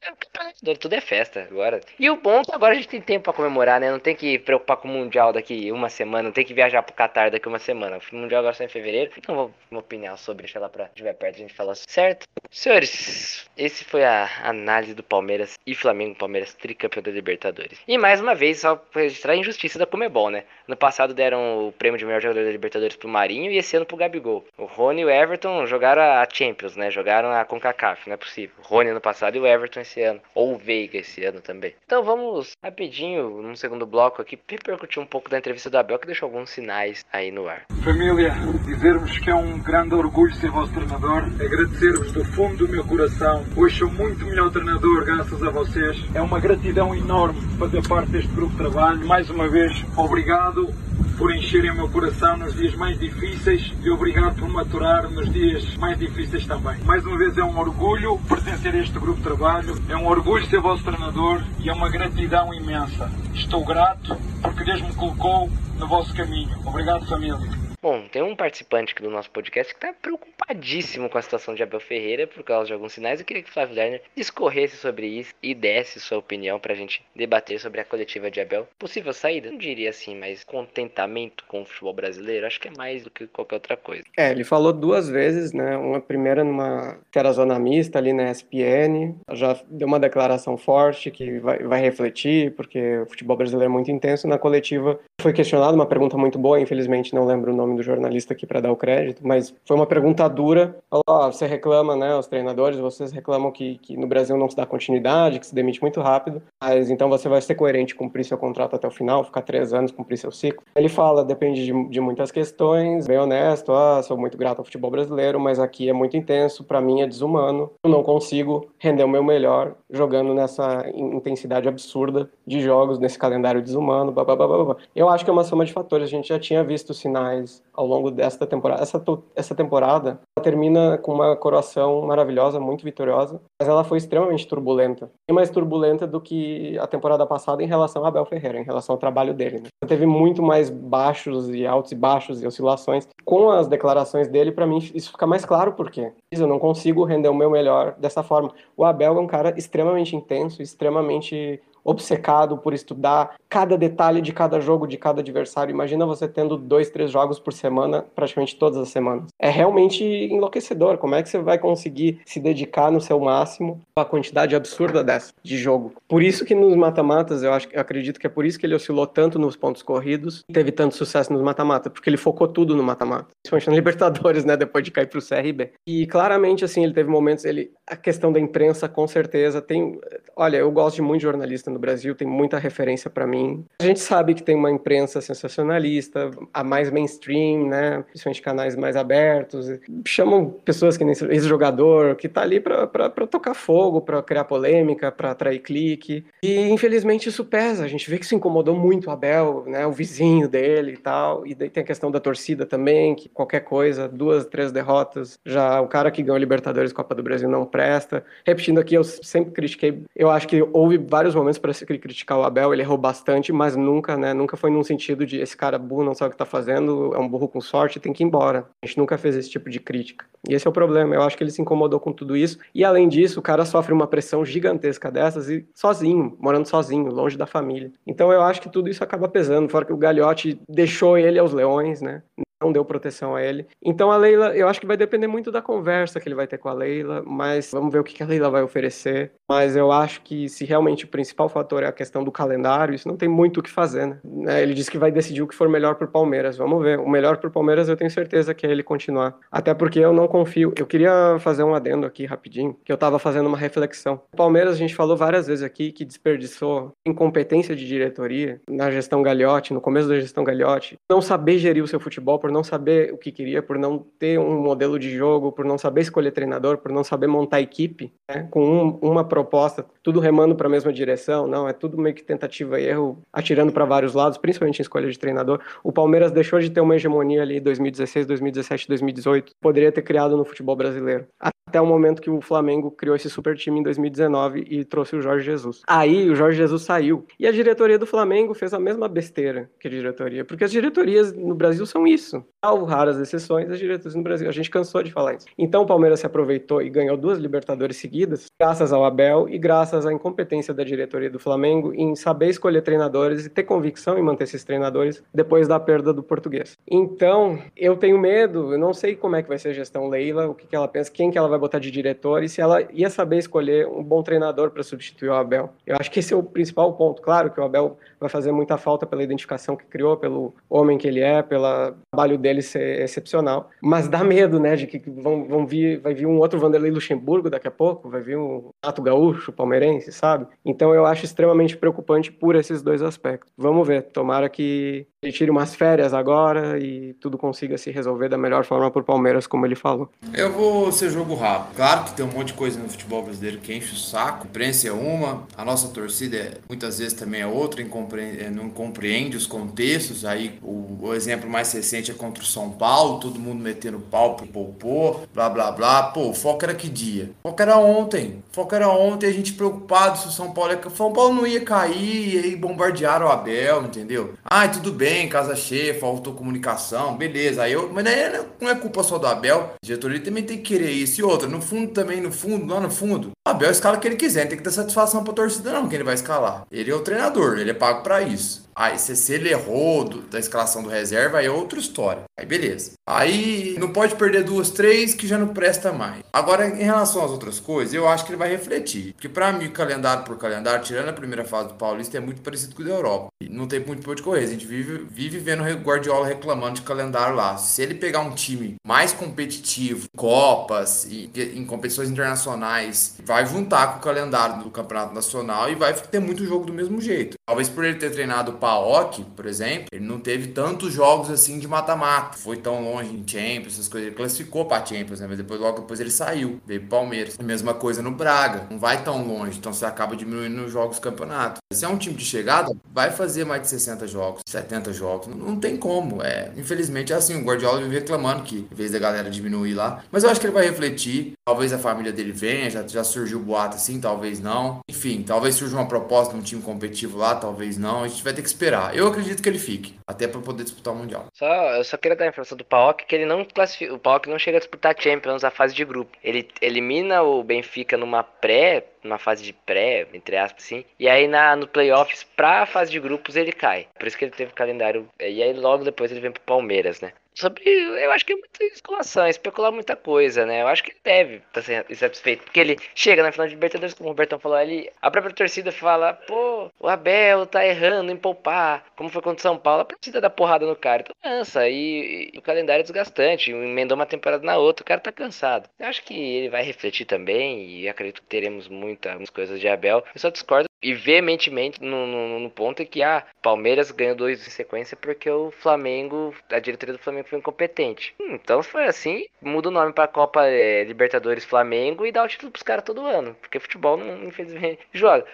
Tudo 0.78 0.94
é 0.94 1.00
festa 1.00 1.46
agora. 1.50 1.80
E 1.98 2.08
o 2.10 2.16
bom 2.16 2.40
é 2.40 2.44
que 2.44 2.54
agora 2.54 2.72
a 2.72 2.76
gente 2.76 2.88
tem 2.88 3.00
tempo 3.00 3.24
para 3.24 3.32
comemorar, 3.32 3.80
né? 3.80 3.90
Não 3.90 3.98
tem 3.98 4.14
que 4.14 4.38
preocupar 4.38 4.76
com 4.76 4.88
o 4.88 4.90
Mundial 4.90 5.32
daqui 5.32 5.70
uma 5.72 5.88
semana, 5.88 6.24
não 6.24 6.32
tem 6.32 6.44
que 6.44 6.54
viajar 6.54 6.82
pro 6.82 6.94
Qatar 6.94 7.30
daqui 7.30 7.48
uma 7.48 7.58
semana. 7.58 7.98
O 7.98 8.16
Mundial 8.16 8.40
agora 8.40 8.54
em 8.64 8.68
fevereiro. 8.68 9.12
Então 9.16 9.34
vou 9.34 9.54
uma 9.70 9.80
opinião 9.80 10.16
sobre, 10.16 10.42
deixa 10.42 10.58
lá 10.58 10.68
pra 10.68 10.86
estiver 10.86 11.14
perto 11.14 11.36
a 11.36 11.38
gente 11.38 11.54
falar 11.54 11.74
certo. 11.74 12.26
Senhores, 12.50 13.48
esse 13.56 13.84
foi 13.84 14.04
a 14.04 14.28
análise 14.42 14.94
do 14.94 15.02
Palmeiras 15.02 15.58
e 15.66 15.74
Flamengo, 15.74 16.16
Palmeiras 16.16 16.54
tricampeão 16.54 17.02
da 17.02 17.10
Libertadores. 17.10 17.78
E 17.86 17.96
mais 17.96 18.20
uma 18.20 18.34
vez, 18.34 18.60
só 18.60 18.76
pra 18.76 19.02
registrar 19.02 19.32
a 19.32 19.36
injustiça 19.36 19.78
da 19.78 19.86
Comebol, 19.86 20.30
né? 20.30 20.44
No 20.66 20.76
passado 20.76 21.14
deram 21.14 21.68
o 21.68 21.72
prêmio 21.72 21.98
de 21.98 22.04
melhor 22.04 22.20
jogador 22.20 22.44
da 22.44 22.50
Libertadores 22.50 22.96
pro 22.96 23.08
Marinho 23.08 23.50
e 23.50 23.58
esse 23.58 23.76
ano 23.76 23.86
pro 23.86 23.96
Gabigol. 23.96 24.44
O 24.58 24.64
Rony 24.64 25.02
e 25.02 25.04
o 25.04 25.10
Everton 25.10 25.66
jogaram 25.66 26.02
a 26.02 26.26
Champions, 26.30 26.76
né? 26.76 26.90
Jogaram 26.90 27.30
a 27.30 27.44
CONCACAF, 27.44 28.08
não 28.08 28.14
é 28.14 28.16
possível. 28.16 28.56
O 28.58 28.62
Rony 28.62 28.92
no 28.92 29.00
passado 29.00 29.36
e 29.36 29.40
o 29.40 29.46
Everton 29.46 29.80
esse 29.80 30.02
ano. 30.02 30.20
Ou 30.34 30.54
o 30.54 30.58
Veiga 30.58 30.98
esse 30.98 31.24
ano 31.24 31.40
também. 31.40 31.74
Então 31.84 32.02
vamos 32.02 32.52
rapidinho, 32.62 33.42
num 33.42 33.56
segundo 33.56 33.86
bloco 33.86 34.20
aqui, 34.20 34.38
repercutir 34.48 35.02
um 35.02 35.06
pouco 35.06 35.28
da 35.30 35.38
entrevista 35.38 35.70
do 35.70 35.78
Abel, 35.78 35.98
que 35.98 36.06
deixou 36.06 36.26
alguns 36.26 36.50
sinais 36.50 37.04
aí 37.12 37.30
no 37.30 37.48
ar. 37.48 37.64
Família, 37.84 38.32
dizer-vos 38.58 39.18
que 39.18 39.30
é 39.30 39.34
um 39.34 39.58
grande 39.58 39.94
orgulho 39.94 40.34
ser 40.34 40.50
vosso 40.50 40.72
treinador, 40.72 41.24
agradecer-vos 41.40 42.12
do 42.12 42.24
fundo 42.24 42.66
do 42.66 42.68
meu 42.68 42.84
coração. 42.84 43.44
Hoje 43.56 43.78
sou 43.78 43.90
muito 43.90 44.24
melhor 44.24 44.50
treinador 44.50 45.04
graças 45.04 45.42
a 45.42 45.50
vocês. 45.50 46.04
É 46.14 46.20
uma 46.20 46.38
gratidão 46.40 46.94
enorme 46.94 47.40
fazer 47.58 47.86
parte 47.86 48.10
deste 48.10 48.32
grupo 48.32 48.52
de 48.52 48.58
trabalho. 48.58 49.06
Mais 49.06 49.28
uma 49.30 49.48
vez, 49.48 49.84
obrigado 49.96 50.72
por 51.20 51.34
encherem 51.34 51.70
o 51.70 51.74
meu 51.74 51.88
coração 51.90 52.38
nos 52.38 52.54
dias 52.54 52.74
mais 52.76 52.98
difíceis 52.98 53.72
e 53.82 53.90
obrigado 53.90 54.36
por 54.36 54.48
maturar 54.48 55.10
nos 55.10 55.30
dias 55.30 55.76
mais 55.76 55.98
difíceis 55.98 56.46
também. 56.46 56.78
Mais 56.84 57.04
uma 57.04 57.18
vez 57.18 57.36
é 57.36 57.44
um 57.44 57.58
orgulho 57.58 58.18
pertencer 58.26 58.74
a 58.74 58.78
este 58.78 58.98
grupo 58.98 59.18
de 59.18 59.24
trabalho, 59.24 59.76
é 59.88 59.96
um 59.96 60.06
orgulho 60.06 60.46
ser 60.46 60.60
vosso 60.60 60.82
treinador 60.82 61.42
e 61.58 61.68
é 61.68 61.72
uma 61.72 61.90
gratidão 61.90 62.54
imensa. 62.54 63.10
Estou 63.34 63.64
grato 63.64 64.16
porque 64.40 64.64
Deus 64.64 64.80
me 64.80 64.94
colocou 64.94 65.50
no 65.78 65.86
vosso 65.86 66.14
caminho. 66.14 66.56
Obrigado, 66.64 67.06
família. 67.06 67.69
Bom, 67.82 68.06
tem 68.12 68.20
um 68.20 68.36
participante 68.36 68.92
aqui 68.92 69.02
do 69.02 69.08
nosso 69.08 69.30
podcast 69.30 69.72
que 69.72 69.78
está 69.78 69.94
preocupadíssimo 69.94 71.08
com 71.08 71.16
a 71.16 71.22
situação 71.22 71.54
de 71.54 71.62
Abel 71.62 71.80
Ferreira 71.80 72.26
por 72.26 72.42
causa 72.42 72.66
de 72.66 72.74
alguns 72.74 72.92
sinais. 72.92 73.20
Eu 73.20 73.24
queria 73.24 73.42
que 73.42 73.48
o 73.48 73.52
Flávio 73.52 73.74
Lerner 73.74 74.02
discorresse 74.14 74.76
sobre 74.76 75.06
isso 75.06 75.32
e 75.42 75.54
desse 75.54 75.98
sua 75.98 76.18
opinião 76.18 76.60
para 76.60 76.74
a 76.74 76.76
gente 76.76 77.02
debater 77.16 77.58
sobre 77.58 77.80
a 77.80 77.84
coletiva 77.84 78.30
de 78.30 78.38
Abel. 78.38 78.68
Possível 78.78 79.14
saída? 79.14 79.50
Não 79.50 79.56
diria 79.56 79.88
assim, 79.88 80.14
mas 80.14 80.44
contentamento 80.44 81.42
com 81.48 81.62
o 81.62 81.64
futebol 81.64 81.94
brasileiro? 81.94 82.46
Acho 82.46 82.60
que 82.60 82.68
é 82.68 82.72
mais 82.76 83.02
do 83.02 83.10
que 83.10 83.26
qualquer 83.26 83.54
outra 83.54 83.78
coisa. 83.78 84.04
É, 84.14 84.30
ele 84.30 84.44
falou 84.44 84.74
duas 84.74 85.08
vezes, 85.08 85.54
né? 85.54 85.74
Uma 85.78 86.02
primeira 86.02 86.44
numa 86.44 86.98
que 87.10 87.18
era 87.18 87.32
zona 87.32 87.58
mista 87.58 87.98
ali 87.98 88.12
na 88.12 88.30
ESPN. 88.30 89.14
Já 89.32 89.58
deu 89.66 89.88
uma 89.88 89.98
declaração 89.98 90.58
forte 90.58 91.10
que 91.10 91.38
vai, 91.38 91.60
vai 91.60 91.80
refletir, 91.80 92.54
porque 92.56 92.98
o 92.98 93.06
futebol 93.06 93.38
brasileiro 93.38 93.72
é 93.72 93.74
muito 93.74 93.90
intenso. 93.90 94.28
Na 94.28 94.36
coletiva 94.36 95.00
foi 95.20 95.32
questionado 95.32 95.74
uma 95.74 95.86
pergunta 95.86 96.16
muito 96.16 96.38
boa, 96.38 96.60
infelizmente 96.60 97.14
não 97.14 97.26
lembro 97.26 97.52
o 97.52 97.56
nome 97.56 97.76
do 97.76 97.82
jornalista 97.82 98.32
aqui 98.32 98.46
para 98.46 98.60
dar 98.60 98.72
o 98.72 98.76
crédito, 98.76 99.26
mas 99.26 99.54
foi 99.64 99.76
uma 99.76 99.86
pergunta 99.86 100.28
dura. 100.28 100.76
Falou, 100.90 101.32
você 101.32 101.46
reclama, 101.46 101.96
né, 101.96 102.16
os 102.16 102.26
treinadores, 102.26 102.78
vocês 102.78 103.12
reclamam 103.12 103.50
que, 103.50 103.78
que 103.78 103.96
no 103.96 104.06
Brasil 104.06 104.36
não 104.36 104.48
se 104.48 104.56
dá 104.56 104.66
continuidade, 104.66 105.38
que 105.38 105.46
se 105.46 105.54
demite 105.54 105.80
muito 105.80 106.00
rápido, 106.00 106.42
mas 106.62 106.90
então 106.90 107.08
você 107.08 107.28
vai 107.28 107.40
ser 107.40 107.54
coerente, 107.54 107.94
cumprir 107.94 108.24
seu 108.24 108.38
contrato 108.38 108.76
até 108.76 108.86
o 108.86 108.90
final, 108.90 109.24
ficar 109.24 109.42
três 109.42 109.72
anos, 109.72 109.92
cumprir 109.92 110.16
seu 110.16 110.32
ciclo. 110.32 110.62
Ele 110.74 110.88
fala, 110.88 111.24
depende 111.24 111.64
de, 111.64 111.88
de 111.88 112.00
muitas 112.00 112.30
questões, 112.30 113.06
bem 113.06 113.18
honesto, 113.18 113.72
ah, 113.72 114.02
sou 114.02 114.16
muito 114.16 114.36
grato 114.36 114.58
ao 114.58 114.64
futebol 114.64 114.90
brasileiro, 114.90 115.38
mas 115.38 115.58
aqui 115.58 115.88
é 115.88 115.92
muito 115.92 116.16
intenso, 116.16 116.64
para 116.64 116.80
mim 116.80 117.00
é 117.00 117.06
desumano, 117.06 117.70
eu 117.82 117.90
não 117.90 118.02
consigo 118.02 118.70
render 118.78 119.04
o 119.04 119.08
meu 119.08 119.22
melhor 119.22 119.74
jogando 119.90 120.34
nessa 120.34 120.84
intensidade 120.94 121.68
absurda 121.68 122.30
de 122.46 122.60
jogos, 122.60 122.98
nesse 122.98 123.18
calendário 123.18 123.62
desumano, 123.62 124.12
blá, 124.12 124.24
blá. 124.24 124.76
Eu 125.10 125.14
acho 125.14 125.24
que 125.24 125.30
é 125.30 125.32
uma 125.32 125.42
soma 125.42 125.64
de 125.64 125.72
fatores, 125.72 126.06
a 126.06 126.10
gente 126.10 126.28
já 126.28 126.38
tinha 126.38 126.62
visto 126.62 126.94
sinais 126.94 127.60
ao 127.74 127.84
longo 127.84 128.12
desta 128.12 128.46
temporada. 128.46 128.80
Essa, 128.80 129.02
essa 129.34 129.56
temporada 129.56 130.20
termina 130.40 130.96
com 130.98 131.12
uma 131.12 131.34
coroação 131.34 132.02
maravilhosa, 132.02 132.60
muito 132.60 132.84
vitoriosa, 132.84 133.42
mas 133.60 133.68
ela 133.68 133.82
foi 133.82 133.98
extremamente 133.98 134.46
turbulenta. 134.46 135.10
E 135.28 135.32
mais 135.32 135.50
turbulenta 135.50 136.06
do 136.06 136.20
que 136.20 136.78
a 136.78 136.86
temporada 136.86 137.26
passada 137.26 137.60
em 137.60 137.66
relação 137.66 138.04
a 138.04 138.08
Abel 138.08 138.24
Ferreira, 138.24 138.60
em 138.60 138.62
relação 138.62 138.94
ao 138.94 138.98
trabalho 138.98 139.34
dele. 139.34 139.58
Né? 139.58 139.68
Teve 139.88 140.06
muito 140.06 140.44
mais 140.44 140.70
baixos 140.70 141.48
e 141.50 141.66
altos 141.66 141.90
e 141.90 141.96
baixos 141.96 142.40
e 142.40 142.46
oscilações. 142.46 143.08
Com 143.24 143.50
as 143.50 143.66
declarações 143.66 144.28
dele, 144.28 144.52
para 144.52 144.66
mim, 144.66 144.78
isso 144.94 145.10
fica 145.10 145.26
mais 145.26 145.44
claro 145.44 145.72
por 145.72 145.90
quê. 145.90 146.12
Eu 146.30 146.46
não 146.46 146.60
consigo 146.60 147.02
render 147.02 147.28
o 147.28 147.34
meu 147.34 147.50
melhor 147.50 147.96
dessa 147.98 148.22
forma. 148.22 148.52
O 148.76 148.84
Abel 148.84 149.16
é 149.16 149.20
um 149.20 149.26
cara 149.26 149.52
extremamente 149.58 150.14
intenso, 150.14 150.62
extremamente 150.62 151.60
obcecado 151.90 152.56
por 152.56 152.72
estudar 152.72 153.34
cada 153.48 153.76
detalhe 153.76 154.20
de 154.20 154.32
cada 154.32 154.60
jogo, 154.60 154.86
de 154.86 154.96
cada 154.96 155.20
adversário. 155.20 155.72
Imagina 155.72 156.06
você 156.06 156.28
tendo 156.28 156.56
dois, 156.56 156.88
três 156.88 157.10
jogos 157.10 157.38
por 157.38 157.52
semana, 157.52 158.04
praticamente 158.14 158.56
todas 158.56 158.78
as 158.78 158.88
semanas. 158.88 159.24
É 159.38 159.50
realmente 159.50 160.04
enlouquecedor. 160.04 160.98
Como 160.98 161.14
é 161.14 161.22
que 161.22 161.28
você 161.28 161.38
vai 161.38 161.58
conseguir 161.58 162.20
se 162.24 162.38
dedicar 162.38 162.90
no 162.92 163.00
seu 163.00 163.18
máximo 163.18 163.80
a 163.96 164.04
quantidade 164.04 164.54
absurda 164.54 165.02
dessa 165.02 165.32
de 165.42 165.58
jogo? 165.58 165.92
Por 166.08 166.22
isso 166.22 166.44
que 166.44 166.54
nos 166.54 166.76
mata-matas, 166.76 167.42
eu 167.42 167.52
acho, 167.52 167.68
eu 167.72 167.80
acredito 167.80 168.20
que 168.20 168.26
é 168.26 168.30
por 168.30 168.46
isso 168.46 168.58
que 168.58 168.66
ele 168.66 168.74
oscilou 168.74 169.06
tanto 169.06 169.38
nos 169.38 169.56
pontos 169.56 169.82
corridos 169.82 170.44
e 170.48 170.52
teve 170.52 170.70
tanto 170.70 170.94
sucesso 170.94 171.32
nos 171.32 171.42
mata-mata, 171.42 171.90
porque 171.90 172.08
ele 172.08 172.16
focou 172.16 172.46
tudo 172.46 172.76
no 172.76 172.82
mata-mata. 172.82 173.28
Principalmente 173.42 173.68
na 173.68 173.74
Libertadores, 173.80 174.44
né, 174.44 174.56
depois 174.56 174.84
de 174.84 174.90
cair 174.90 175.08
pro 175.08 175.20
CRB. 175.20 175.72
E 175.86 176.06
claramente 176.06 176.64
assim, 176.64 176.84
ele 176.84 176.92
teve 176.92 177.10
momentos, 177.10 177.44
ele 177.44 177.72
a 177.86 177.96
questão 177.96 178.32
da 178.32 178.38
imprensa 178.38 178.88
com 178.88 179.06
certeza 179.08 179.60
tem, 179.60 179.98
olha, 180.36 180.58
eu 180.58 180.70
gosto 180.70 180.96
de 180.96 181.02
muito 181.02 181.22
jornalista 181.22 181.70
no 181.70 181.78
Brasil, 181.80 182.14
tem 182.14 182.28
muita 182.28 182.58
referência 182.58 183.10
para 183.10 183.26
mim. 183.26 183.64
A 183.80 183.84
gente 183.84 184.00
sabe 184.00 184.34
que 184.34 184.42
tem 184.42 184.54
uma 184.54 184.70
imprensa 184.70 185.20
sensacionalista, 185.20 186.30
a 186.52 186.62
mais 186.62 186.90
mainstream, 186.90 187.66
né? 187.66 188.04
Principalmente 188.08 188.42
canais 188.42 188.76
mais 188.76 188.96
abertos. 188.96 189.66
Chamam 190.06 190.50
pessoas 190.64 190.96
que 190.96 191.04
nem 191.04 191.12
esse 191.12 191.48
jogador, 191.48 192.14
que 192.16 192.28
tá 192.28 192.42
ali 192.42 192.60
para 192.60 192.86
tocar 193.26 193.54
fogo, 193.54 194.00
para 194.00 194.22
criar 194.22 194.44
polêmica, 194.44 195.10
para 195.10 195.30
atrair 195.30 195.60
clique. 195.60 196.24
E 196.42 196.68
infelizmente 196.68 197.28
isso 197.28 197.44
pesa. 197.44 197.84
A 197.84 197.88
gente 197.88 198.08
vê 198.10 198.18
que 198.18 198.24
isso 198.24 198.34
incomodou 198.34 198.76
muito 198.76 199.08
o 199.08 199.10
Abel, 199.10 199.64
né? 199.66 199.86
O 199.86 199.92
vizinho 199.92 200.48
dele 200.48 200.92
e 200.92 200.96
tal. 200.96 201.46
E 201.46 201.54
daí 201.54 201.70
tem 201.70 201.82
a 201.82 201.86
questão 201.86 202.10
da 202.10 202.20
torcida 202.20 202.66
também, 202.66 203.14
que 203.14 203.28
qualquer 203.28 203.60
coisa, 203.60 204.08
duas, 204.08 204.44
três 204.46 204.70
derrotas, 204.70 205.38
já 205.44 205.80
o 205.80 205.88
cara 205.88 206.10
que 206.10 206.22
ganhou 206.22 206.38
Libertadores 206.38 206.92
Copa 206.92 207.14
do 207.14 207.22
Brasil 207.22 207.48
não 207.48 207.64
presta. 207.64 208.24
Repetindo 208.44 208.78
aqui, 208.78 208.94
eu 208.94 209.04
sempre 209.04 209.52
critiquei, 209.52 210.02
eu 210.14 210.30
acho 210.30 210.46
que 210.46 210.62
houve 210.72 210.98
vários 210.98 211.34
momentos 211.34 211.58
para 211.60 211.72
se 211.72 211.86
criticar 211.86 212.38
o 212.38 212.42
Abel, 212.42 212.72
ele 212.72 212.82
errou 212.82 212.98
bastante, 212.98 213.52
mas 213.52 213.76
nunca, 213.76 214.16
né, 214.16 214.34
nunca 214.34 214.56
foi 214.56 214.70
num 214.70 214.82
sentido 214.82 215.24
de 215.24 215.38
esse 215.38 215.56
cara 215.56 215.78
burro 215.78 216.02
não 216.02 216.14
sabe 216.14 216.28
o 216.28 216.32
que 216.32 216.38
tá 216.38 216.44
fazendo, 216.44 217.14
é 217.14 217.18
um 217.18 217.28
burro 217.28 217.48
com 217.48 217.60
sorte, 217.60 218.00
tem 218.00 218.12
que 218.12 218.22
ir 218.22 218.26
embora. 218.26 218.66
A 218.82 218.86
gente 218.86 218.98
nunca 218.98 219.16
fez 219.16 219.36
esse 219.36 219.50
tipo 219.50 219.70
de 219.70 219.78
crítica. 219.78 220.26
E 220.48 220.54
esse 220.54 220.66
é 220.66 220.70
o 220.70 220.72
problema, 220.72 221.14
eu 221.14 221.22
acho 221.22 221.36
que 221.36 221.44
ele 221.44 221.50
se 221.50 221.60
incomodou 221.60 222.00
com 222.00 222.12
tudo 222.12 222.36
isso. 222.36 222.58
E 222.74 222.84
além 222.84 223.08
disso, 223.08 223.38
o 223.38 223.42
cara 223.42 223.64
sofre 223.64 223.92
uma 223.92 224.06
pressão 224.06 224.44
gigantesca 224.44 225.10
dessas 225.10 225.48
e 225.48 225.66
sozinho, 225.74 226.36
morando 226.40 226.66
sozinho, 226.66 227.12
longe 227.12 227.36
da 227.36 227.46
família. 227.46 227.92
Então 228.06 228.32
eu 228.32 228.42
acho 228.42 228.60
que 228.60 228.70
tudo 228.70 228.88
isso 228.88 229.04
acaba 229.04 229.28
pesando, 229.28 229.68
fora 229.68 229.84
que 229.84 229.92
o 229.92 229.96
Gagliotti 229.96 230.60
deixou 230.68 231.18
ele 231.18 231.38
aos 231.38 231.52
leões, 231.52 232.00
né? 232.00 232.22
Não 232.62 232.72
deu 232.72 232.84
proteção 232.84 233.34
a 233.34 233.42
ele. 233.42 233.66
Então 233.82 234.10
a 234.10 234.16
Leila, 234.16 234.54
eu 234.56 234.68
acho 234.68 234.80
que 234.80 234.86
vai 234.86 234.96
depender 234.96 235.26
muito 235.26 235.50
da 235.50 235.62
conversa 235.62 236.20
que 236.20 236.28
ele 236.28 236.34
vai 236.34 236.46
ter 236.46 236.58
com 236.58 236.68
a 236.68 236.72
Leila, 236.72 237.22
mas 237.26 237.70
vamos 237.72 237.92
ver 237.92 238.00
o 238.00 238.04
que 238.04 238.22
a 238.22 238.26
Leila 238.26 238.50
vai 238.50 238.62
oferecer. 238.62 239.32
Mas 239.48 239.76
eu 239.76 239.90
acho 239.90 240.22
que 240.22 240.48
se 240.48 240.64
realmente 240.64 241.04
o 241.04 241.08
principal 241.08 241.48
fator 241.48 241.82
é 241.82 241.86
a 241.86 241.92
questão 241.92 242.22
do 242.22 242.30
calendário, 242.30 242.94
isso 242.94 243.08
não 243.08 243.16
tem 243.16 243.28
muito 243.28 243.60
o 243.60 243.62
que 243.62 243.70
fazer, 243.70 244.06
né? 244.06 244.18
É, 244.46 244.62
ele 244.62 244.74
disse 244.74 244.90
que 244.90 244.98
vai 244.98 245.10
decidir 245.10 245.42
o 245.42 245.46
que 245.46 245.54
for 245.54 245.68
melhor 245.68 245.94
pro 245.94 246.08
Palmeiras. 246.08 246.56
Vamos 246.56 246.82
ver. 246.82 246.98
O 246.98 247.08
melhor 247.08 247.38
pro 247.38 247.50
Palmeiras 247.50 247.88
eu 247.88 247.96
tenho 247.96 248.10
certeza 248.10 248.54
que 248.54 248.66
é 248.66 248.70
ele 248.70 248.82
continuar. 248.82 249.36
Até 249.50 249.74
porque 249.74 249.98
eu 249.98 250.12
não 250.12 250.28
confio. 250.28 250.72
Eu 250.76 250.86
queria 250.86 251.38
fazer 251.40 251.62
um 251.62 251.74
adendo 251.74 252.06
aqui 252.06 252.24
rapidinho, 252.26 252.76
que 252.84 252.92
eu 252.92 252.96
tava 252.96 253.18
fazendo 253.18 253.46
uma 253.46 253.56
reflexão. 253.56 254.20
O 254.32 254.36
Palmeiras, 254.36 254.74
a 254.74 254.78
gente 254.78 254.94
falou 254.94 255.16
várias 255.16 255.46
vezes 255.46 255.64
aqui 255.64 255.92
que 255.92 256.04
desperdiçou 256.04 256.92
incompetência 257.06 257.74
de 257.74 257.86
diretoria 257.86 258.60
na 258.68 258.90
gestão 258.90 259.22
Gagliotti, 259.22 259.72
no 259.72 259.80
começo 259.80 260.08
da 260.08 260.18
gestão 260.18 260.44
Gagliotti, 260.44 260.96
não 261.10 261.20
saber 261.20 261.58
gerir 261.58 261.82
o 261.82 261.88
seu 261.88 262.00
futebol, 262.00 262.38
por 262.38 262.49
não 262.50 262.64
saber 262.64 263.12
o 263.12 263.18
que 263.18 263.32
queria, 263.32 263.62
por 263.62 263.78
não 263.78 263.98
ter 264.18 264.38
um 264.38 264.60
modelo 264.60 264.98
de 264.98 265.10
jogo, 265.10 265.52
por 265.52 265.64
não 265.64 265.78
saber 265.78 266.02
escolher 266.02 266.30
treinador, 266.30 266.78
por 266.78 266.92
não 266.92 267.04
saber 267.04 267.26
montar 267.26 267.60
equipe, 267.60 268.12
né, 268.28 268.48
com 268.50 268.62
um, 268.62 268.98
uma 269.00 269.24
proposta, 269.24 269.84
tudo 270.02 270.20
remando 270.20 270.54
para 270.54 270.66
a 270.66 270.70
mesma 270.70 270.92
direção, 270.92 271.46
não, 271.46 271.68
é 271.68 271.72
tudo 271.72 271.98
meio 271.98 272.14
que 272.14 272.22
tentativa 272.22 272.80
e 272.80 272.86
erro, 272.86 273.18
atirando 273.32 273.72
para 273.72 273.84
vários 273.84 274.14
lados, 274.14 274.38
principalmente 274.38 274.78
em 274.78 274.82
escolha 274.82 275.10
de 275.10 275.18
treinador. 275.18 275.60
O 275.82 275.92
Palmeiras 275.92 276.32
deixou 276.32 276.58
de 276.58 276.70
ter 276.70 276.80
uma 276.80 276.96
hegemonia 276.96 277.42
ali 277.42 277.60
2016, 277.60 278.26
2017, 278.26 278.88
2018, 278.88 279.52
poderia 279.60 279.92
ter 279.92 280.02
criado 280.02 280.36
no 280.36 280.44
futebol 280.44 280.76
brasileiro. 280.76 281.26
Até 281.70 281.80
o 281.80 281.86
momento 281.86 282.20
que 282.20 282.28
o 282.28 282.40
Flamengo 282.40 282.90
criou 282.90 283.14
esse 283.14 283.30
super 283.30 283.56
time 283.56 283.78
em 283.78 283.82
2019 283.84 284.66
e 284.68 284.84
trouxe 284.84 285.14
o 285.14 285.22
Jorge 285.22 285.44
Jesus. 285.44 285.82
Aí 285.86 286.28
o 286.28 286.34
Jorge 286.34 286.58
Jesus 286.58 286.82
saiu 286.82 287.24
e 287.38 287.46
a 287.46 287.52
diretoria 287.52 287.96
do 287.96 288.06
Flamengo 288.06 288.54
fez 288.54 288.74
a 288.74 288.80
mesma 288.80 289.06
besteira 289.06 289.70
que 289.78 289.86
a 289.86 289.90
diretoria, 289.90 290.44
porque 290.44 290.64
as 290.64 290.72
diretorias 290.72 291.32
no 291.32 291.54
Brasil 291.54 291.86
são 291.86 292.08
isso. 292.08 292.44
Salvo 292.64 292.86
raras 292.86 293.20
exceções, 293.20 293.70
as 293.70 293.78
diretorias 293.78 294.16
no 294.16 294.22
Brasil, 294.24 294.48
a 294.48 294.52
gente 294.52 294.68
cansou 294.68 295.00
de 295.00 295.12
falar 295.12 295.34
isso. 295.34 295.46
Então 295.56 295.82
o 295.82 295.86
Palmeiras 295.86 296.18
se 296.18 296.26
aproveitou 296.26 296.82
e 296.82 296.90
ganhou 296.90 297.16
duas 297.16 297.38
Libertadores 297.38 297.98
seguidas, 297.98 298.46
graças 298.60 298.92
ao 298.92 299.04
Abel 299.04 299.48
e 299.48 299.56
graças 299.56 300.04
à 300.04 300.12
incompetência 300.12 300.74
da 300.74 300.82
diretoria 300.82 301.30
do 301.30 301.38
Flamengo 301.38 301.94
em 301.94 302.16
saber 302.16 302.48
escolher 302.48 302.82
treinadores 302.82 303.46
e 303.46 303.48
ter 303.48 303.62
convicção 303.62 304.18
em 304.18 304.22
manter 304.22 304.42
esses 304.42 304.64
treinadores 304.64 305.22
depois 305.32 305.68
da 305.68 305.78
perda 305.78 306.12
do 306.12 306.24
português. 306.24 306.76
Então, 306.90 307.62
eu 307.76 307.96
tenho 307.96 308.18
medo, 308.18 308.72
eu 308.72 308.78
não 308.78 308.92
sei 308.92 309.14
como 309.14 309.36
é 309.36 309.42
que 309.44 309.48
vai 309.48 309.56
ser 309.56 309.68
a 309.68 309.72
gestão 309.72 310.08
Leila, 310.08 310.48
o 310.48 310.54
que, 310.54 310.66
que 310.66 310.74
ela 310.74 310.88
pensa, 310.88 311.12
quem 311.12 311.30
que 311.30 311.38
ela 311.38 311.48
vai 311.48 311.59
botar 311.60 311.78
de 311.78 311.90
diretor 311.90 312.42
e 312.42 312.48
se 312.48 312.60
ela 312.60 312.82
ia 312.92 313.10
saber 313.10 313.38
escolher 313.38 313.86
um 313.86 314.02
bom 314.02 314.22
treinador 314.22 314.70
para 314.70 314.82
substituir 314.82 315.28
o 315.28 315.34
Abel. 315.34 315.70
Eu 315.86 315.96
acho 315.98 316.10
que 316.10 316.18
esse 316.18 316.32
é 316.32 316.36
o 316.36 316.42
principal 316.42 316.92
ponto. 316.94 317.22
Claro 317.22 317.50
que 317.50 317.60
o 317.60 317.64
Abel 317.64 317.98
vai 318.18 318.28
fazer 318.28 318.52
muita 318.52 318.76
falta 318.76 319.06
pela 319.06 319.22
identificação 319.22 319.76
que 319.76 319.84
criou, 319.84 320.16
pelo 320.16 320.54
homem 320.68 320.98
que 320.98 321.06
ele 321.06 321.20
é, 321.20 321.42
pelo 321.42 321.94
trabalho 322.12 322.36
dele 322.38 322.62
ser 322.62 323.00
excepcional, 323.02 323.70
mas 323.82 324.08
dá 324.08 324.22
medo, 324.24 324.58
né, 324.58 324.76
de 324.76 324.86
que 324.86 324.98
vão, 325.10 325.46
vão 325.46 325.66
vir, 325.66 326.00
vai 326.00 326.14
vir 326.14 326.26
um 326.26 326.38
outro 326.38 326.58
Vanderlei 326.58 326.90
Luxemburgo 326.90 327.50
daqui 327.50 327.68
a 327.68 327.70
pouco, 327.70 328.08
vai 328.08 328.20
vir 328.20 328.36
um 328.36 328.70
Nato 328.84 329.02
Gaúcho, 329.02 329.52
palmeirense, 329.52 330.12
sabe? 330.12 330.46
Então 330.64 330.94
eu 330.94 331.06
acho 331.06 331.24
extremamente 331.24 331.76
preocupante 331.76 332.30
por 332.30 332.56
esses 332.56 332.82
dois 332.82 333.02
aspectos. 333.02 333.52
Vamos 333.56 333.86
ver, 333.86 334.02
tomara 334.04 334.48
que 334.48 335.06
ele 335.22 335.32
tire 335.32 335.50
umas 335.50 335.74
férias 335.74 336.14
agora 336.14 336.78
e 336.78 337.12
tudo 337.20 337.36
consiga 337.36 337.76
se 337.76 337.90
resolver 337.90 338.30
da 338.30 338.38
melhor 338.38 338.64
forma 338.64 338.90
por 338.90 339.04
Palmeiras, 339.04 339.46
como 339.46 339.66
ele 339.66 339.74
falou. 339.74 340.08
Eu 340.32 340.50
vou 340.50 340.90
ser 340.90 341.10
jogo 341.10 341.34
rápido. 341.34 341.76
Claro 341.76 342.04
que 342.04 342.14
tem 342.14 342.24
um 342.24 342.30
monte 342.30 342.48
de 342.48 342.52
coisa 342.54 342.80
no 342.80 342.88
futebol 342.88 343.22
brasileiro 343.22 343.58
que 343.58 343.74
enche 343.74 343.92
o 343.92 343.98
saco. 343.98 344.44
A 344.44 344.48
imprensa 344.48 344.88
é 344.88 344.92
uma, 344.92 345.46
a 345.54 345.62
nossa 345.62 345.88
torcida 345.88 346.38
é, 346.38 346.54
muitas 346.66 347.00
vezes 347.00 347.12
também 347.12 347.42
é 347.42 347.46
outra, 347.46 347.82
é, 347.82 348.48
não 348.48 348.70
compreende 348.70 349.36
os 349.36 349.46
contextos. 349.46 350.24
Aí 350.24 350.58
o, 350.62 350.96
o, 351.02 351.14
exemplo 351.14 351.50
mais 351.50 351.70
recente 351.70 352.10
é 352.10 352.14
contra 352.14 352.42
o 352.42 352.46
São 352.46 352.70
Paulo, 352.70 353.20
todo 353.20 353.38
mundo 353.38 353.62
metendo 353.62 354.00
pau 354.00 354.36
pro 354.36 354.46
Popô, 354.46 355.20
blá 355.34 355.50
blá 355.50 355.70
blá. 355.70 356.02
Pô, 356.04 356.30
o 356.30 356.34
foco 356.34 356.64
era 356.64 356.74
que 356.74 356.88
dia? 356.88 357.30
O 357.44 357.50
foco 357.50 357.60
era 357.60 357.76
ontem. 357.76 358.42
O 358.50 358.54
foco 358.54 358.74
era 358.74 358.88
ontem, 358.88 359.26
a 359.26 359.32
gente 359.32 359.52
preocupado 359.52 360.16
se 360.16 360.28
o 360.28 360.30
São 360.30 360.52
Paulo 360.52 360.72
ia. 360.72 360.80
O 360.82 360.90
São 360.90 361.12
Paulo 361.12 361.34
não 361.34 361.46
ia 361.46 361.60
cair 361.60 362.34
e 362.34 362.38
aí 362.38 362.56
bombardearam 362.56 363.26
o 363.26 363.30
Abel, 363.30 363.82
entendeu? 363.82 364.32
Ai, 364.42 364.72
tudo 364.72 364.90
bem 364.90 365.09
bem, 365.10 365.28
casa 365.28 365.56
cheia, 365.56 365.98
faltou 365.98 366.34
comunicação, 366.34 367.16
beleza. 367.16 367.62
Aí 367.64 367.72
eu, 367.72 367.90
mas 367.92 368.04
daí 368.04 368.32
não 368.60 368.70
é 368.70 368.74
culpa 368.76 369.02
só 369.02 369.18
do 369.18 369.26
Abel. 369.26 369.74
A 369.74 369.84
diretoria 369.84 370.20
também 370.20 370.44
tem 370.44 370.58
que 370.58 370.62
querer 370.62 370.90
isso. 370.90 371.20
E 371.20 371.24
outra, 371.24 371.48
no 371.48 371.60
fundo 371.60 371.92
também, 371.92 372.20
no 372.20 372.30
fundo, 372.30 372.72
lá 372.72 372.80
no 372.80 372.90
fundo, 372.90 373.30
o 373.46 373.50
Abel 373.50 373.70
escala 373.70 373.96
o 373.96 374.00
que 374.00 374.06
ele 374.06 374.16
quiser, 374.16 374.42
não 374.42 374.50
tem 374.50 374.58
que 374.58 374.64
dar 374.64 374.70
satisfação 374.70 375.24
pra 375.24 375.32
torcida, 375.32 375.72
não, 375.72 375.88
que 375.88 375.94
ele 375.96 376.04
vai 376.04 376.14
escalar. 376.14 376.64
Ele 376.70 376.90
é 376.90 376.94
o 376.94 377.00
treinador, 377.00 377.58
ele 377.58 377.70
é 377.70 377.74
pago 377.74 378.02
para 378.02 378.22
isso. 378.22 378.69
Aí, 378.80 378.98
se, 378.98 379.34
ele 379.34 379.50
errou 379.50 380.04
do, 380.04 380.22
da 380.22 380.38
escalação 380.38 380.82
do 380.82 380.88
reserva, 380.88 381.36
aí 381.36 381.44
é 381.44 381.50
outra 381.50 381.78
história. 381.78 382.22
Aí, 382.34 382.46
beleza. 382.46 382.92
Aí, 383.06 383.76
não 383.78 383.92
pode 383.92 384.14
perder 384.14 384.42
duas, 384.42 384.70
três, 384.70 385.12
que 385.12 385.26
já 385.26 385.36
não 385.36 385.48
presta 385.48 385.92
mais. 385.92 386.22
Agora, 386.32 386.66
em 386.66 386.82
relação 386.82 387.22
às 387.22 387.30
outras 387.30 387.60
coisas, 387.60 387.92
eu 387.92 388.08
acho 388.08 388.24
que 388.24 388.30
ele 388.30 388.38
vai 388.38 388.48
refletir. 388.48 389.12
Porque, 389.12 389.28
para 389.28 389.52
mim, 389.52 389.68
calendário 389.68 390.24
por 390.24 390.38
calendário, 390.38 390.82
tirando 390.82 391.10
a 391.10 391.12
primeira 391.12 391.44
fase 391.44 391.68
do 391.68 391.74
Paulista, 391.74 392.16
é 392.16 392.20
muito 392.20 392.40
parecido 392.40 392.74
com 392.74 392.80
o 392.80 392.84
da 392.86 392.92
Europa. 392.92 393.28
Não 393.50 393.68
tem 393.68 393.80
muito 393.80 394.02
por 394.02 394.16
de 394.16 394.22
correr. 394.22 394.44
A 394.44 394.46
gente 394.46 394.64
vive, 394.64 395.06
vive 395.10 395.38
vendo 395.38 395.62
o 395.62 395.82
Guardiola 395.82 396.26
reclamando 396.26 396.76
de 396.76 396.82
calendário 396.82 397.36
lá. 397.36 397.58
Se 397.58 397.82
ele 397.82 397.94
pegar 397.94 398.20
um 398.20 398.34
time 398.34 398.76
mais 398.86 399.12
competitivo, 399.12 400.08
Copas 400.16 401.04
e 401.04 401.30
em 401.54 401.66
competições 401.66 402.08
internacionais, 402.08 403.16
vai 403.24 403.44
juntar 403.44 403.88
com 403.88 403.98
o 403.98 404.02
calendário 404.02 404.64
do 404.64 404.70
Campeonato 404.70 405.14
Nacional 405.14 405.70
e 405.70 405.74
vai 405.74 405.92
ter 405.92 406.18
muito 406.18 406.46
jogo 406.46 406.64
do 406.64 406.72
mesmo 406.72 406.98
jeito. 406.98 407.36
Talvez 407.46 407.68
por 407.68 407.84
ele 407.84 407.98
ter 407.98 408.10
treinado 408.10 408.52
o 408.52 408.54
Paok, 408.70 409.24
por 409.34 409.46
exemplo, 409.46 409.86
ele 409.92 410.04
não 410.04 410.20
teve 410.20 410.48
tantos 410.48 410.92
jogos 410.92 411.28
assim 411.28 411.58
de 411.58 411.66
mata-mata. 411.66 412.38
Foi 412.38 412.56
tão 412.56 412.84
longe 412.84 413.10
em 413.10 413.26
Champions, 413.26 413.74
essas 413.74 413.88
coisas. 413.88 414.06
Ele 414.06 414.16
classificou 414.16 414.64
pra 414.64 414.84
Champions, 414.86 415.18
né? 415.18 415.26
Mas 415.26 415.38
depois, 415.38 415.60
logo 415.60 415.80
depois 415.80 415.98
ele 415.98 416.10
saiu, 416.10 416.60
veio 416.64 416.80
pro 416.82 416.90
Palmeiras. 416.90 417.36
A 417.36 417.42
mesma 417.42 417.74
coisa 417.74 418.00
no 418.00 418.12
Braga. 418.12 418.68
Não 418.70 418.78
vai 418.78 419.02
tão 419.02 419.26
longe, 419.26 419.58
então 419.58 419.72
você 419.72 419.84
acaba 419.84 420.14
diminuindo 420.14 420.64
os 420.64 420.70
jogos 420.70 420.98
do 420.98 421.02
campeonato. 421.02 421.58
Se 421.72 421.84
é 421.84 421.88
um 421.88 421.96
time 421.96 422.14
de 422.14 422.24
chegada, 422.24 422.72
vai 422.92 423.10
fazer 423.10 423.44
mais 423.44 423.62
de 423.62 423.68
60 423.68 424.06
jogos, 424.06 424.42
70 424.46 424.92
jogos. 424.92 425.26
Não, 425.26 425.36
não 425.36 425.56
tem 425.56 425.76
como. 425.76 426.22
É, 426.22 426.52
infelizmente 426.56 427.12
é 427.12 427.16
assim. 427.16 427.40
O 427.40 427.44
Guardiola 427.44 427.80
vive 427.80 427.98
reclamando 427.98 428.44
que, 428.44 428.68
em 428.70 428.74
vez 428.74 428.92
da 428.92 429.00
galera 429.00 429.28
diminuir 429.28 429.74
lá. 429.74 430.04
Mas 430.12 430.22
eu 430.22 430.30
acho 430.30 430.40
que 430.40 430.46
ele 430.46 430.54
vai 430.54 430.66
refletir. 430.66 431.32
Talvez 431.44 431.72
a 431.72 431.78
família 431.78 432.12
dele 432.12 432.30
venha, 432.30 432.70
já, 432.70 432.86
já 432.86 433.02
surgiu 433.02 433.40
boato 433.40 433.74
assim, 433.74 434.00
talvez 434.00 434.38
não. 434.38 434.78
Enfim, 434.88 435.24
talvez 435.26 435.56
surja 435.56 435.74
uma 435.74 435.86
proposta 435.86 436.34
de 436.34 436.38
um 436.38 436.42
time 436.42 436.62
competitivo 436.62 437.18
lá, 437.18 437.34
talvez 437.34 437.76
não. 437.76 438.04
A 438.04 438.08
gente 438.08 438.22
vai 438.22 438.32
ter 438.32 438.42
que 438.42 438.48
esperar. 438.60 438.94
Eu 438.94 439.06
acredito 439.06 439.42
que 439.42 439.48
ele 439.48 439.58
fique, 439.58 439.94
até 440.06 440.28
para 440.28 440.40
poder 440.40 440.64
disputar 440.64 440.92
o 440.92 440.96
Mundial. 440.96 441.26
Só, 441.32 441.46
eu 441.76 441.84
só 441.84 441.96
queria 441.96 442.16
dar 442.16 442.26
a 442.26 442.28
informação 442.28 442.58
do 442.58 442.64
Paok 442.64 443.06
que 443.06 443.14
ele 443.14 443.24
não 443.24 443.44
classifica, 443.44 443.94
o 443.94 443.98
Paok 443.98 444.28
não 444.28 444.38
chega 444.38 444.58
a 444.58 444.60
disputar 444.60 444.94
Champions 444.98 445.42
a 445.42 445.50
fase 445.50 445.74
de 445.74 445.84
grupo. 445.84 446.16
Ele 446.22 446.46
elimina 446.60 447.22
o 447.22 447.42
Benfica 447.42 447.96
numa 447.96 448.22
pré, 448.22 448.84
numa 449.02 449.18
fase 449.18 449.42
de 449.42 449.54
pré, 449.54 450.06
entre 450.12 450.36
aspas 450.36 450.64
assim, 450.64 450.84
e 450.98 451.08
aí 451.08 451.26
na 451.26 451.56
no 451.56 451.66
playoffs 451.66 452.26
pra 452.36 452.66
fase 452.66 452.90
de 452.90 453.00
grupos 453.00 453.34
ele 453.34 453.52
cai. 453.52 453.88
Por 453.98 454.06
isso 454.06 454.18
que 454.18 454.26
ele 454.26 454.32
teve 454.32 454.52
calendário 454.52 455.08
e 455.18 455.42
aí 455.42 455.52
logo 455.54 455.84
depois 455.84 456.10
ele 456.10 456.20
vem 456.20 456.30
pro 456.30 456.42
Palmeiras, 456.42 457.00
né? 457.00 457.12
Sobre. 457.40 457.62
Eu 457.64 458.12
acho 458.12 458.26
que 458.26 458.34
é 458.34 458.36
muita 458.36 458.64
especulação, 458.64 459.24
é 459.24 459.30
especular 459.30 459.72
muita 459.72 459.96
coisa, 459.96 460.44
né? 460.44 460.62
Eu 460.62 460.68
acho 460.68 460.84
que 460.84 460.90
ele 460.90 461.00
deve 461.02 461.34
estar 461.36 461.62
tá 461.62 461.94
satisfeito. 461.94 462.44
Porque 462.44 462.60
ele 462.60 462.76
chega 462.94 463.22
na 463.22 463.32
final 463.32 463.46
de 463.46 463.54
Libertadores, 463.54 463.94
como 463.94 464.08
o 464.08 464.12
Robertão 464.12 464.38
falou 464.38 464.58
ali, 464.58 464.90
a 465.00 465.10
própria 465.10 465.34
torcida 465.34 465.72
fala, 465.72 466.12
pô, 466.12 466.70
o 466.78 466.88
Abel 466.88 467.46
tá 467.46 467.66
errando 467.66 468.12
em 468.12 468.16
poupar, 468.16 468.84
como 468.94 469.08
foi 469.08 469.22
contra 469.22 469.38
o 469.38 469.42
São 469.42 469.56
Paulo, 469.56 469.82
a 469.82 469.84
torcida 469.86 470.20
dá 470.20 470.28
porrada 470.28 470.66
no 470.66 470.76
cara. 470.76 471.02
Então 471.02 471.16
cansa. 471.22 471.68
E, 471.68 472.30
e, 472.34 472.38
o 472.38 472.42
calendário 472.42 472.80
é 472.80 472.82
desgastante, 472.82 473.50
emendou 473.50 473.96
uma 473.96 474.06
temporada 474.06 474.44
na 474.44 474.58
outra, 474.58 474.82
o 474.82 474.86
cara 474.86 475.00
tá 475.00 475.12
cansado. 475.12 475.68
Eu 475.78 475.86
acho 475.86 476.04
que 476.04 476.14
ele 476.14 476.50
vai 476.50 476.62
refletir 476.62 477.06
também, 477.06 477.80
e 477.80 477.88
acredito 477.88 478.20
que 478.20 478.28
teremos 478.28 478.68
muitas 478.68 479.30
coisas 479.30 479.58
de 479.58 479.68
Abel. 479.68 480.04
Eu 480.14 480.20
só 480.20 480.28
discordo 480.28 480.69
e 480.82 480.94
veementemente 480.94 481.82
no, 481.82 482.06
no, 482.06 482.40
no, 482.40 482.50
ponto 482.50 482.80
é 482.80 482.84
que 482.84 483.02
a 483.02 483.18
ah, 483.18 483.22
Palmeiras 483.42 483.90
ganhou 483.90 484.14
dois 484.14 484.46
em 484.46 484.50
sequência 484.50 484.96
porque 484.96 485.30
o 485.30 485.50
Flamengo, 485.50 486.34
a 486.50 486.58
diretoria 486.58 486.94
do 486.94 487.02
Flamengo 487.02 487.28
foi 487.28 487.38
incompetente. 487.38 488.14
Hum, 488.20 488.34
então 488.34 488.62
foi 488.62 488.84
assim, 488.84 489.26
muda 489.42 489.68
o 489.68 489.72
nome 489.72 489.92
para 489.92 490.08
Copa 490.08 490.46
é, 490.46 490.84
Libertadores 490.84 491.44
Flamengo 491.44 492.06
e 492.06 492.12
dá 492.12 492.24
o 492.24 492.28
título 492.28 492.50
pros 492.50 492.62
caras 492.62 492.84
todo 492.84 493.04
ano, 493.04 493.34
porque 493.40 493.60
futebol 493.60 493.96
não 493.96 494.24
infelizmente 494.24 494.80
joga. 494.92 495.24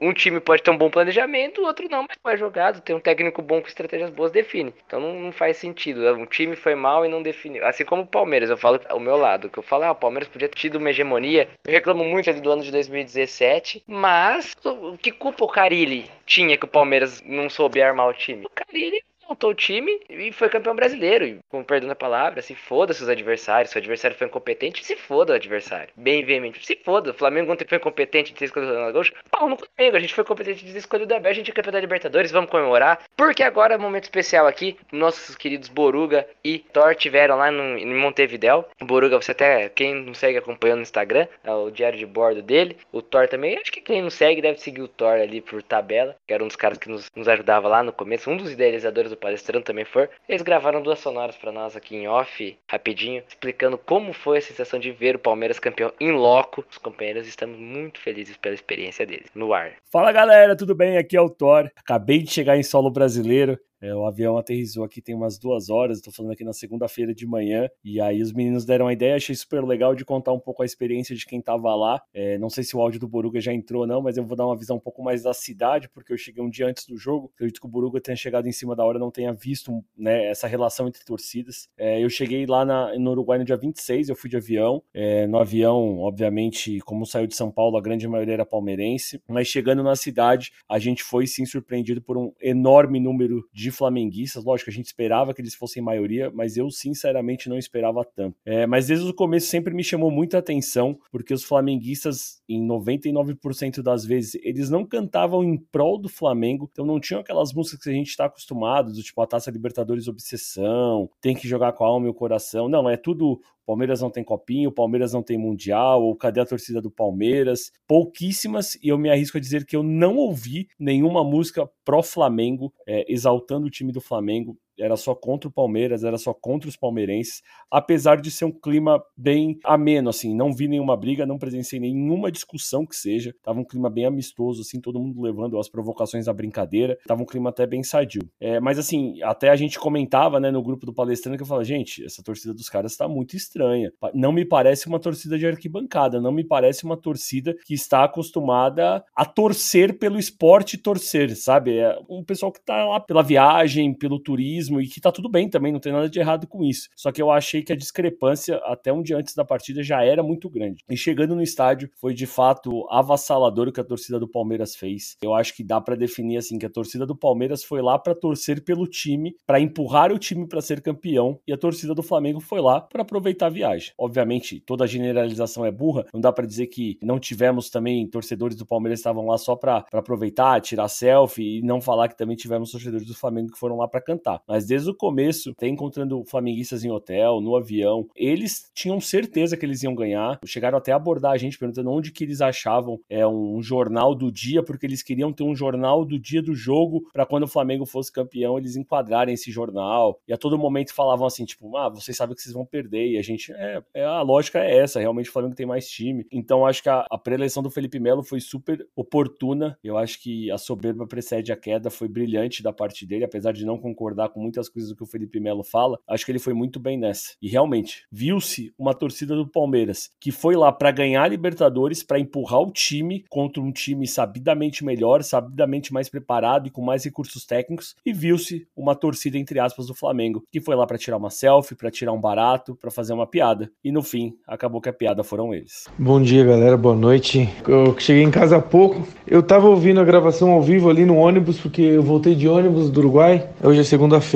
Um, 0.00 0.12
time 0.12 0.40
pode 0.40 0.62
ter 0.62 0.70
um 0.70 0.76
bom 0.76 0.90
planejamento, 0.90 1.60
o 1.60 1.64
outro 1.64 1.88
não, 1.88 2.02
mas 2.02 2.18
foi 2.22 2.36
jogado, 2.36 2.82
tem 2.82 2.94
um 2.94 3.00
técnico 3.00 3.40
bom 3.40 3.60
com 3.60 3.68
estratégias 3.68 4.10
boas 4.10 4.30
define. 4.30 4.74
Então 4.86 5.00
não, 5.00 5.14
não, 5.14 5.32
faz 5.32 5.56
sentido. 5.56 6.06
Um 6.14 6.26
time 6.26 6.54
foi 6.54 6.74
mal 6.74 7.04
e 7.04 7.08
não 7.08 7.22
definiu. 7.22 7.64
Assim 7.66 7.84
como 7.84 8.02
o 8.02 8.06
Palmeiras, 8.06 8.50
eu 8.50 8.56
falo 8.56 8.80
o 8.92 9.00
meu 9.00 9.16
lado, 9.16 9.48
que 9.48 9.58
eu 9.58 9.62
falo, 9.62 9.84
ah, 9.84 9.92
o 9.92 9.94
Palmeiras 9.94 10.28
podia 10.28 10.48
ter 10.48 10.56
tido 10.56 10.76
uma 10.76 10.90
hegemonia. 10.90 11.48
Eu 11.64 11.72
reclamo 11.72 12.04
muito 12.04 12.28
ali 12.28 12.40
do 12.40 12.50
ano 12.50 12.62
de 12.62 12.70
2017, 12.70 13.82
mas 13.86 14.54
que 15.00 15.12
culpa 15.12 15.44
o 15.44 15.48
Carilli 15.48 16.10
tinha 16.26 16.56
que 16.56 16.64
o 16.64 16.68
Palmeiras 16.68 17.22
não 17.24 17.48
soube 17.48 17.82
armar 17.82 18.08
o 18.08 18.14
time? 18.14 18.44
O 18.46 18.50
Carilli 18.50 19.02
montou 19.28 19.50
o 19.50 19.54
time 19.54 20.00
e 20.08 20.32
foi 20.32 20.48
campeão 20.48 20.74
brasileiro. 20.74 21.24
E, 21.26 21.38
com 21.48 21.62
perdão 21.62 21.88
da 21.88 21.94
palavra, 21.94 22.40
se 22.40 22.54
foda 22.54 22.94
seus 22.94 23.08
adversários. 23.08 23.70
Se 23.70 23.76
o 23.76 23.78
adversário 23.78 24.16
foi 24.16 24.26
incompetente, 24.26 24.84
se 24.84 24.96
foda 24.96 25.32
o 25.32 25.36
adversário. 25.36 25.92
Bem 25.96 26.24
veemente, 26.24 26.64
se 26.64 26.76
foda. 26.76 27.10
O 27.10 27.14
Flamengo 27.14 27.52
ontem 27.52 27.66
foi 27.68 27.78
incompetente 27.78 28.32
de 28.32 28.38
ter 28.38 28.46
escolhido 28.46 28.72
o 28.72 28.92
Gaúcho. 28.92 29.12
Pau 29.30 29.48
no 29.48 29.56
Flamengo, 29.56 29.96
a 29.96 30.00
gente 30.00 30.14
foi 30.14 30.24
competente 30.24 30.64
de 30.64 30.72
ter 30.72 30.78
escolhido 30.78 31.12
o 31.12 31.16
Abel, 31.16 31.30
a 31.30 31.34
gente 31.34 31.50
é 31.50 31.54
campeão 31.54 31.72
da 31.72 31.80
Libertadores, 31.80 32.30
vamos 32.30 32.50
comemorar. 32.50 33.02
Porque 33.16 33.42
agora 33.42 33.74
é 33.74 33.76
um 33.76 33.80
momento 33.80 34.04
especial 34.04 34.46
aqui. 34.46 34.76
Nossos 34.90 35.36
queridos 35.36 35.68
Boruga 35.68 36.26
e 36.42 36.58
Thor 36.58 36.94
tiveram 36.94 37.36
lá 37.36 37.50
no, 37.50 37.76
em 37.76 37.94
Montevidéu. 37.94 38.68
Boruga, 38.80 39.20
você 39.20 39.32
até, 39.32 39.68
quem 39.68 39.94
não 39.94 40.14
segue 40.14 40.38
acompanhando 40.38 40.78
no 40.78 40.82
Instagram, 40.82 41.26
é 41.44 41.52
o 41.52 41.70
diário 41.70 41.98
de 41.98 42.06
bordo 42.06 42.42
dele. 42.42 42.76
O 42.92 43.02
Thor 43.02 43.28
também, 43.28 43.58
acho 43.58 43.72
que 43.72 43.80
quem 43.80 44.02
não 44.02 44.10
segue 44.10 44.40
deve 44.40 44.60
seguir 44.60 44.82
o 44.82 44.88
Thor 44.88 45.18
ali 45.18 45.40
por 45.40 45.62
tabela, 45.62 46.16
que 46.26 46.32
era 46.32 46.42
um 46.42 46.46
dos 46.46 46.56
caras 46.56 46.78
que 46.78 46.88
nos, 46.88 47.10
nos 47.14 47.28
ajudava 47.28 47.68
lá 47.68 47.82
no 47.82 47.92
começo. 47.92 48.30
Um 48.30 48.36
dos 48.36 48.52
idealizadores 48.52 49.10
do 49.10 49.17
palestrando 49.18 49.64
também 49.64 49.84
foi. 49.84 50.08
Eles 50.28 50.42
gravaram 50.42 50.82
duas 50.82 50.98
sonoras 50.98 51.36
para 51.36 51.52
nós 51.52 51.76
aqui 51.76 51.96
em 51.96 52.08
off, 52.08 52.56
rapidinho, 52.70 53.22
explicando 53.28 53.76
como 53.76 54.12
foi 54.12 54.38
a 54.38 54.42
sensação 54.42 54.78
de 54.78 54.90
ver 54.90 55.16
o 55.16 55.18
Palmeiras 55.18 55.58
campeão 55.58 55.92
em 56.00 56.12
loco. 56.12 56.64
Os 56.70 56.78
companheiros 56.78 57.26
estamos 57.26 57.58
muito 57.58 58.00
felizes 58.00 58.36
pela 58.36 58.54
experiência 58.54 59.04
deles 59.04 59.30
no 59.34 59.52
ar. 59.52 59.72
Fala 59.90 60.12
galera, 60.12 60.56
tudo 60.56 60.74
bem? 60.74 60.96
Aqui 60.96 61.16
é 61.16 61.20
o 61.20 61.30
Thor. 61.30 61.70
Acabei 61.76 62.22
de 62.22 62.30
chegar 62.30 62.56
em 62.56 62.62
solo 62.62 62.90
brasileiro. 62.90 63.58
É, 63.80 63.94
o 63.94 64.04
avião 64.06 64.36
aterrissou 64.36 64.84
aqui 64.84 65.00
tem 65.00 65.14
umas 65.14 65.38
duas 65.38 65.70
horas, 65.70 65.98
estou 65.98 66.12
falando 66.12 66.32
aqui 66.32 66.44
na 66.44 66.52
segunda-feira 66.52 67.14
de 67.14 67.26
manhã, 67.26 67.68
e 67.84 68.00
aí 68.00 68.20
os 68.20 68.32
meninos 68.32 68.64
deram 68.64 68.88
a 68.88 68.92
ideia, 68.92 69.16
achei 69.16 69.34
super 69.34 69.64
legal 69.64 69.94
de 69.94 70.04
contar 70.04 70.32
um 70.32 70.40
pouco 70.40 70.62
a 70.62 70.66
experiência 70.66 71.14
de 71.14 71.24
quem 71.24 71.38
estava 71.38 71.74
lá. 71.74 72.00
É, 72.12 72.38
não 72.38 72.50
sei 72.50 72.64
se 72.64 72.76
o 72.76 72.80
áudio 72.80 73.00
do 73.00 73.08
Boruga 73.08 73.40
já 73.40 73.52
entrou 73.52 73.86
não, 73.86 74.02
mas 74.02 74.16
eu 74.16 74.24
vou 74.24 74.36
dar 74.36 74.46
uma 74.46 74.56
visão 74.56 74.76
um 74.76 74.80
pouco 74.80 75.02
mais 75.02 75.22
da 75.22 75.32
cidade, 75.32 75.88
porque 75.88 76.12
eu 76.12 76.18
cheguei 76.18 76.42
um 76.42 76.50
dia 76.50 76.66
antes 76.66 76.86
do 76.86 76.96
jogo, 76.96 77.30
acredito 77.34 77.60
que 77.60 77.66
o 77.66 77.70
Boruga 77.70 78.00
tenha 78.00 78.16
chegado 78.16 78.48
em 78.48 78.52
cima 78.52 78.74
da 78.74 78.84
hora, 78.84 78.98
não 78.98 79.10
tenha 79.10 79.32
visto 79.32 79.84
né, 79.96 80.26
essa 80.26 80.46
relação 80.46 80.88
entre 80.88 81.04
torcidas. 81.04 81.68
É, 81.76 82.02
eu 82.02 82.10
cheguei 82.10 82.46
lá 82.46 82.64
na, 82.64 82.98
no 82.98 83.12
Uruguai 83.12 83.38
no 83.38 83.44
dia 83.44 83.56
26, 83.56 84.08
eu 84.08 84.16
fui 84.16 84.28
de 84.28 84.36
avião, 84.36 84.82
é, 84.92 85.26
no 85.26 85.38
avião, 85.38 85.98
obviamente, 85.98 86.80
como 86.80 87.06
saiu 87.06 87.26
de 87.26 87.36
São 87.36 87.50
Paulo, 87.50 87.76
a 87.76 87.80
grande 87.80 88.08
maioria 88.08 88.34
era 88.34 88.46
palmeirense, 88.46 89.22
mas 89.28 89.46
chegando 89.46 89.82
na 89.82 89.96
cidade, 89.96 90.52
a 90.68 90.78
gente 90.78 91.02
foi 91.02 91.26
sim 91.26 91.44
surpreendido 91.44 92.02
por 92.02 92.16
um 92.16 92.32
enorme 92.40 93.00
número 93.00 93.48
de 93.52 93.67
de 93.68 93.76
flamenguistas. 93.76 94.44
Lógico, 94.44 94.70
a 94.70 94.72
gente 94.72 94.86
esperava 94.86 95.34
que 95.34 95.40
eles 95.40 95.54
fossem 95.54 95.82
maioria, 95.82 96.30
mas 96.30 96.56
eu 96.56 96.70
sinceramente 96.70 97.48
não 97.48 97.58
esperava 97.58 98.04
tanto. 98.04 98.36
É, 98.44 98.66
mas 98.66 98.86
desde 98.86 99.08
o 99.08 99.14
começo 99.14 99.46
sempre 99.46 99.74
me 99.74 99.84
chamou 99.84 100.10
muita 100.10 100.38
atenção, 100.38 100.98
porque 101.10 101.34
os 101.34 101.44
flamenguistas, 101.44 102.42
em 102.48 102.66
99% 102.66 103.82
das 103.82 104.04
vezes, 104.04 104.40
eles 104.42 104.70
não 104.70 104.84
cantavam 104.84 105.44
em 105.44 105.56
prol 105.56 105.98
do 105.98 106.08
Flamengo, 106.08 106.68
então 106.72 106.86
não 106.86 106.98
tinham 106.98 107.20
aquelas 107.20 107.52
músicas 107.52 107.84
que 107.84 107.90
a 107.90 107.92
gente 107.92 108.08
está 108.08 108.24
acostumado, 108.24 108.92
do 108.92 109.02
tipo 109.02 109.20
a 109.20 109.26
Taça 109.26 109.50
Libertadores 109.50 110.08
Obsessão, 110.08 111.10
tem 111.20 111.34
que 111.34 111.46
jogar 111.46 111.72
com 111.72 111.84
a 111.84 111.88
alma 111.88 112.06
e 112.06 112.10
o 112.10 112.14
coração. 112.14 112.68
Não, 112.68 112.88
é 112.88 112.96
tudo 112.96 113.40
Palmeiras 113.68 114.00
não 114.00 114.08
tem 114.08 114.24
copinho, 114.24 114.72
Palmeiras 114.72 115.12
não 115.12 115.22
tem 115.22 115.36
mundial, 115.36 116.02
ou 116.02 116.16
cadê 116.16 116.40
a 116.40 116.46
torcida 116.46 116.80
do 116.80 116.90
Palmeiras? 116.90 117.70
Pouquíssimas, 117.86 118.76
e 118.82 118.88
eu 118.88 118.96
me 118.96 119.10
arrisco 119.10 119.36
a 119.36 119.40
dizer 119.40 119.66
que 119.66 119.76
eu 119.76 119.82
não 119.82 120.16
ouvi 120.16 120.68
nenhuma 120.78 121.22
música 121.22 121.68
pró-Flamengo, 121.84 122.72
é, 122.86 123.04
exaltando 123.12 123.66
o 123.66 123.70
time 123.70 123.92
do 123.92 124.00
Flamengo 124.00 124.56
era 124.78 124.96
só 124.96 125.14
contra 125.14 125.48
o 125.48 125.52
Palmeiras, 125.52 126.04
era 126.04 126.18
só 126.18 126.32
contra 126.32 126.68
os 126.68 126.76
palmeirenses, 126.76 127.42
apesar 127.70 128.20
de 128.20 128.30
ser 128.30 128.44
um 128.44 128.52
clima 128.52 129.02
bem 129.16 129.58
ameno, 129.64 130.10
assim, 130.10 130.34
não 130.34 130.52
vi 130.52 130.68
nenhuma 130.68 130.96
briga, 130.96 131.26
não 131.26 131.38
presenciei 131.38 131.80
nenhuma 131.80 132.30
discussão 132.30 132.86
que 132.86 132.96
seja, 132.96 133.34
tava 133.42 133.60
um 133.60 133.64
clima 133.64 133.90
bem 133.90 134.04
amistoso, 134.04 134.62
assim, 134.62 134.80
todo 134.80 135.00
mundo 135.00 135.20
levando 135.20 135.58
as 135.58 135.68
provocações 135.68 136.26
da 136.26 136.32
brincadeira, 136.32 136.98
tava 137.06 137.22
um 137.22 137.26
clima 137.26 137.50
até 137.50 137.66
bem 137.66 137.82
sadio. 137.82 138.22
É, 138.40 138.60
mas 138.60 138.78
assim, 138.78 139.20
até 139.22 139.50
a 139.50 139.56
gente 139.56 139.78
comentava, 139.78 140.38
né, 140.40 140.50
no 140.50 140.62
grupo 140.62 140.86
do 140.86 140.94
palestrante 140.94 141.38
que 141.38 141.42
eu 141.42 141.46
falava, 141.46 141.64
gente, 141.64 142.04
essa 142.04 142.22
torcida 142.22 142.54
dos 142.54 142.68
caras 142.68 142.96
tá 142.96 143.08
muito 143.08 143.36
estranha, 143.36 143.92
não 144.14 144.32
me 144.32 144.44
parece 144.44 144.86
uma 144.86 144.98
torcida 144.98 145.38
de 145.38 145.46
arquibancada, 145.46 146.20
não 146.20 146.32
me 146.32 146.44
parece 146.44 146.84
uma 146.84 146.96
torcida 146.96 147.54
que 147.66 147.74
está 147.74 148.04
acostumada 148.04 149.04
a 149.14 149.24
torcer 149.24 149.98
pelo 149.98 150.18
esporte 150.18 150.78
torcer, 150.78 151.36
sabe? 151.36 151.78
É 151.78 151.98
um 152.08 152.22
pessoal 152.22 152.52
que 152.52 152.60
tá 152.60 152.84
lá 152.84 153.00
pela 153.00 153.22
viagem, 153.22 153.94
pelo 153.94 154.18
turismo, 154.18 154.67
e 154.80 154.86
que 154.86 155.00
tá 155.00 155.10
tudo 155.10 155.28
bem 155.28 155.48
também, 155.48 155.72
não 155.72 155.80
tem 155.80 155.92
nada 155.92 156.08
de 156.08 156.18
errado 156.18 156.46
com 156.46 156.64
isso. 156.64 156.88
Só 156.96 157.10
que 157.10 157.20
eu 157.20 157.30
achei 157.30 157.62
que 157.62 157.72
a 157.72 157.76
discrepância 157.76 158.56
até 158.64 158.92
um 158.92 159.02
dia 159.02 159.16
antes 159.16 159.34
da 159.34 159.44
partida 159.44 159.82
já 159.82 160.04
era 160.04 160.22
muito 160.22 160.48
grande. 160.50 160.84
E 160.88 160.96
chegando 160.96 161.34
no 161.34 161.42
estádio, 161.42 161.90
foi 162.00 162.14
de 162.14 162.26
fato 162.26 162.86
avassalador 162.90 163.68
o 163.68 163.72
que 163.72 163.80
a 163.80 163.84
torcida 163.84 164.18
do 164.18 164.28
Palmeiras 164.28 164.76
fez. 164.76 165.16
Eu 165.22 165.34
acho 165.34 165.54
que 165.54 165.64
dá 165.64 165.80
para 165.80 165.96
definir 165.96 166.36
assim 166.36 166.58
que 166.58 166.66
a 166.66 166.70
torcida 166.70 167.06
do 167.06 167.16
Palmeiras 167.16 167.64
foi 167.64 167.80
lá 167.80 167.98
para 167.98 168.14
torcer 168.14 168.62
pelo 168.62 168.86
time, 168.86 169.34
para 169.46 169.60
empurrar 169.60 170.12
o 170.12 170.18
time 170.18 170.46
para 170.46 170.60
ser 170.60 170.80
campeão, 170.80 171.40
e 171.46 171.52
a 171.52 171.56
torcida 171.56 171.94
do 171.94 172.02
Flamengo 172.02 172.40
foi 172.40 172.60
lá 172.60 172.80
para 172.80 173.02
aproveitar 173.02 173.46
a 173.46 173.50
viagem. 173.50 173.92
Obviamente, 173.98 174.60
toda 174.60 174.86
generalização 174.86 175.64
é 175.64 175.70
burra, 175.70 176.04
não 176.12 176.20
dá 176.20 176.32
para 176.32 176.46
dizer 176.46 176.66
que 176.66 176.98
não 177.02 177.18
tivemos 177.18 177.70
também 177.70 178.06
torcedores 178.06 178.56
do 178.56 178.66
Palmeiras 178.66 178.98
que 178.98 179.00
estavam 179.00 179.26
lá 179.26 179.38
só 179.38 179.56
para 179.56 179.84
aproveitar, 179.92 180.60
tirar 180.60 180.88
selfie 180.88 181.58
e 181.58 181.62
não 181.62 181.80
falar 181.80 182.08
que 182.08 182.16
também 182.16 182.36
tivemos 182.36 182.70
torcedores 182.70 183.06
do 183.06 183.14
Flamengo 183.14 183.52
que 183.52 183.58
foram 183.58 183.76
lá 183.76 183.88
para 183.88 184.00
cantar. 184.00 184.42
Mas 184.46 184.57
mas 184.58 184.66
desde 184.66 184.90
o 184.90 184.94
começo, 184.94 185.50
até 185.50 185.68
encontrando 185.68 186.24
flamenguistas 186.24 186.82
em 186.82 186.90
hotel, 186.90 187.40
no 187.40 187.54
avião, 187.54 188.08
eles 188.16 188.68
tinham 188.74 189.00
certeza 189.00 189.56
que 189.56 189.64
eles 189.64 189.84
iam 189.84 189.94
ganhar. 189.94 190.40
Chegaram 190.44 190.76
até 190.76 190.90
a 190.90 190.96
abordar 190.96 191.30
a 191.30 191.36
gente 191.36 191.56
perguntando 191.56 191.92
onde 191.92 192.10
que 192.10 192.24
eles 192.24 192.40
achavam 192.40 192.98
é 193.08 193.24
um 193.24 193.62
jornal 193.62 194.16
do 194.16 194.32
dia, 194.32 194.60
porque 194.60 194.84
eles 194.84 195.00
queriam 195.00 195.32
ter 195.32 195.44
um 195.44 195.54
jornal 195.54 196.04
do 196.04 196.18
dia 196.18 196.42
do 196.42 196.56
jogo 196.56 197.08
para 197.12 197.24
quando 197.24 197.44
o 197.44 197.46
Flamengo 197.46 197.86
fosse 197.86 198.12
campeão, 198.12 198.58
eles 198.58 198.74
enquadrarem 198.74 199.32
esse 199.32 199.52
jornal. 199.52 200.18
E 200.26 200.32
a 200.32 200.36
todo 200.36 200.58
momento 200.58 200.92
falavam 200.92 201.28
assim, 201.28 201.44
tipo, 201.44 201.76
ah, 201.76 201.88
vocês 201.88 202.16
sabem 202.16 202.34
que 202.34 202.42
vocês 202.42 202.52
vão 202.52 202.66
perder. 202.66 203.12
E 203.12 203.16
a 203.16 203.22
gente, 203.22 203.52
é, 203.52 203.80
é 203.94 204.04
a 204.04 204.22
lógica 204.22 204.58
é 204.58 204.76
essa, 204.76 204.98
realmente 204.98 205.30
o 205.30 205.32
Flamengo 205.32 205.54
tem 205.54 205.66
mais 205.66 205.88
time. 205.88 206.26
Então 206.32 206.66
acho 206.66 206.82
que 206.82 206.88
a, 206.88 207.06
a 207.08 207.16
pré-eleição 207.16 207.62
do 207.62 207.70
Felipe 207.70 208.00
Melo 208.00 208.24
foi 208.24 208.40
super 208.40 208.84
oportuna. 208.96 209.78
Eu 209.84 209.96
acho 209.96 210.20
que 210.20 210.50
a 210.50 210.58
soberba 210.58 211.06
precede 211.06 211.52
a 211.52 211.56
queda, 211.56 211.90
foi 211.90 212.08
brilhante 212.08 212.60
da 212.60 212.72
parte 212.72 213.06
dele, 213.06 213.24
apesar 213.24 213.52
de 213.52 213.64
não 213.64 213.78
concordar 213.78 214.30
com 214.30 214.40
muitas 214.48 214.68
coisas 214.68 214.92
que 214.92 215.02
o 215.02 215.06
Felipe 215.06 215.38
Melo 215.38 215.62
fala, 215.62 215.98
acho 216.08 216.24
que 216.24 216.32
ele 216.32 216.38
foi 216.38 216.54
muito 216.54 216.80
bem 216.80 216.98
nessa. 216.98 217.34
E 217.40 217.48
realmente, 217.48 218.04
viu-se 218.10 218.72
uma 218.78 218.94
torcida 218.94 219.36
do 219.36 219.46
Palmeiras 219.46 220.10
que 220.18 220.32
foi 220.32 220.56
lá 220.56 220.72
para 220.72 220.90
ganhar 220.90 221.22
a 221.22 221.28
Libertadores, 221.28 222.02
para 222.02 222.18
empurrar 222.18 222.60
o 222.60 222.72
time 222.72 223.24
contra 223.28 223.62
um 223.62 223.70
time 223.70 224.06
sabidamente 224.06 224.84
melhor, 224.84 225.22
sabidamente 225.22 225.92
mais 225.92 226.08
preparado 226.08 226.66
e 226.66 226.70
com 226.70 226.82
mais 226.82 227.04
recursos 227.04 227.44
técnicos, 227.44 227.94
e 228.04 228.12
viu-se 228.12 228.66
uma 228.74 228.94
torcida 228.94 229.36
entre 229.36 229.60
aspas 229.60 229.86
do 229.86 229.94
Flamengo, 229.94 230.42
que 230.50 230.60
foi 230.60 230.74
lá 230.74 230.86
para 230.86 230.98
tirar 230.98 231.18
uma 231.18 231.30
selfie, 231.30 231.74
para 231.74 231.90
tirar 231.90 232.12
um 232.12 232.20
barato, 232.20 232.74
para 232.74 232.90
fazer 232.90 233.12
uma 233.12 233.26
piada. 233.26 233.70
E 233.84 233.92
no 233.92 234.02
fim, 234.02 234.34
acabou 234.46 234.80
que 234.80 234.88
a 234.88 234.92
piada 234.92 235.22
foram 235.22 235.52
eles. 235.52 235.84
Bom 235.98 236.20
dia, 236.22 236.44
galera. 236.44 236.76
Boa 236.76 236.96
noite. 236.96 237.48
Eu 237.66 237.98
cheguei 237.98 238.22
em 238.22 238.30
casa 238.30 238.56
há 238.56 238.62
pouco. 238.62 239.06
Eu 239.26 239.42
tava 239.42 239.68
ouvindo 239.68 240.00
a 240.00 240.04
gravação 240.04 240.50
ao 240.50 240.62
vivo 240.62 240.88
ali 240.88 241.04
no 241.04 241.16
ônibus, 241.16 241.58
porque 241.58 241.82
eu 241.82 242.02
voltei 242.02 242.34
de 242.34 242.48
ônibus 242.48 242.90
do 242.90 243.00
Uruguai. 243.00 243.48
Hoje 243.62 243.80
é 243.80 243.84
segunda-feira. 243.84 244.27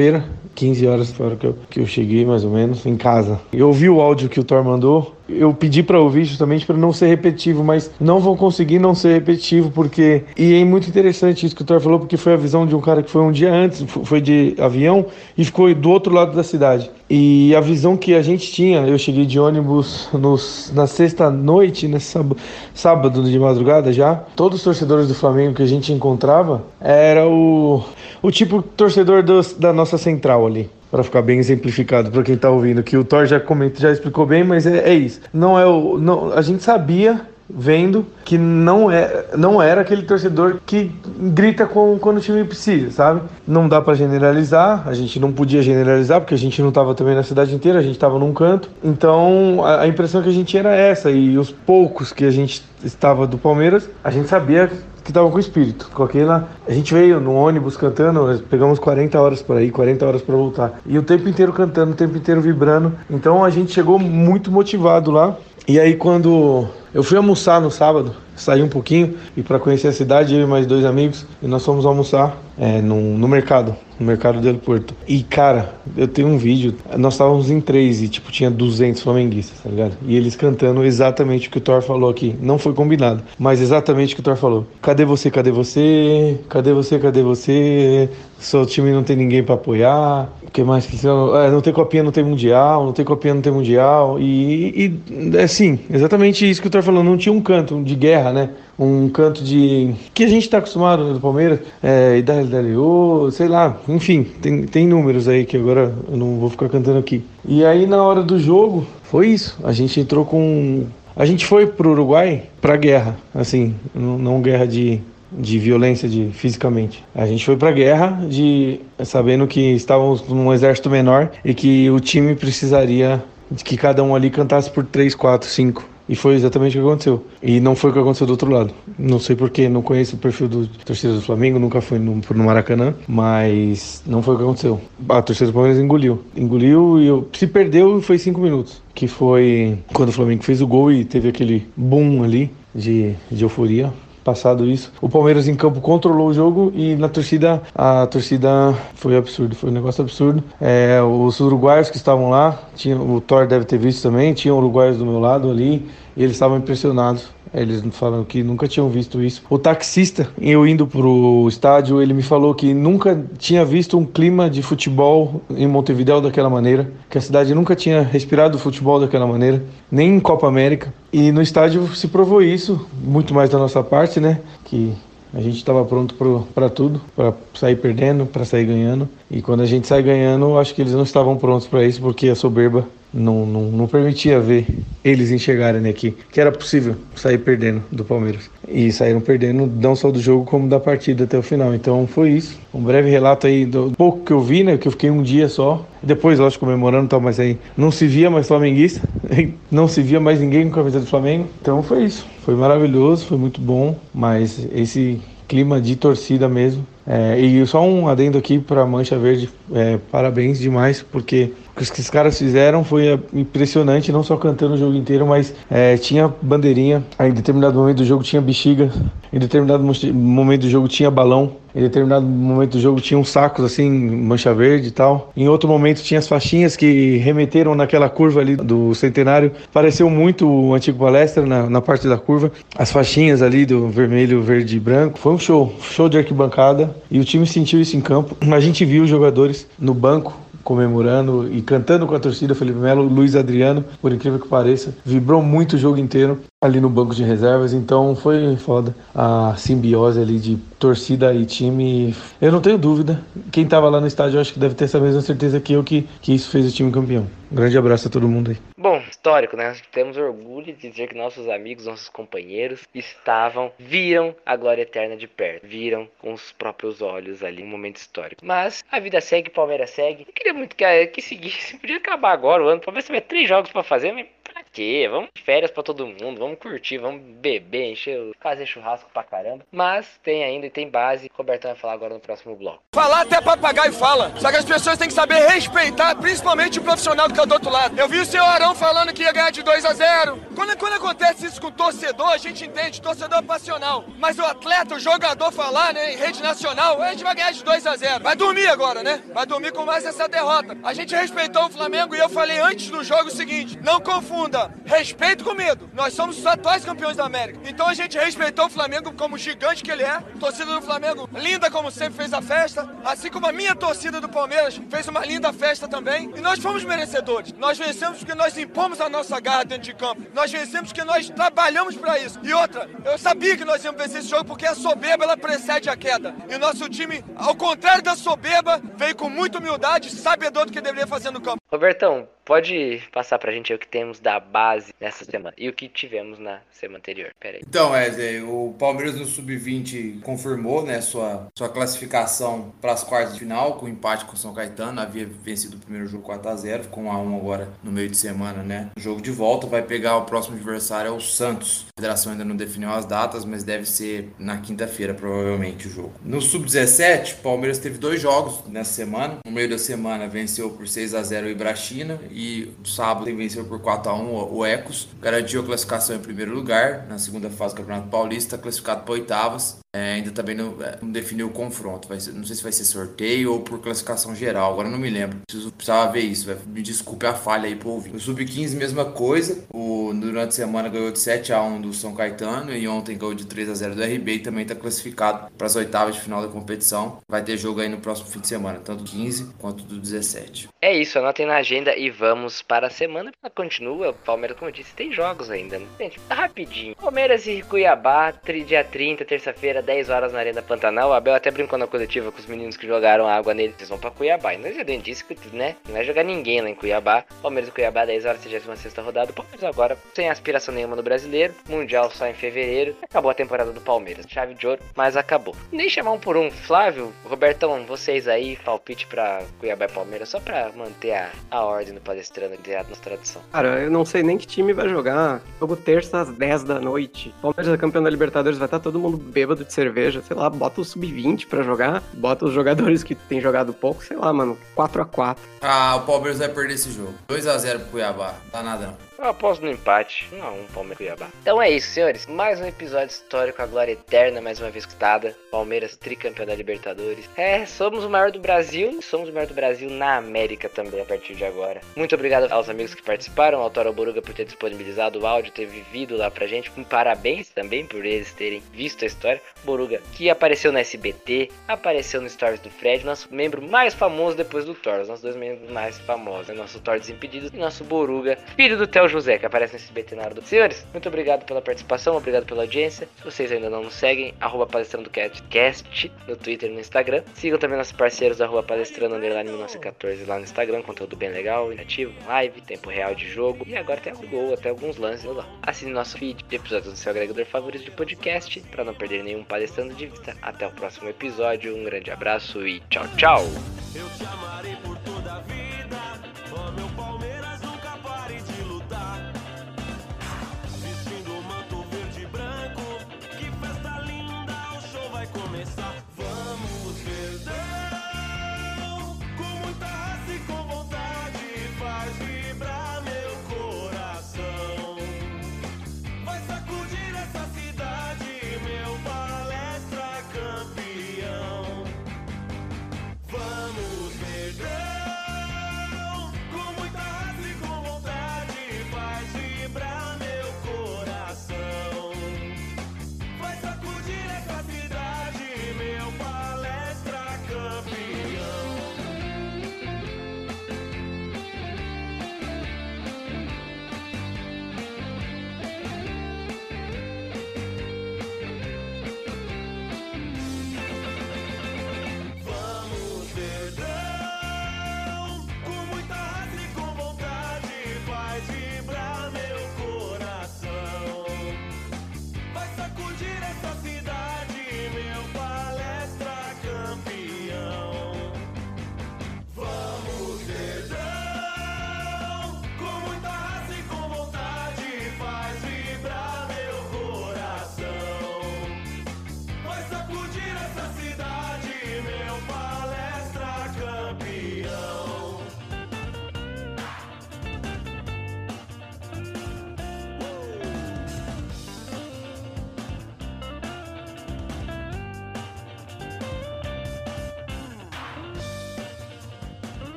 15 0.55 0.87
horas 0.87 1.11
fora 1.11 1.37
que 1.37 1.47
eu, 1.47 1.57
que 1.71 1.81
eu 1.81 1.87
cheguei, 1.87 2.25
mais 2.25 2.45
ou 2.45 2.51
menos, 2.51 2.85
em 2.85 2.97
casa. 2.97 3.41
Eu 3.53 3.69
ouvi 3.69 3.89
o 3.89 4.01
áudio 4.01 4.29
que 4.29 4.41
o 4.41 4.45
Thor 4.45 4.63
mandou. 4.63 5.15
Eu 5.29 5.55
pedi 5.55 5.83
para 5.83 6.01
ouvir 6.01 6.25
justamente 6.25 6.67
para 6.67 6.77
não 6.77 6.93
ser 6.93 7.07
repetitivo, 7.07 7.63
mas 7.63 7.91
não 8.01 8.21
vou 8.21 8.37
conseguir 8.37 8.79
não 8.79 8.95
ser 8.95 9.15
repetitivo, 9.15 9.71
porque. 9.71 10.25
E 10.37 10.55
é 10.55 10.65
muito 10.65 10.89
interessante 10.89 11.47
isso 11.47 11.55
que 11.55 11.63
o 11.63 11.65
Thor 11.65 11.81
falou, 11.81 11.99
porque 11.99 12.17
foi 12.17 12.35
a 12.35 12.37
visão 12.37 12.67
de 12.67 12.75
um 12.75 12.81
cara 12.81 13.03
que 13.03 13.11
foi 13.11 13.23
um 13.23 13.33
dia 13.33 13.53
antes, 13.53 13.85
foi 14.05 14.21
de 14.21 14.55
avião 14.59 15.07
e 15.37 15.45
ficou 15.45 15.73
do 15.75 15.91
outro 15.91 16.13
lado 16.13 16.35
da 16.35 16.43
cidade. 16.43 16.91
E 17.09 17.55
a 17.55 17.61
visão 17.61 17.97
que 17.97 18.15
a 18.15 18.23
gente 18.23 18.51
tinha, 18.51 18.81
eu 18.87 18.99
cheguei 18.99 19.27
de 19.27 19.39
ônibus 19.39 20.09
nos, 20.13 20.73
na 20.75 20.87
sexta 20.87 21.31
noite, 21.31 21.87
nesse 21.87 22.07
sábado, 22.07 22.37
sábado 22.75 23.23
de 23.23 23.39
madrugada 23.39 23.93
já. 23.93 24.15
Todos 24.35 24.59
os 24.59 24.65
torcedores 24.65 25.09
do 25.09 25.15
Flamengo 25.15 25.55
que 25.55 25.63
a 25.63 25.67
gente 25.67 25.93
encontrava 25.93 26.63
era 26.81 27.29
o 27.29 27.83
o 28.23 28.31
tipo 28.31 28.63
torcedor 28.63 29.25
da 29.59 29.73
nossa 29.73 29.99
central 29.99 30.47
ali. 30.47 30.71
Para 30.93 31.03
ficar 31.03 31.23
bem 31.23 31.41
exemplificado 31.41 32.11
para 32.11 32.23
quem 32.23 32.37
tá 32.37 32.51
ouvindo, 32.51 32.83
que 32.83 32.97
o 32.97 33.03
Thor 33.03 33.27
já 33.27 33.41
comentou, 33.41 33.81
já 33.81 33.91
explicou 33.91 34.27
bem, 34.27 34.45
mas 34.45 34.67
é, 34.67 34.91
é 34.91 34.95
isso. 34.95 35.21
Não 35.33 35.59
é 35.59 35.67
o. 35.67 35.99
Não, 35.99 36.33
a 36.33 36.43
gente 36.43 36.63
sabia 36.63 37.23
vendo 37.55 38.07
que 38.25 38.39
não, 38.39 38.91
é, 38.91 39.27
não 39.37 39.61
era 39.61 39.83
aquele 39.83 40.03
torcedor 40.03 40.59
que 40.65 40.91
grita 41.19 41.67
com, 41.67 41.99
quando 41.99 42.19
o 42.19 42.21
time 42.21 42.45
precisa, 42.45 42.91
sabe? 42.91 43.21
Não 43.47 43.69
dá 43.69 43.81
para 43.81 43.95
generalizar, 43.95 44.87
a 44.87 44.95
gente 44.95 45.21
não 45.21 45.33
podia 45.33 45.63
generalizar 45.63 46.21
porque 46.21 46.35
a 46.35 46.39
gente 46.39 46.61
não 46.63 46.71
estava 46.71 46.95
também 46.95 47.15
na 47.15 47.23
cidade 47.23 47.55
inteira, 47.55 47.79
a 47.79 47.83
gente 47.83 47.95
estava 47.95 48.19
num 48.19 48.33
canto. 48.33 48.71
Então 48.83 49.65
a, 49.65 49.83
a, 49.83 49.89
impressão 49.89 50.23
que 50.23 50.29
a 50.29 50.33
gente 50.33 50.49
tinha 50.49 50.61
era 50.61 50.75
essa 50.75 51.11
e 51.11 51.37
os 51.37 51.51
poucos 51.51 52.13
que 52.13 52.25
a 52.25 52.31
gente 52.31 52.65
estava 52.83 53.27
do 53.27 53.37
Palmeiras, 53.37 53.89
a 54.03 54.11
gente 54.11 54.29
sabia 54.29 54.71
que 55.05 55.11
estavam 55.11 55.31
com 55.31 55.39
espírito. 55.39 55.91
Com 55.93 56.03
aquela, 56.03 56.49
a 56.67 56.73
gente 56.73 56.93
veio 56.95 57.21
no 57.21 57.35
ônibus 57.35 57.77
cantando, 57.77 58.43
pegamos 58.49 58.79
40 58.79 59.21
horas 59.21 59.43
para 59.43 59.63
ir, 59.63 59.71
40 59.71 60.07
horas 60.07 60.23
para 60.23 60.35
voltar. 60.35 60.81
E 60.87 60.99
o 60.99 61.03
tempo 61.03 61.29
inteiro 61.29 61.53
cantando, 61.53 61.93
o 61.93 61.97
tempo 61.97 62.17
inteiro 62.17 62.41
vibrando. 62.41 62.93
Então 63.11 63.45
a 63.45 63.51
gente 63.51 63.73
chegou 63.73 63.99
muito 63.99 64.51
motivado 64.51 65.11
lá. 65.11 65.37
E 65.67 65.79
aí 65.79 65.95
quando 65.95 66.69
eu 66.93 67.03
fui 67.03 67.17
almoçar 67.17 67.61
no 67.61 67.71
sábado, 67.71 68.15
sair 68.37 68.63
um 68.63 68.69
pouquinho 68.69 69.15
e 69.37 69.43
para 69.43 69.59
conhecer 69.59 69.89
a 69.89 69.93
cidade, 69.93 70.35
eu 70.35 70.43
e 70.43 70.47
mais 70.47 70.67
dois 70.67 70.85
amigos, 70.85 71.25
e 71.43 71.47
nós 71.47 71.65
fomos 71.65 71.87
almoçar 71.87 72.37
é, 72.59 72.83
no, 72.83 73.17
no 73.17 73.29
mercado, 73.29 73.75
no 73.99 74.07
mercado 74.07 74.41
del 74.41 74.57
Porto. 74.57 74.95
E 75.07 75.23
cara, 75.23 75.75
eu 75.97 76.09
tenho 76.09 76.29
um 76.29 76.37
vídeo, 76.37 76.75
nós 76.99 77.15
estávamos 77.15 77.51
em 77.51 77.61
três 77.61 78.03
e 78.03 78.09
tipo 78.09 78.31
tinha 78.31 78.51
200 78.51 79.01
flamenguistas, 79.01 79.61
tá 79.61 79.71
ligado? 79.71 79.97
E 80.07 80.17
eles 80.17 80.37
cantando 80.37 80.85
exatamente 80.85 81.49
o 81.49 81.51
que 81.51 81.59
o 81.59 81.61
Thor 81.61 81.81
falou 81.81 82.11
aqui. 82.11 82.37
Não 82.41 82.59
foi 82.59 82.75
combinado, 82.75 83.23
mas 83.39 83.61
exatamente 83.61 84.13
o 84.13 84.17
que 84.17 84.21
o 84.21 84.25
Thor 84.25 84.37
falou. 84.37 84.67
Cadê 84.81 85.05
você? 85.05 85.31
Cadê 85.31 85.51
você? 85.51 86.41
Cadê 86.49 86.73
você? 86.73 86.99
Cadê 86.99 87.23
você? 87.23 88.11
Seu 88.43 88.67
time 88.67 88.91
não 88.91 89.05
tem 89.05 89.15
ninguém 89.15 89.41
para 89.41 89.55
apoiar. 89.55 90.29
O 90.43 90.51
que 90.51 90.65
mais 90.65 90.85
que 90.85 90.97
é, 90.97 91.51
não 91.51 91.61
tem 91.61 91.73
copinha, 91.73 92.03
não 92.03 92.11
tem 92.11 92.25
mundial, 92.25 92.85
não 92.85 92.93
tem 92.93 93.05
copinha, 93.05 93.35
não 93.35 93.41
tem 93.41 93.53
mundial. 93.53 94.19
E, 94.19 94.93
e 95.09 95.39
assim, 95.39 95.79
exatamente 95.89 96.49
isso 96.49 96.61
que 96.61 96.67
o 96.67 96.71
Thor 96.71 96.83
falou, 96.83 97.05
não 97.05 97.17
tinha 97.17 97.33
um 97.33 97.41
canto 97.41 97.81
de 97.81 97.95
guerra, 97.95 98.33
né? 98.33 98.51
Um 98.77 99.09
canto 99.09 99.45
de. 99.45 99.95
que 100.13 100.25
a 100.25 100.29
gente 100.29 100.51
tá 100.51 100.59
acostumado 100.59 101.05
no 101.05 101.21
Palmeiras, 101.21 101.61
é, 101.81 102.19
IDLO, 102.19 103.31
sei 103.31 103.47
lá, 103.47 103.77
enfim, 103.89 104.25
tem, 104.25 104.65
tem 104.65 104.89
números 104.89 105.29
aí 105.29 105.45
que 105.45 105.57
agora 105.57 105.95
eu 106.11 106.17
não 106.17 106.41
vou 106.41 106.51
ficar 106.51 106.69
cantando 106.69 106.99
aqui. 106.99 107.25
E 107.47 107.65
aí 107.65 107.87
na 107.87 108.03
hora 108.03 108.25
do 108.25 108.41
jogo, 108.41 108.85
foi 109.05 109.29
isso. 109.29 109.57
A 109.63 109.71
gente 109.71 110.01
entrou 110.01 110.25
com. 110.25 110.85
A 111.15 111.25
gente 111.25 111.47
foi 111.47 111.67
pro 111.67 111.91
Uruguai 111.91 112.45
pra 112.61 112.77
guerra, 112.77 113.17
assim, 113.33 113.77
não 113.95 114.41
guerra 114.41 114.67
de, 114.67 115.01
de 115.39 115.59
violência 115.59 116.09
de 116.09 116.31
fisicamente. 116.33 117.05
A 117.15 117.27
gente 117.27 117.45
foi 117.45 117.57
para 117.57 117.71
a 117.71 117.73
guerra 117.73 118.27
de 118.29 118.81
sabendo 119.05 119.47
que 119.47 119.61
estávamos 119.75 120.27
num 120.29 120.53
exército 120.53 120.91
menor 120.91 121.31
e 121.45 121.55
que 121.55 121.91
o 121.91 122.01
time 122.01 122.35
precisaria 122.35 123.23
de 123.51 123.63
que 123.63 123.77
cada 123.77 124.03
um 124.03 124.15
ali 124.15 124.31
cantasse 124.31 124.71
por 124.71 124.85
3, 124.85 125.15
4, 125.15 125.49
5 125.49 125.93
e 126.09 126.17
foi 126.17 126.35
exatamente 126.35 126.77
o 126.77 126.83
que 126.83 126.87
aconteceu. 126.87 127.25
E 127.43 127.61
não 127.61 127.75
foi 127.75 127.91
o 127.91 127.93
que 127.93 127.99
aconteceu 127.99 128.27
do 128.27 128.31
outro 128.31 128.51
lado. 128.51 128.75
Não 128.99 129.19
sei 129.19 129.37
porquê, 129.37 129.69
não 129.69 129.83
conheço 129.83 130.17
o 130.17 130.19
perfil 130.19 130.49
do 130.49 130.67
torcida 130.67 131.15
do 131.15 131.23
Flamengo, 131.23 131.59
nunca 131.59 131.81
fui 131.81 131.99
no, 131.99 132.21
no 132.35 132.45
Maracanã, 132.45 132.95
mas 133.07 134.03
não 134.07 134.23
foi 134.23 134.35
o 134.35 134.37
que 134.39 134.45
aconteceu. 134.45 134.81
A 135.09 135.23
torcida 135.23 135.47
do 135.47 135.55
Palmeiras 135.55 135.81
engoliu. 135.81 136.23
Engoliu 136.37 137.01
e 137.01 137.07
eu, 137.07 137.29
se 137.33 137.47
perdeu 137.47 138.01
foi 138.03 138.19
cinco 138.19 138.41
minutos. 138.41 138.83
Que 138.95 139.07
foi 139.07 139.79
quando 139.93 140.11
o 140.11 140.13
Flamengo 140.13 140.43
fez 140.43 140.61
o 140.61 140.67
gol 140.67 140.93
e 140.93 141.05
teve 141.05 141.29
aquele 141.29 141.67
boom 141.77 142.23
ali 142.23 142.51
de, 142.75 143.15
de 143.31 143.45
euforia 143.45 143.93
passado 144.23 144.67
isso. 144.67 144.93
O 145.01 145.09
Palmeiras 145.09 145.49
em 145.49 145.55
campo 145.55 145.81
controlou 145.81 146.29
o 146.29 146.35
jogo 146.35 146.73
e 146.75 146.95
na 146.97 147.09
torcida, 147.09 147.63
a 147.75 148.07
torcida 148.07 148.75
foi 148.95 149.17
absurdo, 149.17 149.55
foi 149.55 149.71
um 149.71 149.73
negócio 149.73 150.03
absurdo. 150.03 150.43
É, 150.61 151.01
os 151.03 151.41
uruguaios 151.41 151.91
que 151.91 151.97
estavam 151.97 152.31
lá, 152.31 152.59
tinha, 152.75 152.97
o 152.97 153.21
Thor 153.21 153.47
deve 153.47 153.65
ter 153.65 153.79
visto 153.79 154.03
também, 154.03 154.33
tinham 154.33 154.57
uruguaios 154.57 154.97
do 154.97 155.05
meu 155.05 155.19
lado 155.19 155.51
ali, 155.51 155.89
e 156.17 156.23
eles 156.23 156.33
estavam 156.33 156.59
impressionados. 156.59 157.29
Eles 157.55 157.83
falam 157.93 158.25
que 158.25 158.43
nunca 158.43 158.67
tinham 158.67 158.89
visto 158.89 159.23
isso. 159.23 159.43
O 159.51 159.59
taxista, 159.59 160.29
eu 160.41 160.67
indo 160.67 160.87
pro 160.87 161.47
estádio, 161.49 162.01
ele 162.01 162.15
me 162.15 162.23
falou 162.23 162.55
que 162.55 162.73
nunca 162.73 163.23
tinha 163.39 163.65
visto 163.65 163.99
um 163.99 164.05
clima 164.05 164.49
de 164.49 164.63
futebol 164.63 165.43
em 165.51 165.67
Montevideo 165.67 166.21
daquela 166.21 166.49
maneira, 166.49 166.91
que 167.11 167.19
a 167.19 167.21
cidade 167.21 167.55
nunca 167.55 167.77
tinha 167.77 168.03
respirado 168.03 168.59
futebol 168.59 168.99
daquela 168.99 169.27
maneira, 169.27 169.63
nem 169.91 170.17
em 170.17 170.21
Copa 170.21 170.47
América. 170.47 170.93
E 171.13 171.31
no 171.31 171.43
estádio 171.43 171.95
se 171.95 172.09
provou 172.09 172.43
isso, 172.43 172.87
muito 173.05 173.35
mais 173.35 173.51
da 173.51 173.59
nossa 173.59 173.83
parte, 173.83 174.19
né? 174.19 174.41
Que 174.65 174.95
a 175.35 175.41
gente 175.41 175.57
estava 175.57 175.85
pronto 175.85 176.15
para 176.55 176.71
tudo, 176.71 177.01
para 177.15 177.35
sair 177.55 177.77
perdendo, 177.77 178.27
para 178.27 178.45
sair 178.45 178.65
ganhando. 178.65 179.09
E 179.31 179.43
quando 179.43 179.63
a 179.63 179.67
gente 179.67 179.87
sai 179.87 180.03
ganhando, 180.03 180.59
acho 180.59 180.75
que 180.75 180.81
eles 180.81 180.93
não 180.93 181.03
estavam 181.03 181.37
prontos 181.37 181.67
para 181.67 181.85
isso, 181.85 182.01
porque 182.01 182.29
a 182.29 182.35
soberba 182.35 182.87
não, 183.13 183.45
não, 183.45 183.63
não, 183.71 183.87
permitia 183.87 184.41
ver 184.41 184.67
eles 185.05 185.31
enxergarem 185.31 185.89
aqui 185.89 186.17
que 186.31 186.41
era 186.41 186.51
possível 186.51 186.97
sair 187.15 187.39
perdendo 187.39 187.83
do 187.91 188.05
Palmeiras. 188.05 188.51
E 188.67 188.91
saíram 188.91 189.21
perdendo 189.21 189.67
não 189.67 189.95
só 189.95 190.11
do 190.11 190.21
jogo, 190.21 190.45
como 190.45 190.69
da 190.69 190.81
partida 190.81 191.25
até 191.25 191.37
o 191.37 191.43
final. 191.43 191.75
Então 191.75 192.07
foi 192.07 192.31
isso. 192.31 192.59
Um 192.73 192.83
breve 192.83 193.11
relato 193.11 193.47
aí 193.47 193.67
do 193.67 193.93
pouco 193.97 194.25
que 194.25 194.33
eu 194.33 194.41
vi, 194.41 194.65
né? 194.65 194.79
Que 194.79 194.89
eu 194.89 194.93
fiquei 194.93 195.11
um 195.11 195.23
dia 195.23 195.49
só. 195.49 195.85
Depois, 196.03 196.39
lógico, 196.39 196.65
comemorando 196.65 197.07
e 197.07 197.09
tal, 197.09 197.21
mas 197.21 197.39
aí 197.39 197.59
não 197.77 197.91
se 197.91 198.07
via 198.07 198.31
mais 198.31 198.49
flamenguista, 198.49 199.07
não 199.71 199.87
se 199.87 200.03
via 200.03 200.19
mais 200.19 200.41
ninguém 200.41 200.65
com 200.65 200.71
a 200.71 200.77
camisa 200.79 201.01
do 201.01 201.07
Flamengo. 201.07 201.47
Então 201.61 201.83
foi 201.83 202.05
isso. 202.05 202.27
Foi 202.45 202.55
maravilhoso, 202.55 203.27
foi 203.27 203.39
muito 203.39 203.61
bom, 203.61 203.97
mas 204.13 204.67
esse 204.75 205.21
clima 205.47 205.81
de 205.81 205.97
torcida 205.97 206.49
mesmo. 206.49 206.87
É, 207.07 207.39
e 207.39 207.67
só 207.67 207.85
um 207.85 208.09
adendo 208.09 208.39
aqui 208.39 208.59
para 208.59 208.87
Mancha 208.87 209.19
Verde, 209.19 209.51
é, 209.75 209.99
parabéns 210.11 210.59
demais, 210.59 211.03
porque 211.03 211.53
o 211.75 211.93
que 211.93 212.01
os 212.01 212.11
caras 212.11 212.39
fizeram 212.39 212.85
foi 212.85 213.19
impressionante, 213.33 214.13
não 214.13 214.23
só 214.23 214.37
cantando 214.37 214.75
o 214.75 214.77
jogo 214.77 214.95
inteiro, 214.95 215.27
mas 215.27 215.55
é, 215.71 215.97
tinha 215.97 216.33
bandeirinha, 216.43 217.03
em 217.19 217.33
determinado 217.33 217.79
momento 217.79 217.99
do 217.99 218.05
jogo 218.05 218.23
tinha 218.23 218.43
bexiga, 218.43 218.91
em 219.33 219.39
determinado 219.39 219.83
momento 220.13 220.63
do 220.63 220.71
jogo 220.71 220.87
tinha 220.87 221.11
balão, 221.11 221.57
em 221.75 221.81
determinado 221.81 222.27
momento 222.27 222.73
do 222.73 222.81
jogo 222.81 223.01
tinha 223.01 223.19
uns 223.19 223.31
sacos 223.31 223.65
assim, 223.65 223.91
mancha 223.91 224.53
verde 224.53 224.89
e 224.89 224.91
tal. 224.91 225.33
Em 225.35 225.49
outro 225.49 225.67
momento 225.69 226.03
tinha 226.03 226.19
as 226.19 226.29
faixinhas 226.29 226.77
que 226.77 227.17
remeteram 227.17 227.75
naquela 227.75 228.11
curva 228.11 228.41
ali 228.41 228.57
do 228.57 228.95
centenário. 228.95 229.51
Pareceu 229.73 230.11
muito 230.11 230.47
o 230.47 230.75
antigo 230.75 230.99
palestra 230.99 231.47
na, 231.47 231.71
na 231.71 231.81
parte 231.81 232.07
da 232.07 232.19
curva. 232.19 232.53
As 232.77 232.93
faixinhas 232.93 233.41
ali 233.41 233.65
do 233.65 233.89
vermelho, 233.89 234.43
verde 234.43 234.77
e 234.77 234.81
branco. 234.81 235.19
Foi 235.19 235.33
um 235.33 235.39
show, 235.39 235.73
show 235.81 236.11
de 236.11 236.19
arquibancada. 236.19 236.95
E 237.11 237.19
o 237.19 237.25
time 237.25 237.47
sentiu 237.47 237.81
isso 237.81 237.97
em 237.97 238.03
campo. 238.03 238.37
A 238.53 238.61
gente 238.61 238.85
viu 238.85 239.05
os 239.05 239.09
jogadores 239.09 239.67
no 239.79 239.95
banco 239.95 240.35
comemorando 240.63 241.49
e 241.53 241.61
cantando 241.63 242.07
com 242.07 242.15
a 242.15 242.21
torcida, 242.21 242.55
Felipe 242.55 242.79
Melo, 242.79 243.03
Luiz 243.03 243.35
Adriano, 243.37 243.85
por 244.01 244.13
incrível 244.13 244.39
que 244.39 244.49
pareça, 244.49 244.95
vibrou 245.05 245.43
muito 245.43 245.75
o 245.75 245.79
jogo 245.79 245.99
inteiro 245.99 246.41
ali 246.63 246.81
no 246.81 246.89
banco 246.89 247.13
de 247.13 247.25
reservas, 247.25 247.73
então 247.73 248.15
foi 248.15 248.57
foda 248.57 248.95
a 249.13 249.53
simbiose 249.57 250.21
ali 250.21 250.39
de 250.39 250.57
torcida 250.79 251.35
e 251.35 251.45
time. 251.45 252.15
Eu 252.41 252.53
não 252.53 252.61
tenho 252.61 252.79
dúvida, 252.79 253.21
quem 253.51 253.67
tava 253.67 253.89
lá 253.89 254.01
no 254.01 254.07
estádio 254.07 254.41
acho 254.41 254.53
que 254.53 254.61
deve 254.61 254.77
ter 254.77 254.85
essa 254.85 255.01
mesma 255.01 255.21
certeza 255.21 255.61
que 255.61 255.73
eu 255.73 255.83
que, 255.83 256.03
que 256.21 256.33
isso 256.33 256.49
fez 256.51 256.65
o 256.65 256.75
time 256.75 256.93
campeão. 256.93 257.29
Um 257.51 257.57
grande 257.57 257.77
abraço 257.77 258.07
a 258.07 258.11
todo 258.11 258.29
mundo 258.29 258.53
aí. 258.53 258.57
Bom, 258.79 259.03
histórico, 259.11 259.57
né? 259.57 259.77
Temos 259.91 260.17
orgulho 260.17 260.75
de 260.75 260.89
dizer 260.89 261.09
que 261.09 261.17
nossos 261.17 261.49
amigos, 261.49 261.85
nossos 261.85 262.09
companheiros 262.09 262.87
estavam, 262.95 263.71
viram 263.79 264.35
a 264.47 264.57
glória 264.57 264.83
eterna 264.83 265.17
de 265.17 265.27
perto, 265.27 265.67
viram 265.67 266.09
com 266.21 266.33
os 266.33 266.53
próprios 266.53 267.03
olhos 267.03 267.43
ali 267.43 267.63
um 267.63 267.67
momento 267.67 267.97
histórico. 267.97 268.45
Mas 268.45 268.83
a 268.91 268.99
vida 269.01 269.21
segue, 269.21 269.51
Palmeiras 269.51 269.91
segue. 269.91 270.25
Eu 270.27 270.33
queria 270.33 270.55
muito 270.55 270.75
que, 270.75 271.07
que 271.09 271.21
seguisse, 271.21 271.77
podia 271.77 271.97
acabar 271.97 272.33
agora 272.33 272.63
o 272.63 272.69
ano. 272.69 272.81
Palmeiras 272.81 273.07
tiver 273.07 273.21
três 273.21 273.49
jogos 273.49 273.71
para 273.71 273.83
fazer, 273.83 274.13
mas 274.13 274.27
quê? 274.73 275.07
Vamos 275.11 275.29
de 275.35 275.43
férias 275.43 275.71
para 275.71 275.83
todo 275.83 276.07
mundo, 276.07 276.39
vamos 276.39 276.59
curtir, 276.59 276.99
vamos 276.99 277.21
beber, 277.23 277.93
encher, 277.93 278.33
fazer 278.41 278.67
churrasco 278.67 279.11
pra 279.13 279.23
caramba. 279.23 279.65
Mas 279.71 280.07
tem 280.23 280.43
ainda 280.43 280.67
e 280.67 280.71
tem 280.71 280.89
base. 280.89 281.31
O 281.33 281.37
Roberto 281.37 281.65
vai 281.65 281.75
falar 281.75 281.93
agora 281.93 282.15
no 282.15 282.21
próximo 282.21 282.57
bloco. 282.57 282.83
Falar 282.95 283.21
até 283.21 283.41
papagaio 283.41 283.93
fala. 283.93 284.33
Só 284.39 284.51
que 284.51 284.57
as 284.57 284.65
pessoas 284.65 284.99
têm 284.99 285.09
que 285.09 285.15
saber 285.15 285.47
respeitar, 285.47 286.15
principalmente 286.17 286.79
o 286.79 286.83
profissional 286.83 287.29
que 287.29 287.35
tá 287.35 287.45
do 287.45 287.55
outro 287.55 287.71
lado. 287.71 287.99
Eu 287.99 288.09
vi 288.09 288.19
o 288.19 288.25
seu 288.25 288.45
Arão 288.45 288.75
falando 288.75 289.13
que 289.13 289.23
ia 289.23 289.33
ganhar 289.33 289.51
de 289.51 289.63
2 289.63 289.85
a 289.85 289.93
0 289.93 290.41
quando, 290.55 290.77
quando 290.77 290.95
acontece 290.95 291.47
isso 291.47 291.61
com 291.61 291.69
o 291.69 291.73
torcedor, 291.73 292.29
a 292.29 292.39
gente 292.39 292.65
entende, 292.65 293.01
torcedor 293.01 293.39
é 293.39 293.43
passional. 293.43 294.05
Mas 294.19 294.39
o 294.39 294.45
atleta, 294.45 294.95
o 294.95 295.01
jogador 295.01 295.51
falar, 295.53 295.93
né, 295.93 296.15
em 296.15 296.17
rede 296.17 296.43
nacional, 296.43 297.01
a 297.03 297.11
gente 297.11 297.25
vai 297.25 297.35
ganhar 297.35 297.53
de 297.53 297.65
2 297.65 297.87
a 297.87 297.97
0 297.97 298.23
Vai 298.23 298.37
dormir 298.37 298.67
agora, 298.69 299.03
né? 299.03 299.23
Vai 299.33 299.45
dormir 299.45 299.73
com 299.73 299.85
mais 299.85 300.05
essa 300.05 300.29
derrota. 300.29 300.77
A 300.83 300.93
gente 300.93 301.15
respeitou 301.15 301.67
o 301.67 301.71
Flamengo 301.71 302.15
e 302.15 302.19
eu 302.19 302.29
falei 302.29 302.59
antes 302.59 302.91
do 302.91 303.03
jogo 303.03 303.29
o 303.29 303.31
seguinte: 303.31 303.79
não 303.83 304.01
confunda 304.01 304.62
respeito 304.85 305.45
com 305.45 305.55
medo. 305.55 305.91
Nós 305.93 306.15
somos 306.15 306.39
os 306.39 306.47
atuais 306.47 306.85
campeões 306.85 307.17
da 307.17 307.25
América. 307.25 307.61
Então 307.65 307.89
a 307.89 307.95
gente 307.95 308.19
respeitou 308.19 308.67
o 308.67 308.71
Flamengo 308.71 309.13
como 309.13 309.39
gigante 309.39 309.83
que 309.83 309.91
ele 309.91 310.03
é. 310.03 310.21
torcida 310.39 310.75
do 310.75 310.83
Flamengo, 310.83 311.29
linda 311.35 311.71
como 311.71 311.91
sempre 311.91 312.15
fez 312.15 312.33
a 312.33 312.43
festa. 312.43 312.89
Assim 313.05 313.31
como 313.31 313.47
a 313.47 313.53
minha 313.53 313.75
torcida 313.75 314.21
do 314.21 314.29
Palmeiras 314.29 314.81
fez 314.91 315.09
uma 315.09 315.25
linda 315.25 315.53
festa 315.53 315.89
também. 315.89 316.33
E 316.37 316.41
nós 316.41 316.59
fomos 316.59 316.85
merecedores. 316.85 317.53
Nós 317.55 317.79
vencemos 317.79 318.19
porque 318.19 318.35
nós 318.35 318.57
impomos 318.59 319.01
a 319.01 319.09
nossa 319.09 319.39
garra 319.41 319.65
dentro 319.65 319.85
de 319.85 319.95
campo. 319.95 320.23
Nós 320.35 320.51
vencemos 320.51 320.89
porque 320.93 321.05
nós 321.05 321.29
trabalhamos 321.31 321.97
para 321.97 322.19
isso. 322.19 322.39
E 322.43 322.53
outra, 322.53 322.89
eu 323.05 323.19
sabia 323.19 323.57
que 323.57 323.65
nós 323.65 323.83
íamos 323.85 324.01
vencer 324.01 324.21
esse 324.21 324.29
jogo 324.29 324.45
porque 324.45 324.67
a 324.67 324.75
soberba 324.75 325.25
ela 325.25 325.37
precede 325.37 325.89
a 325.89 325.97
queda. 325.97 326.35
E 326.49 326.55
o 326.55 326.59
nosso 326.59 326.89
time, 326.89 327.25
ao 327.37 327.55
contrário 327.55 328.03
da 328.03 328.17
soberba, 328.17 328.81
veio 328.97 329.17
com 329.17 329.29
muita 329.29 329.59
humildade, 329.59 330.11
sabedor 330.11 330.67
do 330.67 330.73
que 330.73 330.81
deveria 330.81 331.07
fazer 331.07 331.31
no 331.31 331.41
campo. 331.41 331.62
Robertão, 331.73 332.29
Pode 332.45 333.01
passar 333.13 333.39
pra 333.39 333.53
gente 333.53 333.73
o 333.73 333.79
que 333.79 333.87
temos 333.87 334.19
da 334.19 334.41
base 334.41 334.93
nessa 335.01 335.25
semana 335.25 335.55
e 335.57 335.69
o 335.69 335.73
que 335.73 335.89
tivemos 335.89 336.41
na 336.41 336.61
semana 336.73 336.99
anterior. 336.99 337.31
Pera 337.39 337.59
aí. 337.59 337.63
Então, 337.67 337.93
Wesley, 337.93 338.43
o 338.43 338.75
Palmeiras 338.79 339.15
no 339.15 339.25
Sub-20 339.25 340.21
confirmou 340.23 340.85
né, 340.85 341.01
sua, 341.01 341.47
sua 341.57 341.69
classificação 341.69 342.75
para 342.81 342.93
as 342.93 343.05
quartas 343.05 343.35
de 343.35 343.41
final, 343.41 343.75
com 343.75 343.89
empate 343.89 344.25
com 344.25 344.33
o 344.33 344.37
São 344.37 344.53
Caetano. 344.53 345.01
Havia 345.01 345.25
vencido 345.25 345.77
o 345.77 345.81
primeiro 345.81 346.09
jogo 346.09 346.29
4x0, 346.29 346.83
ficou 346.83 347.05
1x1 347.05 347.37
agora 347.37 347.69
no 347.83 347.93
meio 347.93 348.09
de 348.09 348.17
semana, 348.17 348.63
né? 348.65 348.91
Jogo 348.97 349.23
de 349.23 349.31
volta 349.31 349.69
vai 349.69 349.83
pegar 349.83 350.17
o 350.17 350.25
próximo 350.25 350.57
adversário, 350.57 351.11
é 351.11 351.13
o 351.13 351.21
Santos. 351.21 351.87
A 351.97 352.01
federação 352.01 352.33
ainda 352.33 352.45
não 352.45 352.57
definiu 352.57 352.91
as 352.91 353.05
datas, 353.05 353.45
mas 353.45 353.63
deve 353.63 353.87
ser 353.87 354.33
na 354.37 354.59
quinta-feira, 354.59 355.15
provavelmente, 355.15 355.87
o 355.87 355.91
jogo. 355.91 356.13
No 356.25 356.43
Sub-17, 356.43 357.35
o 357.35 357.37
Palmeiras 357.37 357.79
teve 357.79 357.99
dois 357.99 358.21
jogos 358.21 358.65
nessa 358.67 358.93
semana. 358.95 359.39
No 359.47 359.53
meio 359.53 359.71
da 359.71 359.79
semana, 359.79 360.27
venceu 360.27 360.71
por 360.71 360.87
6x0 360.87 361.47
o 361.47 361.51
Brachina 361.63 362.19
e 362.31 362.73
no 362.79 362.87
sábado 362.87 363.25
venceu 363.37 363.65
por 363.65 363.81
4 363.81 364.11
a 364.11 364.15
1 364.15 364.55
o 364.55 364.65
Ecos, 364.65 365.09
garantiu 365.21 365.61
a 365.61 365.65
classificação 365.65 366.17
em 366.17 366.21
primeiro 366.21 366.53
lugar 366.53 367.07
na 367.09 367.19
segunda 367.19 367.49
fase 367.51 367.75
do 367.75 367.79
Campeonato 367.79 368.09
Paulista, 368.09 368.59
classificado 368.59 369.03
para 369.03 369.13
oitavas. 369.13 369.82
É, 369.95 370.15
ainda 370.15 370.31
também 370.31 370.55
não, 370.55 370.83
é, 370.83 370.99
não, 371.03 371.11
definiu 371.11 371.49
o 371.49 371.51
confronto. 371.51 372.09
Ser, 372.19 372.33
não 372.33 372.45
sei 372.45 372.57
se 372.57 372.63
vai 372.63 372.73
ser 372.73 372.85
sorteio 372.85 373.53
ou 373.53 373.61
por 373.61 373.79
classificação 373.79 374.35
geral. 374.35 374.73
Agora 374.73 374.89
não 374.89 374.99
me 374.99 375.11
lembro. 375.11 375.41
Preciso, 375.47 375.71
precisava 375.71 376.11
ver 376.11 376.21
isso. 376.21 376.49
Me 376.67 376.81
desculpe 376.81 377.27
a 377.27 377.35
falha 377.35 377.67
aí 377.67 377.77
por 377.77 377.91
ouvir. 377.91 378.15
O 378.15 378.21
Sub-15, 378.21 378.75
mesma 378.75 379.05
coisa. 379.05 379.65
O, 379.71 380.13
durante 380.15 380.49
a 380.49 380.53
semana 380.53 380.89
ganhou 380.89 381.11
de 381.11 381.19
7 381.19 381.53
a 381.53 381.63
1 381.63 381.83
do 381.83 381.93
São 381.93 382.15
Caetano 382.15 382.75
e 382.75 382.89
ontem 382.89 383.19
ganhou 383.19 383.35
de 383.35 383.47
3 383.47 383.69
a 383.69 383.75
0 383.75 383.95
do 383.95 384.03
RB 384.03 384.33
e 384.33 384.39
também 384.39 384.63
está 384.63 384.75
classificado 384.75 385.53
para 385.59 385.67
as 385.67 385.77
oitavas 385.77 386.15
de 386.15 386.23
final 386.23 386.41
da 386.41 386.49
competição. 386.49 387.19
Vai 387.29 387.45
ter 387.45 387.59
jogo 387.59 387.81
aí 387.81 387.89
no 387.91 387.99
próximo 387.99 388.29
fim 388.29 388.41
de 388.41 388.49
semana, 388.49 388.81
tanto 388.83 389.05
do 389.05 389.11
15 389.11 389.53
quanto 389.59 389.85
do 389.85 389.99
17. 389.99 390.69
É 390.81 390.97
isso, 390.97 391.19
anotem 391.19 391.45
na 391.45 391.57
agenda 391.57 391.95
e 391.95 392.09
vamos 392.09 392.63
para 392.63 392.87
a 392.87 392.91
semana. 392.91 393.31
Continua, 393.55 394.11
o 394.11 394.15
Palmeiras, 394.15 394.59
como 394.59 394.71
eu 394.71 394.75
disse, 394.75 394.95
tem 394.95 395.13
jogos 395.13 395.51
ainda. 395.51 395.79
Né? 395.79 395.87
Gente, 396.01 396.19
tá 396.21 396.35
rapidinho. 396.35 396.97
Palmeiras 396.97 397.47
e 397.47 397.63
Cuiabá, 397.63 398.33
dia 398.67 398.83
30, 398.83 399.25
terça-feira, 399.25 399.82
10 399.83 400.11
horas 400.11 400.33
na 400.33 400.39
Arena 400.39 400.63
Pantanal. 400.63 401.11
O 401.11 401.13
Abel 401.13 401.35
até 401.35 401.51
brincou 401.51 401.79
na 401.79 401.87
coletiva 401.87 402.33
com 402.33 402.39
os 402.39 402.47
meninos 402.47 402.77
que 402.77 402.87
jogaram 402.87 403.29
água 403.29 403.53
nele. 403.53 403.75
Eles 403.77 403.89
vão 403.89 403.99
pra 403.99 404.11
Cuiabá. 404.11 404.55
E 404.55 404.59
nós 404.59 404.75
já 404.75 404.83
disse 404.83 405.25
que, 405.25 405.37
né? 405.55 405.77
Não 405.87 405.95
vai 405.95 406.05
jogar 406.05 406.23
ninguém 406.23 406.61
lá 406.61 406.71
em 406.71 406.75
Cuiabá. 406.75 407.25
Palmeiras 407.43 407.69
e 407.69 407.73
Cuiabá, 407.73 408.05
10 408.05 408.25
horas, 408.25 408.41
36 408.41 408.97
rodada. 408.99 409.31
O 409.31 409.35
Palmeiras 409.35 409.65
agora 409.65 409.99
sem 410.15 410.31
aspiração 410.31 410.75
nenhuma 410.75 410.97
no 410.97 411.03
brasileiro. 411.03 411.55
Mundial 411.69 412.11
só 412.11 412.27
em 412.27 412.35
fevereiro. 412.35 412.97
Acabou 413.03 413.31
a 413.31 413.35
temporada 413.35 413.73
do 413.73 413.81
Palmeiras. 413.81 414.27
Chave 414.29 414.55
de 414.55 414.67
ouro, 414.67 414.81
mas 414.97 415.17
acabou. 415.17 415.55
Nem 415.71 415.89
chamar 415.89 416.13
um 416.13 416.19
por 416.19 416.37
um. 416.37 416.51
Flávio, 416.51 417.13
Robertão, 417.25 417.85
vocês 417.85 418.29
aí, 418.29 418.57
palpite 418.57 419.07
pra 419.07 419.43
Cuiabá 419.59 419.87
e 419.87 419.89
Palmeiras, 419.89 420.29
só 420.29 420.41
pra 420.41 420.71
manter 420.75 421.13
a, 421.13 421.31
a 421.51 421.65
ordem 421.65 421.95
do 421.95 422.01
palestrando 422.01 422.57
de 422.59 422.75
nossa 422.75 423.03
tradição. 423.03 423.43
Cara, 423.53 423.81
eu 423.81 423.91
não 423.91 424.05
sei 424.05 424.23
nem 424.23 424.39
que 424.39 424.47
time 424.47 424.73
vai 424.73 424.89
jogar. 424.89 425.43
Jogo 425.59 425.77
terça 425.77 426.21
às 426.21 426.31
10 426.31 426.65
da 426.65 426.81
noite. 426.81 427.35
Palmeiras 427.41 427.73
é 427.73 427.77
campeão 427.77 428.03
da 428.03 428.11
Libertadores, 428.11 428.59
vai 428.59 428.67
estar 428.67 428.79
todo 428.79 428.99
mundo 428.99 429.17
bêbado 429.17 429.65
de 429.65 429.72
cerveja 429.73 430.13
seja, 430.13 430.23
sei 430.23 430.37
lá, 430.37 430.51
bota 430.51 430.81
o 430.81 430.85
sub-20 430.85 431.47
pra 431.47 431.63
jogar, 431.63 432.03
bota 432.13 432.45
os 432.45 432.53
jogadores 432.53 433.03
que 433.03 433.15
tem 433.15 433.41
jogado 433.41 433.73
pouco, 433.73 434.05
sei 434.05 434.17
lá, 434.17 434.33
mano, 434.33 434.59
4 434.75 435.03
a 435.03 435.05
4 435.07 435.43
Ah, 435.61 435.97
o 435.97 436.01
Palmeiras 436.03 436.39
vai 436.39 436.49
perder 436.49 436.75
esse 436.75 436.93
jogo. 436.93 437.15
2 437.29 437.47
a 437.47 437.57
0 437.57 437.81
pro 437.81 437.89
Cuiabá, 437.89 438.35
dá 438.53 438.63
nada 438.63 438.87
não. 438.87 439.12
Eu 439.23 439.29
aposto 439.29 439.63
no 439.63 439.71
empate. 439.71 440.29
1 440.33 440.43
a 440.43 440.51
1 440.51 440.65
Palmeiras 440.75 440.99
Cuiabá. 440.99 441.29
Então 441.41 441.63
é 441.63 441.71
isso, 441.71 441.93
senhores. 441.93 442.27
Mais 442.27 442.61
um 442.61 442.67
episódio 442.67 443.07
histórico, 443.07 443.63
a 443.63 443.67
glória 443.67 443.93
eterna, 443.93 444.41
mais 444.41 444.59
uma 444.59 444.69
vez 444.69 444.83
citada. 444.83 445.37
Palmeiras 445.49 445.95
tricampeão 445.95 446.45
da 446.45 446.57
Libertadores. 446.57 447.31
É, 447.37 447.65
somos 447.65 448.03
o 448.05 448.11
maior 448.11 448.33
do 448.33 448.41
Brasil 448.41 448.91
e 448.99 449.01
somos 449.01 449.29
o 449.29 449.33
maior 449.33 449.47
do 449.47 449.55
Brasil 449.55 449.89
na 449.89 450.17
América 450.17 450.69
também 450.69 451.01
a 451.01 451.05
partir 451.05 451.37
de 451.37 451.45
agora. 451.45 451.81
Muito 451.95 452.17
obrigado 452.17 452.51
aos 452.51 452.69
amigos 452.69 452.95
que 452.97 453.03
participaram, 453.03 453.61
ao 453.61 453.71
Toro 453.71 453.93
Boruga 453.93 454.21
por 454.21 454.35
ter 454.35 454.45
disponibilizado 454.45 455.21
o 455.21 455.27
áudio, 455.27 455.53
ter 455.53 455.67
vivido 455.67 456.17
lá 456.17 456.29
pra 456.29 456.49
gente. 456.49 456.73
Um 456.77 456.83
parabéns 456.83 457.49
também 457.49 457.87
por 457.87 458.05
eles 458.05 458.33
terem 458.33 458.61
visto 458.73 459.05
a 459.05 459.07
história. 459.07 459.41
Boruga, 459.63 460.03
que 460.15 460.31
apareceu 460.31 460.73
no 460.73 460.79
SBT, 460.79 461.49
apareceu 461.69 462.21
no 462.21 462.29
Stories 462.29 462.59
do 462.59 462.71
Fred, 462.71 463.07
nosso 463.07 463.33
membro 463.33 463.63
mais 463.63 463.95
famoso 463.95 464.37
depois 464.37 464.65
do 464.65 464.75
Thor. 464.75 464.99
Os 464.99 465.09
nossos 465.09 465.23
dois 465.23 465.37
membros 465.37 465.71
mais 465.71 465.97
famosos, 466.01 466.49
né? 466.49 466.55
nosso 466.55 466.81
Thor 466.81 466.99
Desimpedidos 466.99 467.53
e 467.55 467.57
nosso 467.57 467.85
Boruga, 467.85 468.37
filho 468.57 468.77
do 468.77 468.85
Theo 468.85 469.12
José, 469.13 469.39
que 469.39 469.47
aparece 469.47 469.75
nesse 469.75 469.93
BT 469.93 470.17
na 470.17 470.23
hora 470.23 470.35
do. 470.35 470.43
Senhores, 470.43 470.87
muito 470.93 471.09
obrigado 471.09 471.45
pela 471.45 471.63
participação, 471.63 472.17
obrigado 472.17 472.47
pela 472.47 472.63
audiência. 472.63 473.09
Se 473.17 473.25
vocês 473.25 473.53
ainda 473.53 473.71
não 473.71 473.85
nos 473.85 473.95
seguem, 473.95 474.35
arroba 474.41 474.67
palestrando 474.67 475.11
cast 475.11 476.13
no 476.27 476.37
Twitter 476.37 476.71
e 476.71 476.75
no 476.75 476.81
Instagram. 476.81 477.23
Sigam 477.35 477.59
também 477.59 477.79
nossos 477.79 477.93
parceiros, 477.93 478.41
arroba 478.41 478.63
palestrando 478.63 479.15
underline 479.15 479.49
1914 479.49 480.25
lá 480.25 480.39
no 480.39 480.45
Instagram, 480.45 480.83
conteúdo 480.83 481.17
bem 481.17 481.31
legal, 481.31 481.71
ativo, 481.73 482.13
live, 482.27 482.61
tempo 482.63 482.91
real 482.91 483.15
de 483.15 483.29
jogo. 483.29 483.65
E 483.67 483.77
agora 483.77 484.01
tem 484.01 484.13
algum 484.13 484.27
gol, 484.29 484.55
até 484.55 484.71
alguns 484.71 484.97
lances 484.97 485.25
lá. 485.25 485.47
Assine 485.63 485.93
nosso 485.93 486.19
feed 486.19 486.43
de 486.49 486.57
episódios 486.57 486.91
no 486.91 486.97
seu 486.97 487.11
agregador 487.11 487.45
favorito 487.45 487.85
de 487.85 487.91
podcast, 487.91 488.61
para 488.71 488.85
não 488.85 488.95
perder 488.95 489.23
nenhum 489.23 489.45
palestrando 489.45 489.95
de 489.95 490.07
vista. 490.07 490.37
Até 490.41 490.67
o 490.67 490.71
próximo 490.71 491.09
episódio, 491.09 491.77
um 491.77 491.85
grande 491.85 492.11
abraço 492.11 492.67
e 492.67 492.81
tchau, 492.89 493.07
tchau! 493.17 493.43